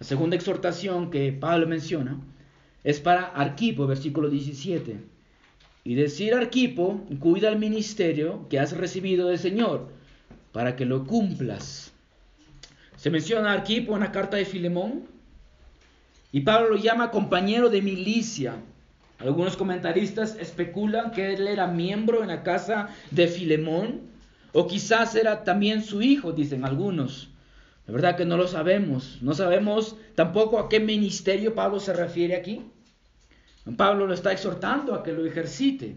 La 0.01 0.07
segunda 0.07 0.36
exhortación 0.36 1.11
que 1.11 1.32
Pablo 1.32 1.66
menciona 1.66 2.20
es 2.84 3.01
para 3.01 3.26
Arquipo, 3.26 3.86
versículo 3.86 4.30
17. 4.30 4.96
Y 5.82 5.94
decir 5.94 6.34
Arquipo, 6.34 7.05
cuida 7.18 7.49
el 7.49 7.59
ministerio 7.59 8.46
que 8.49 8.61
has 8.61 8.76
recibido 8.76 9.28
del 9.28 9.38
Señor, 9.38 9.88
para 10.53 10.76
que 10.76 10.84
lo 10.84 11.05
cumplas. 11.05 11.92
Se 12.96 13.11
menciona 13.11 13.53
Arquipo 13.53 13.94
en 13.94 14.01
la 14.01 14.12
carta 14.12 14.36
de 14.36 14.44
Filemón, 14.44 15.05
y 16.30 16.40
Pablo 16.42 16.70
lo 16.70 16.76
llama 16.76 17.11
compañero 17.11 17.68
de 17.68 17.82
milicia. 17.82 18.55
Algunos 19.18 19.57
comentaristas 19.57 20.36
especulan 20.38 21.11
que 21.11 21.32
él 21.32 21.49
era 21.49 21.66
miembro 21.66 22.22
en 22.22 22.28
la 22.28 22.44
casa 22.44 22.90
de 23.11 23.26
Filemón, 23.26 24.03
o 24.53 24.68
quizás 24.68 25.16
era 25.16 25.42
también 25.42 25.82
su 25.82 26.03
hijo, 26.03 26.32
dicen 26.32 26.64
algunos. 26.64 27.28
La 27.89 27.95
verdad 27.95 28.16
que 28.16 28.26
no 28.26 28.36
lo 28.36 28.47
sabemos. 28.47 29.16
No 29.22 29.32
sabemos 29.32 29.97
tampoco 30.14 30.59
a 30.59 30.68
qué 30.68 30.78
ministerio 30.78 31.55
Pablo 31.55 31.80
se 31.80 31.95
refiere 31.95 32.36
aquí. 32.36 32.70
Pablo 33.78 34.07
lo 34.07 34.12
está 34.12 34.30
exhortando 34.30 34.95
a 34.95 35.03
que 35.03 35.12
lo 35.12 35.24
ejercite. 35.24 35.97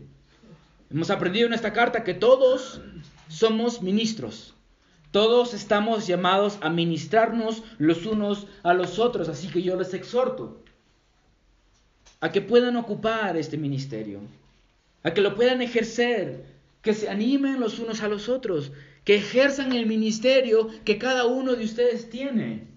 Hemos 0.89 1.09
aprendido 1.09 1.47
en 1.47 1.53
esta 1.53 1.73
carta 1.73 2.05
que 2.05 2.13
todos 2.13 2.79
somos 3.27 3.81
ministros. 3.81 4.53
Todos 5.11 5.53
estamos 5.53 6.07
llamados 6.07 6.59
a 6.61 6.69
ministrarnos 6.69 7.61
los 7.77 8.05
unos 8.05 8.47
a 8.63 8.73
los 8.73 8.97
otros. 8.97 9.27
Así 9.27 9.49
que 9.49 9.61
yo 9.61 9.75
les 9.75 9.93
exhorto 9.93 10.63
a 12.21 12.31
que 12.31 12.39
puedan 12.39 12.77
ocupar 12.77 13.35
este 13.35 13.57
ministerio, 13.57 14.21
a 15.03 15.13
que 15.13 15.19
lo 15.19 15.35
puedan 15.35 15.61
ejercer, 15.61 16.45
que 16.81 16.93
se 16.93 17.09
animen 17.09 17.59
los 17.59 17.79
unos 17.79 18.01
a 18.01 18.07
los 18.07 18.29
otros, 18.29 18.71
que 19.03 19.15
ejerzan 19.15 19.73
el 19.73 19.85
ministerio 19.85 20.69
que 20.85 20.97
cada 20.97 21.25
uno 21.25 21.55
de 21.55 21.65
ustedes 21.65 22.09
tiene. 22.09 22.67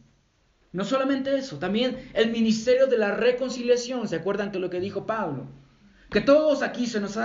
No 0.73 0.85
solamente 0.85 1.37
eso, 1.37 1.59
también 1.59 2.11
el 2.15 2.33
ministerio 2.33 2.87
de 2.87 2.99
la 2.99 3.13
reconciliación. 3.13 4.09
¿Se 4.09 4.17
acuerdan 4.17 4.51
que 4.51 4.59
lo 4.59 4.71
que 4.71 4.81
dijo 4.81 5.07
Pablo? 5.07 5.47
Que 6.11 6.21
todos 6.21 6.63
aquí 6.63 6.87
se 6.87 7.01
nos, 7.01 7.17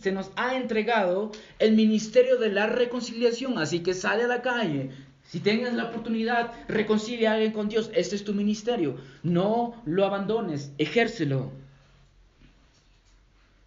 se 0.00 0.12
nos 0.12 0.30
ha 0.36 0.56
entregado 0.56 1.32
el 1.58 1.74
ministerio 1.74 2.36
de 2.36 2.50
la 2.50 2.66
reconciliación. 2.66 3.58
Así 3.58 3.80
que 3.80 3.94
sale 3.94 4.24
a 4.24 4.28
la 4.28 4.42
calle. 4.42 4.90
Si 5.24 5.40
tengas 5.40 5.74
la 5.74 5.84
oportunidad, 5.84 6.52
reconcilia 6.68 7.30
a 7.30 7.34
alguien 7.34 7.52
con 7.52 7.68
Dios. 7.68 7.90
Este 7.94 8.16
es 8.16 8.24
tu 8.24 8.34
ministerio. 8.34 8.96
No 9.22 9.82
lo 9.84 10.04
abandones, 10.04 10.72
ejércelo. 10.78 11.52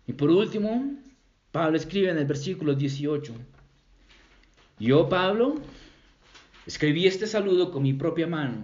Y 0.08 0.14
por 0.14 0.30
último, 0.30 0.98
Pablo 1.52 1.78
escribe 1.78 2.10
en 2.10 2.18
el 2.18 2.26
versículo 2.26 2.74
18. 2.74 3.34
Yo, 4.82 5.10
Pablo, 5.10 5.58
escribí 6.66 7.06
este 7.06 7.28
saludo 7.28 7.70
con 7.70 7.84
mi 7.84 7.94
propia 7.94 8.26
mano. 8.26 8.64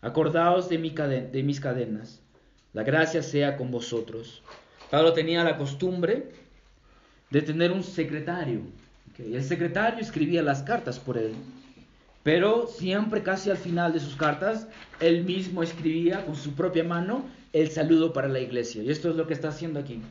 Acordaos 0.00 0.68
de, 0.68 0.76
mi 0.76 0.90
de 0.90 1.42
mis 1.44 1.60
cadenas. 1.60 2.20
La 2.72 2.82
gracia 2.82 3.22
sea 3.22 3.56
con 3.56 3.70
vosotros. 3.70 4.42
Pablo 4.90 5.12
tenía 5.12 5.44
la 5.44 5.56
costumbre 5.56 6.32
de 7.30 7.42
tener 7.42 7.70
un 7.70 7.84
secretario. 7.84 8.62
El 9.16 9.44
secretario 9.44 10.00
escribía 10.00 10.42
las 10.42 10.64
cartas 10.64 10.98
por 10.98 11.16
él. 11.16 11.32
Pero 12.24 12.66
siempre, 12.66 13.22
casi 13.22 13.48
al 13.48 13.56
final 13.56 13.92
de 13.92 14.00
sus 14.00 14.16
cartas, 14.16 14.66
él 14.98 15.22
mismo 15.22 15.62
escribía 15.62 16.26
con 16.26 16.34
su 16.34 16.54
propia 16.54 16.82
mano 16.82 17.24
el 17.52 17.70
saludo 17.70 18.12
para 18.12 18.26
la 18.26 18.40
iglesia. 18.40 18.82
Y 18.82 18.90
esto 18.90 19.10
es 19.10 19.14
lo 19.14 19.28
que 19.28 19.34
está 19.34 19.50
haciendo 19.50 19.78
aquí. 19.78 20.02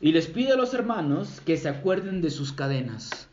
Y 0.00 0.12
les 0.12 0.28
pide 0.28 0.52
a 0.52 0.56
los 0.56 0.72
hermanos 0.72 1.40
que 1.44 1.56
se 1.56 1.68
acuerden 1.68 2.22
de 2.22 2.30
sus 2.30 2.52
cadenas. 2.52 3.28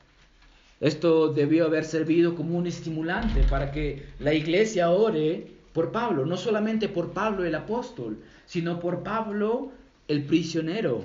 Esto 0.80 1.34
debió 1.34 1.66
haber 1.66 1.84
servido 1.84 2.36
como 2.36 2.58
un 2.58 2.66
estimulante 2.66 3.44
para 3.50 3.72
que 3.72 4.06
la 4.20 4.34
iglesia 4.34 4.92
ore 4.92 5.48
por 5.74 5.92
Pablo, 5.92 6.26
no 6.26 6.38
solamente 6.38 6.88
por 6.88 7.12
Pablo 7.12 7.44
el 7.44 7.56
apóstol, 7.56 8.20
sino 8.46 8.80
por 8.80 9.04
Pablo 9.04 9.72
el 10.08 10.24
prisionero. 10.26 11.04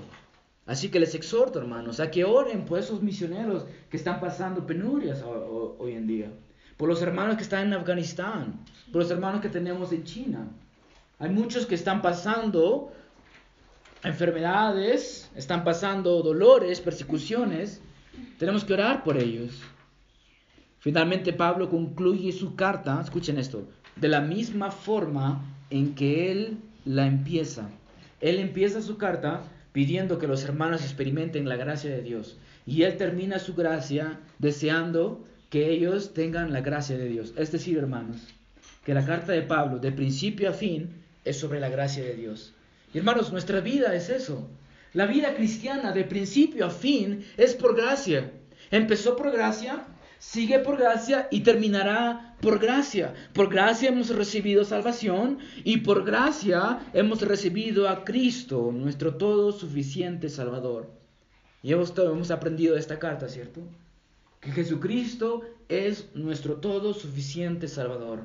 Así 0.67 0.89
que 0.89 1.01
les 1.01 1.15
exhorto, 1.15 1.59
hermanos, 1.59 2.01
a 2.01 2.11
que 2.11 2.25
oren 2.25 2.65
por 2.65 2.79
esos 2.79 3.03
misioneros 3.03 3.67
que 3.91 3.97
están 3.97 4.21
pasando 4.21 4.67
penurias 4.67 5.23
hoy 5.79 5.93
en 5.93 6.07
día, 6.07 6.31
por 6.77 6.89
los 6.89 7.03
hermanos 7.03 7.37
que 7.37 7.43
están 7.43 7.67
en 7.67 7.75
Afganistán, 7.75 8.61
por 8.91 9.03
los 9.03 9.11
hermanos 9.11 9.43
que 9.43 9.51
tenemos 9.51 9.93
en 9.93 10.05
China. 10.05 10.49
Hay 11.19 11.31
muchos 11.31 11.67
que 11.67 11.75
están 11.75 12.01
pasando 12.01 12.93
enfermedades, 14.03 15.31
están 15.35 15.65
pasando 15.65 16.23
dolores, 16.23 16.81
persecuciones, 16.81 17.83
tenemos 18.39 18.65
que 18.65 18.75
orar 18.75 19.05
por 19.05 19.17
ellos. 19.17 19.61
Finalmente 20.81 21.33
Pablo 21.33 21.71
concluye 21.71 22.33
su 22.33 22.55
carta, 22.57 23.01
escuchen 23.03 23.39
esto, 23.39 23.67
de 23.97 24.09
la 24.09 24.21
misma 24.21 24.71
forma 24.71 25.43
en 25.71 25.95
que 25.95 26.31
él 26.31 26.59
la 26.85 27.07
empieza. 27.07 27.71
Él 28.21 28.39
empieza 28.39 28.83
su 28.83 28.97
carta 28.97 29.43
pidiendo 29.73 30.19
que 30.19 30.27
los 30.27 30.45
hermanos 30.45 30.83
experimenten 30.83 31.49
la 31.49 31.57
gracia 31.57 31.91
de 31.91 32.03
Dios. 32.03 32.37
Y 32.67 32.83
él 32.83 32.97
termina 32.97 33.39
su 33.39 33.55
gracia 33.55 34.21
deseando 34.39 35.25
que 35.51 35.71
ellos 35.71 36.15
tengan 36.15 36.53
la 36.53 36.61
gracia 36.61 36.97
de 36.97 37.09
Dios. 37.09 37.35
Es 37.37 37.51
decir, 37.51 37.79
hermanos, 37.79 38.29
que 38.85 38.95
la 38.95 39.05
carta 39.05 39.33
de 39.33 39.43
Pablo, 39.43 39.79
de 39.79 39.93
principio 39.93 40.51
a 40.51 40.53
fin, 40.53 40.91
es 41.25 41.39
sobre 41.39 41.61
la 41.61 41.69
gracia 41.69 42.05
de 42.05 42.15
Dios. 42.15 42.53
Y 42.93 42.99
hermanos, 42.99 43.33
nuestra 43.33 43.61
vida 43.61 43.95
es 43.95 44.11
eso. 44.11 44.49
La 44.95 45.07
vida 45.07 45.35
cristiana 45.35 45.91
de 45.91 46.05
principio 46.05 46.67
a 46.67 46.71
fin 46.71 47.25
es 47.37 47.55
por 47.55 47.75
gracia. 47.75 48.31
Empezó 48.71 49.17
por 49.17 49.33
gracia, 49.33 49.89
sigue 50.21 50.61
por 50.61 50.79
gracia 50.79 51.27
y 51.33 51.41
terminará 51.41 52.37
por 52.41 52.61
gracia. 52.61 53.13
Por 53.33 53.51
gracia 53.51 53.89
hemos 53.89 54.11
recibido 54.11 54.65
salvación 54.65 55.39
y 55.65 55.79
por 55.79 56.05
gracia 56.05 56.79
hemos 56.93 57.23
recibido 57.23 57.89
a 57.89 58.05
Cristo, 58.05 58.71
nuestro 58.73 59.17
todo 59.17 59.51
suficiente 59.51 60.29
Salvador. 60.29 60.89
Y 61.61 61.73
hemos, 61.73 62.31
aprendido 62.31 62.75
de 62.75 62.81
esta 62.81 63.01
carta, 63.01 63.29
¿cierto? 63.29 63.63
Que 64.41 64.53
Jesucristo 64.53 65.43
es 65.69 66.09
nuestro 66.15 66.59
todo 66.59 66.95
suficiente 66.95 67.67
Salvador. 67.67 68.21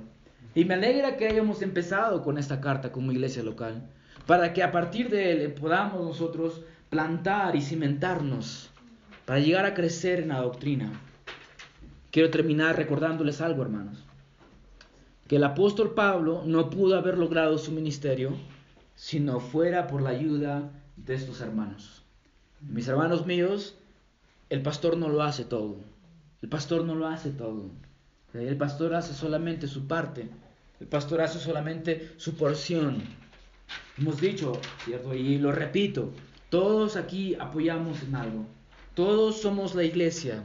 Y 0.53 0.65
me 0.65 0.75
alegra 0.75 1.17
que 1.17 1.29
hayamos 1.29 1.63
empezado 1.63 2.21
con 2.21 2.37
esta 2.37 2.61
carta 2.61 2.91
como 2.91 3.11
iglesia 3.11 3.41
local 3.41 3.89
para 4.25 4.53
que 4.53 4.63
a 4.63 4.71
partir 4.71 5.09
de 5.09 5.31
él 5.31 5.53
podamos 5.53 6.03
nosotros 6.03 6.61
plantar 6.89 7.55
y 7.55 7.61
cimentarnos 7.61 8.69
para 9.25 9.39
llegar 9.39 9.65
a 9.65 9.73
crecer 9.73 10.19
en 10.19 10.29
la 10.29 10.41
doctrina. 10.41 10.91
Quiero 12.11 12.31
terminar 12.31 12.75
recordándoles 12.75 13.41
algo, 13.41 13.61
hermanos, 13.61 14.03
que 15.27 15.35
el 15.35 15.43
apóstol 15.43 15.93
Pablo 15.93 16.41
no 16.45 16.69
pudo 16.71 16.97
haber 16.97 17.17
logrado 17.17 17.57
su 17.59 17.71
ministerio 17.71 18.35
si 18.95 19.19
no 19.19 19.39
fuera 19.39 19.87
por 19.87 20.01
la 20.01 20.09
ayuda 20.09 20.71
de 20.97 21.13
estos 21.13 21.41
hermanos. 21.41 22.03
Mis 22.61 22.87
hermanos 22.87 23.25
míos, 23.25 23.75
el 24.49 24.61
pastor 24.63 24.97
no 24.97 25.09
lo 25.09 25.21
hace 25.21 25.45
todo. 25.45 25.77
El 26.41 26.49
pastor 26.49 26.83
no 26.83 26.95
lo 26.95 27.07
hace 27.07 27.29
todo. 27.29 27.69
El 28.33 28.57
pastor 28.57 28.95
hace 28.95 29.13
solamente 29.13 29.67
su 29.67 29.87
parte. 29.87 30.27
El 30.79 30.87
pastor 30.87 31.21
hace 31.21 31.39
solamente 31.39 32.13
su 32.17 32.35
porción. 32.35 33.03
Hemos 33.97 34.21
dicho, 34.21 34.53
¿cierto? 34.85 35.13
Y 35.13 35.37
lo 35.37 35.51
repito, 35.51 36.11
todos 36.49 36.95
aquí 36.95 37.35
apoyamos 37.39 38.01
en 38.03 38.15
algo. 38.15 38.45
Todos 38.93 39.41
somos 39.41 39.75
la 39.75 39.83
iglesia. 39.83 40.43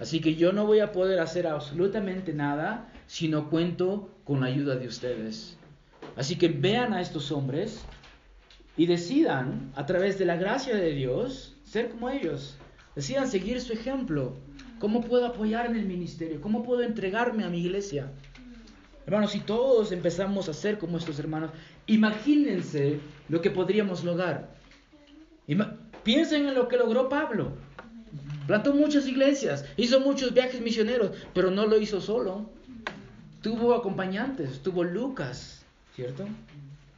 Así 0.00 0.20
que 0.20 0.34
yo 0.34 0.52
no 0.52 0.66
voy 0.66 0.80
a 0.80 0.92
poder 0.92 1.20
hacer 1.20 1.46
absolutamente 1.46 2.32
nada 2.32 2.92
si 3.06 3.28
no 3.28 3.50
cuento 3.50 4.10
con 4.24 4.40
la 4.40 4.46
ayuda 4.46 4.76
de 4.76 4.88
ustedes. 4.88 5.56
Así 6.16 6.36
que 6.36 6.48
vean 6.48 6.92
a 6.92 7.00
estos 7.00 7.30
hombres 7.30 7.84
y 8.76 8.86
decidan, 8.86 9.72
a 9.76 9.86
través 9.86 10.18
de 10.18 10.24
la 10.24 10.36
gracia 10.36 10.76
de 10.76 10.92
Dios, 10.92 11.56
ser 11.64 11.90
como 11.90 12.10
ellos. 12.10 12.56
Decidan 12.96 13.28
seguir 13.28 13.60
su 13.60 13.72
ejemplo. 13.72 14.36
¿Cómo 14.78 15.00
puedo 15.00 15.26
apoyar 15.26 15.66
en 15.66 15.76
el 15.76 15.86
ministerio? 15.86 16.40
¿Cómo 16.40 16.62
puedo 16.62 16.82
entregarme 16.82 17.44
a 17.44 17.48
mi 17.48 17.60
iglesia? 17.60 18.10
Hermanos, 19.06 19.32
si 19.32 19.40
todos 19.40 19.92
empezamos 19.92 20.48
a 20.48 20.54
ser 20.54 20.78
como 20.78 20.96
estos 20.96 21.18
hermanos, 21.18 21.50
imagínense 21.86 23.00
lo 23.28 23.40
que 23.40 23.50
podríamos 23.50 24.02
lograr. 24.02 24.48
piensen 26.02 26.46
en 26.46 26.54
lo 26.54 26.68
que 26.68 26.78
logró 26.78 27.08
Pablo. 27.08 27.52
Plantó 28.46 28.74
muchas 28.74 29.06
iglesias, 29.06 29.64
hizo 29.76 30.00
muchos 30.00 30.32
viajes 30.32 30.60
misioneros, 30.60 31.12
pero 31.34 31.50
no 31.50 31.66
lo 31.66 31.78
hizo 31.78 32.00
solo. 32.00 32.48
Tuvo 33.42 33.74
acompañantes, 33.74 34.60
tuvo 34.60 34.84
Lucas, 34.84 35.64
¿cierto? 35.94 36.26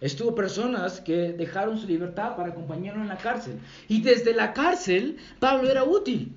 Estuvo 0.01 0.35
personas 0.35 1.01
que 1.01 1.33
dejaron 1.33 1.79
su 1.79 1.87
libertad 1.87 2.37
para 2.37 2.51
acompañarlo 2.51 3.03
en 3.03 3.09
la 3.09 3.17
cárcel. 3.17 3.59
Y 3.89 4.03
desde 4.03 4.35
la 4.35 4.53
cárcel, 4.53 5.17
Pablo 5.41 5.71
era 5.71 5.85
útil. 5.85 6.33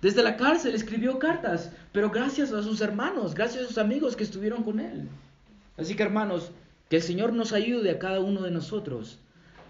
Desde 0.00 0.22
la 0.22 0.36
cárcel 0.36 0.74
escribió 0.74 1.18
cartas, 1.18 1.70
pero 1.92 2.10
gracias 2.10 2.52
a 2.52 2.62
sus 2.62 2.80
hermanos, 2.80 3.34
gracias 3.34 3.64
a 3.64 3.68
sus 3.68 3.78
amigos 3.78 4.16
que 4.16 4.24
estuvieron 4.24 4.62
con 4.62 4.80
él. 4.80 5.08
Así 5.76 5.94
que 5.94 6.02
hermanos, 6.02 6.50
que 6.88 6.96
el 6.96 7.02
Señor 7.02 7.32
nos 7.32 7.52
ayude 7.52 7.90
a 7.90 7.98
cada 7.98 8.20
uno 8.20 8.42
de 8.42 8.50
nosotros 8.50 9.18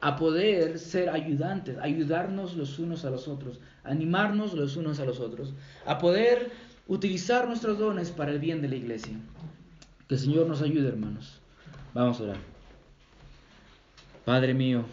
a 0.00 0.16
poder 0.16 0.78
ser 0.78 1.10
ayudantes, 1.10 1.78
ayudarnos 1.78 2.56
los 2.56 2.78
unos 2.78 3.04
a 3.04 3.10
los 3.10 3.28
otros, 3.28 3.60
animarnos 3.84 4.54
los 4.54 4.76
unos 4.76 4.98
a 4.98 5.04
los 5.04 5.20
otros, 5.20 5.54
a 5.86 5.98
poder 5.98 6.50
utilizar 6.88 7.46
nuestros 7.46 7.78
dones 7.78 8.10
para 8.10 8.32
el 8.32 8.40
bien 8.40 8.62
de 8.62 8.68
la 8.68 8.76
iglesia. 8.76 9.14
Que 10.08 10.14
el 10.14 10.20
Señor 10.20 10.46
nos 10.46 10.62
ayude, 10.62 10.88
hermanos. 10.88 11.40
Vamos 11.94 12.20
a 12.20 12.24
orar. 12.24 12.36
Padre 14.24 14.54
mío, 14.54 14.84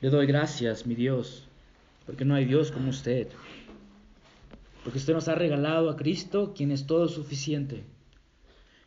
le 0.00 0.10
doy 0.10 0.26
gracias, 0.26 0.86
mi 0.86 0.94
Dios, 0.94 1.46
porque 2.04 2.24
no 2.24 2.34
hay 2.34 2.44
Dios 2.44 2.70
como 2.70 2.90
usted, 2.90 3.28
porque 4.86 5.00
usted 5.00 5.14
nos 5.14 5.26
ha 5.26 5.34
regalado 5.34 5.90
a 5.90 5.96
Cristo, 5.96 6.54
quien 6.54 6.70
es 6.70 6.86
todo 6.86 7.08
suficiente. 7.08 7.82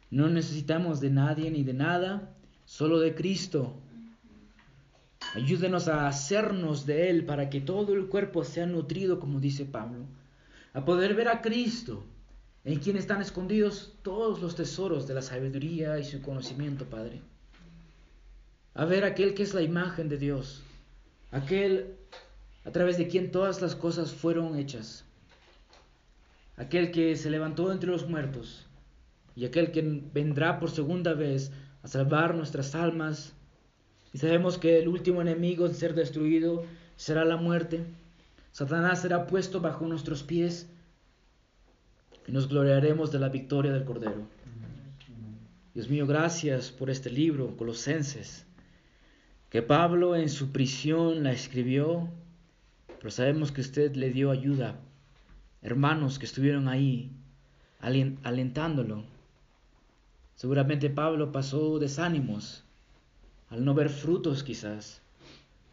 No 0.10 0.30
necesitamos 0.30 1.02
de 1.02 1.10
nadie 1.10 1.52
ni 1.52 1.64
de 1.64 1.74
nada, 1.74 2.34
solo 2.64 3.02
de 3.02 3.16
Cristo, 3.16 3.76
Ayúdenos 5.36 5.88
a 5.88 6.08
hacernos 6.08 6.86
de 6.86 7.10
Él 7.10 7.26
para 7.26 7.50
que 7.50 7.62
todo 7.62 7.94
el 7.94 8.08
cuerpo 8.08 8.44
sea 8.44 8.66
nutrido, 8.66 9.20
como 9.20 9.40
dice 9.40 9.66
Pablo. 9.66 10.06
A 10.74 10.86
poder 10.86 11.14
ver 11.14 11.28
a 11.28 11.42
Cristo, 11.42 12.04
en 12.64 12.80
quien 12.80 12.98
están 12.98 13.22
escondidos 13.22 13.94
todos 14.02 14.42
los 14.42 14.56
tesoros 14.56 15.08
de 15.08 15.14
la 15.14 15.22
sabiduría 15.22 16.00
y 16.00 16.04
su 16.04 16.22
conocimiento, 16.22 16.86
Padre. 16.86 17.22
A 18.74 18.86
ver 18.86 19.04
aquel 19.04 19.36
que 19.36 19.44
es 19.44 19.54
la 19.54 19.62
imagen 19.62 20.10
de 20.10 20.18
Dios, 20.18 20.64
aquel 21.32 21.96
a 22.66 22.72
través 22.72 22.98
de 22.98 23.08
quien 23.08 23.32
todas 23.32 23.62
las 23.62 23.76
cosas 23.76 24.12
fueron 24.12 24.58
hechas, 24.58 25.06
aquel 26.60 26.92
que 26.92 27.16
se 27.16 27.30
levantó 27.30 27.72
entre 27.72 27.90
los 27.90 28.08
muertos 28.08 28.68
y 29.34 29.46
aquel 29.46 29.72
que 29.72 29.82
vendrá 30.14 30.60
por 30.60 30.70
segunda 30.70 31.14
vez 31.14 31.52
a 31.82 31.88
salvar 31.88 32.36
nuestras 32.36 32.76
almas 32.76 33.34
y 34.14 34.18
sabemos 34.18 34.58
que 34.58 34.78
el 34.80 34.90
último 34.90 35.22
enemigo 35.22 35.66
en 35.66 35.74
ser 35.74 35.96
destruido 35.96 36.66
será 36.98 37.24
la 37.24 37.38
muerte. 37.38 37.86
Satanás 38.52 39.02
será 39.02 39.26
puesto 39.26 39.62
bajo 39.62 39.88
nuestros 39.88 40.24
pies 40.24 40.70
y 42.28 42.32
nos 42.34 42.50
gloriaremos 42.50 43.12
de 43.12 43.20
la 43.20 43.30
victoria 43.30 43.72
del 43.72 43.86
Cordero. 43.86 44.28
Dios 45.74 45.90
mío, 45.90 46.06
gracias 46.06 46.72
por 46.72 46.90
este 46.90 47.10
libro, 47.10 47.56
Colosenses, 47.56 48.46
que 49.50 49.62
Pablo 49.62 50.18
en 50.18 50.28
su 50.28 50.52
prisión 50.52 51.24
la 51.24 51.32
escribió, 51.32 52.10
pero 52.98 53.12
sabemos 53.12 53.54
que 53.54 53.62
usted 53.62 53.96
le 53.96 54.10
dio 54.10 54.32
ayuda, 54.32 54.76
hermanos 55.62 56.20
que 56.20 56.26
estuvieron 56.26 56.68
ahí 56.68 57.12
alentándolo. 57.80 59.04
Seguramente 60.36 60.90
Pablo 60.90 61.32
pasó 61.32 61.80
desánimos 61.80 62.64
al 63.50 63.66
no 63.66 63.74
ver 63.74 63.90
frutos 63.90 64.44
quizás, 64.44 65.02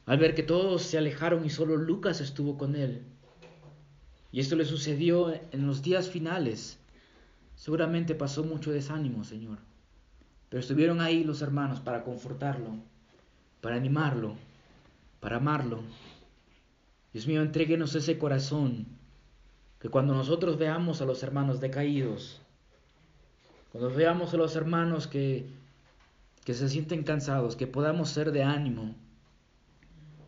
al 0.07 0.19
ver 0.19 0.35
que 0.35 0.43
todos 0.43 0.83
se 0.83 0.99
alejaron 0.99 1.45
y 1.45 1.51
solo 1.51 1.77
Lucas 1.77 2.21
estuvo 2.21 2.57
con 2.57 2.75
él. 2.75 3.03
Y 4.33 4.41
esto 4.41 4.57
le 4.57 4.65
sucedió 4.65 5.33
en 5.53 5.67
los 5.67 5.83
días 5.83 6.09
finales. 6.09 6.79
Seguramente 7.55 8.15
pasó 8.15 8.45
mucho 8.45 8.71
desánimo, 8.71 9.25
Señor. 9.25 9.59
Pero 10.49 10.61
estuvieron 10.61 11.01
ahí 11.01 11.25
los 11.25 11.43
hermanos 11.43 11.81
para 11.81 12.05
confortarlo, 12.05 12.77
para 13.61 13.77
animarlo, 13.77 14.37
para 15.21 15.37
amarlo. 15.37 15.83
Dios 17.13 17.27
mío, 17.27 17.43
entréguenos 17.43 17.95
ese 17.95 18.19
corazón, 18.19 18.87
que 19.87 19.91
cuando 19.91 20.15
nosotros 20.15 20.59
veamos 20.59 21.01
a 21.01 21.05
los 21.05 21.23
hermanos 21.23 21.61
decaídos, 21.61 22.41
cuando 23.71 23.95
veamos 23.95 24.35
a 24.35 24.37
los 24.37 24.57
hermanos 24.57 25.07
que 25.07 25.47
que 26.45 26.55
se 26.55 26.69
sienten 26.69 27.05
cansados, 27.05 27.55
que 27.55 27.69
podamos 27.69 28.09
ser 28.09 28.33
de 28.33 28.43
ánimo, 28.43 28.97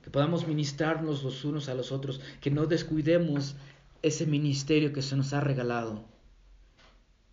que 0.04 0.11
podamos 0.11 0.46
ministrarnos 0.46 1.24
los 1.24 1.44
unos 1.44 1.68
a 1.68 1.74
los 1.74 1.90
otros, 1.90 2.20
que 2.40 2.52
no 2.52 2.66
descuidemos 2.66 3.56
ese 4.02 4.26
ministerio 4.26 4.92
que 4.92 5.02
se 5.02 5.16
nos 5.16 5.32
ha 5.32 5.40
regalado, 5.40 6.04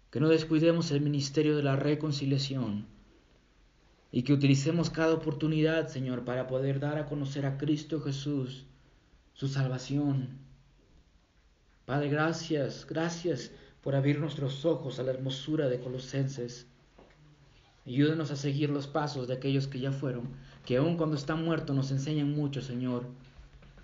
que 0.09 0.19
no 0.19 0.27
descuidemos 0.27 0.89
el 0.89 1.01
ministerio 1.01 1.55
de 1.55 1.61
la 1.61 1.75
reconciliación 1.75 2.87
y 4.11 4.23
que 4.23 4.33
utilicemos 4.33 4.89
cada 4.89 5.13
oportunidad, 5.13 5.89
Señor, 5.89 6.25
para 6.25 6.47
poder 6.47 6.79
dar 6.79 6.97
a 6.97 7.05
conocer 7.05 7.45
a 7.45 7.59
Cristo 7.59 8.01
Jesús, 8.01 8.65
su 9.33 9.47
salvación. 9.47 10.44
Padre, 11.85 12.09
gracias, 12.09 12.87
gracias 12.89 13.51
por 13.83 13.93
abrir 13.93 14.19
nuestros 14.19 14.65
ojos 14.65 14.97
a 14.97 15.03
la 15.03 15.11
hermosura 15.11 15.67
de 15.67 15.79
Colosenses. 15.79 16.65
Ayúdenos 17.85 18.31
a 18.31 18.35
seguir 18.35 18.71
los 18.71 18.87
pasos 18.87 19.27
de 19.27 19.35
aquellos 19.35 19.67
que 19.67 19.79
ya 19.79 19.91
fueron, 19.91 20.29
que 20.65 20.77
aun 20.77 20.97
cuando 20.97 21.15
están 21.15 21.45
muertos 21.45 21.75
nos 21.75 21.91
enseñan 21.91 22.31
mucho, 22.31 22.63
Señor. 22.63 23.05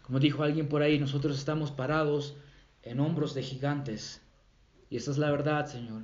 Como 0.01 0.19
dijo 0.19 0.41
alguien 0.41 0.67
por 0.67 0.81
ahí, 0.81 0.97
nosotros 0.97 1.37
estamos 1.37 1.69
parados 1.69 2.35
en 2.81 2.99
hombros 2.99 3.35
de 3.35 3.43
gigantes. 3.43 4.19
Y 4.89 4.97
esa 4.97 5.11
es 5.11 5.19
la 5.19 5.29
verdad, 5.29 5.67
Señor. 5.67 6.01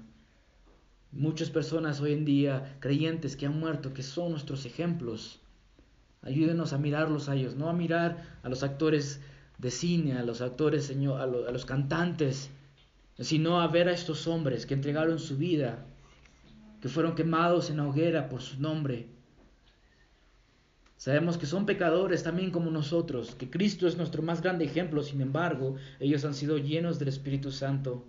Muchas 1.12 1.50
personas 1.50 2.00
hoy 2.00 2.14
en 2.14 2.26
día, 2.26 2.78
creyentes 2.80 3.36
que 3.36 3.48
han 3.48 3.60
muerto, 3.60 3.96
que 3.96 4.04
son 4.04 4.30
nuestros 4.30 4.68
ejemplos. 4.68 5.42
Ayúdenos 6.22 6.74
a 6.74 6.78
mirarlos 6.78 7.28
a 7.28 7.36
ellos, 7.36 7.56
no 7.56 7.70
a 7.70 7.74
mirar 7.74 8.38
a 8.44 8.50
los 8.50 8.62
actores 8.62 9.20
de 9.58 9.72
cine, 9.72 10.14
a 10.14 10.24
los 10.24 10.42
actores, 10.42 10.86
Señor, 10.86 11.20
a, 11.20 11.24
a 11.24 11.52
los 11.52 11.66
cantantes, 11.66 12.50
sino 13.20 13.60
a 13.62 13.68
ver 13.68 13.88
a 13.90 13.94
estos 13.94 14.28
hombres 14.28 14.66
que 14.66 14.74
entregaron 14.74 15.20
su 15.20 15.38
vida 15.38 15.86
que 16.82 16.90
fueron 16.90 17.16
quemados 17.16 17.70
en 17.70 17.78
la 17.78 17.88
hoguera 17.88 18.30
por 18.30 18.42
su 18.42 18.60
nombre. 18.62 19.08
Sabemos 20.98 21.38
que 21.38 21.46
son 21.46 21.66
pecadores 21.66 22.24
también 22.24 22.52
como 22.52 22.72
nosotros, 22.72 23.36
que 23.36 23.50
Cristo 23.50 23.88
es 23.88 23.98
nuestro 23.98 24.24
más 24.24 24.42
grande 24.42 24.66
ejemplo, 24.66 25.04
sin 25.04 25.22
embargo, 25.22 25.76
ellos 26.00 26.26
han 26.26 26.34
sido 26.34 26.58
llenos 26.58 26.98
del 26.98 27.10
Espíritu 27.10 27.52
Santo. 27.52 28.06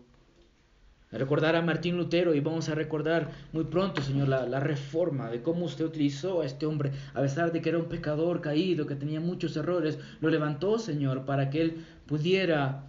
Recordar 1.10 1.56
a 1.56 1.62
Martín 1.62 1.96
Lutero 1.96 2.34
y 2.34 2.40
vamos 2.40 2.68
a 2.68 2.74
recordar 2.74 3.30
muy 3.52 3.64
pronto, 3.64 4.02
Señor, 4.02 4.28
la, 4.28 4.44
la, 4.46 4.60
reforma, 4.60 5.30
de 5.30 5.40
cómo 5.40 5.64
usted 5.64 5.86
utilizó 5.86 6.42
a 6.42 6.46
este 6.46 6.66
hombre, 6.66 6.92
a 7.14 7.22
pesar 7.22 7.50
de 7.50 7.62
que 7.62 7.70
era 7.70 7.78
un 7.78 7.88
pecador 7.88 8.42
caído, 8.42 8.86
que 8.86 8.94
tenía 8.94 9.18
muchos 9.18 9.56
errores, 9.56 9.98
lo 10.20 10.28
levantó, 10.28 10.78
Señor, 10.78 11.24
para 11.24 11.48
que 11.48 11.62
él 11.62 11.84
pudiera 12.06 12.84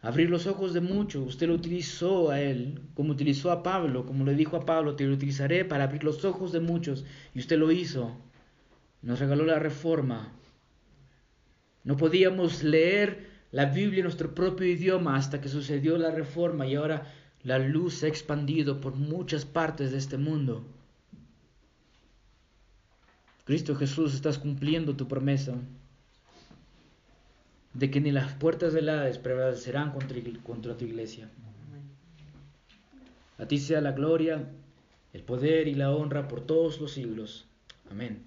abrir 0.00 0.30
los 0.30 0.46
ojos 0.46 0.72
de 0.72 0.80
muchos. 0.80 1.26
Usted 1.26 1.48
lo 1.48 1.54
utilizó 1.54 2.30
a 2.30 2.40
él, 2.40 2.80
como 2.94 3.12
utilizó 3.12 3.50
a 3.50 3.62
Pablo, 3.62 4.06
como 4.06 4.24
le 4.24 4.34
dijo 4.34 4.56
a 4.56 4.64
Pablo, 4.64 4.96
te 4.96 5.04
lo 5.04 5.14
utilizaré 5.14 5.64
para 5.64 5.84
abrir 5.84 6.04
los 6.04 6.24
ojos 6.24 6.52
de 6.52 6.60
muchos. 6.60 7.04
Y 7.34 7.40
usted 7.40 7.58
lo 7.58 7.70
hizo. 7.70 8.16
Nos 9.02 9.20
regaló 9.20 9.44
la 9.44 9.58
reforma. 9.58 10.32
No 11.84 11.96
podíamos 11.96 12.62
leer 12.62 13.28
la 13.50 13.66
Biblia 13.66 13.98
en 13.98 14.04
nuestro 14.04 14.34
propio 14.34 14.66
idioma 14.66 15.16
hasta 15.16 15.40
que 15.40 15.48
sucedió 15.48 15.96
la 15.96 16.10
reforma 16.10 16.66
y 16.66 16.74
ahora 16.74 17.06
la 17.48 17.58
luz 17.58 17.94
se 17.94 18.04
ha 18.04 18.08
expandido 18.10 18.78
por 18.78 18.94
muchas 18.94 19.46
partes 19.46 19.90
de 19.90 19.96
este 19.96 20.18
mundo. 20.18 20.62
Cristo 23.46 23.74
Jesús, 23.74 24.14
estás 24.14 24.36
cumpliendo 24.36 24.96
tu 24.96 25.08
promesa 25.08 25.54
de 27.72 27.90
que 27.90 28.02
ni 28.02 28.12
las 28.12 28.34
puertas 28.34 28.74
del 28.74 28.90
Hades 28.90 29.16
prevalecerán 29.16 29.92
contra, 29.92 30.18
contra 30.42 30.76
tu 30.76 30.84
iglesia. 30.84 31.30
A 33.38 33.46
ti 33.46 33.56
sea 33.56 33.80
la 33.80 33.92
gloria, 33.92 34.44
el 35.14 35.22
poder 35.22 35.68
y 35.68 35.74
la 35.74 35.90
honra 35.90 36.28
por 36.28 36.42
todos 36.42 36.78
los 36.82 36.92
siglos. 36.92 37.46
Amén. 37.90 38.24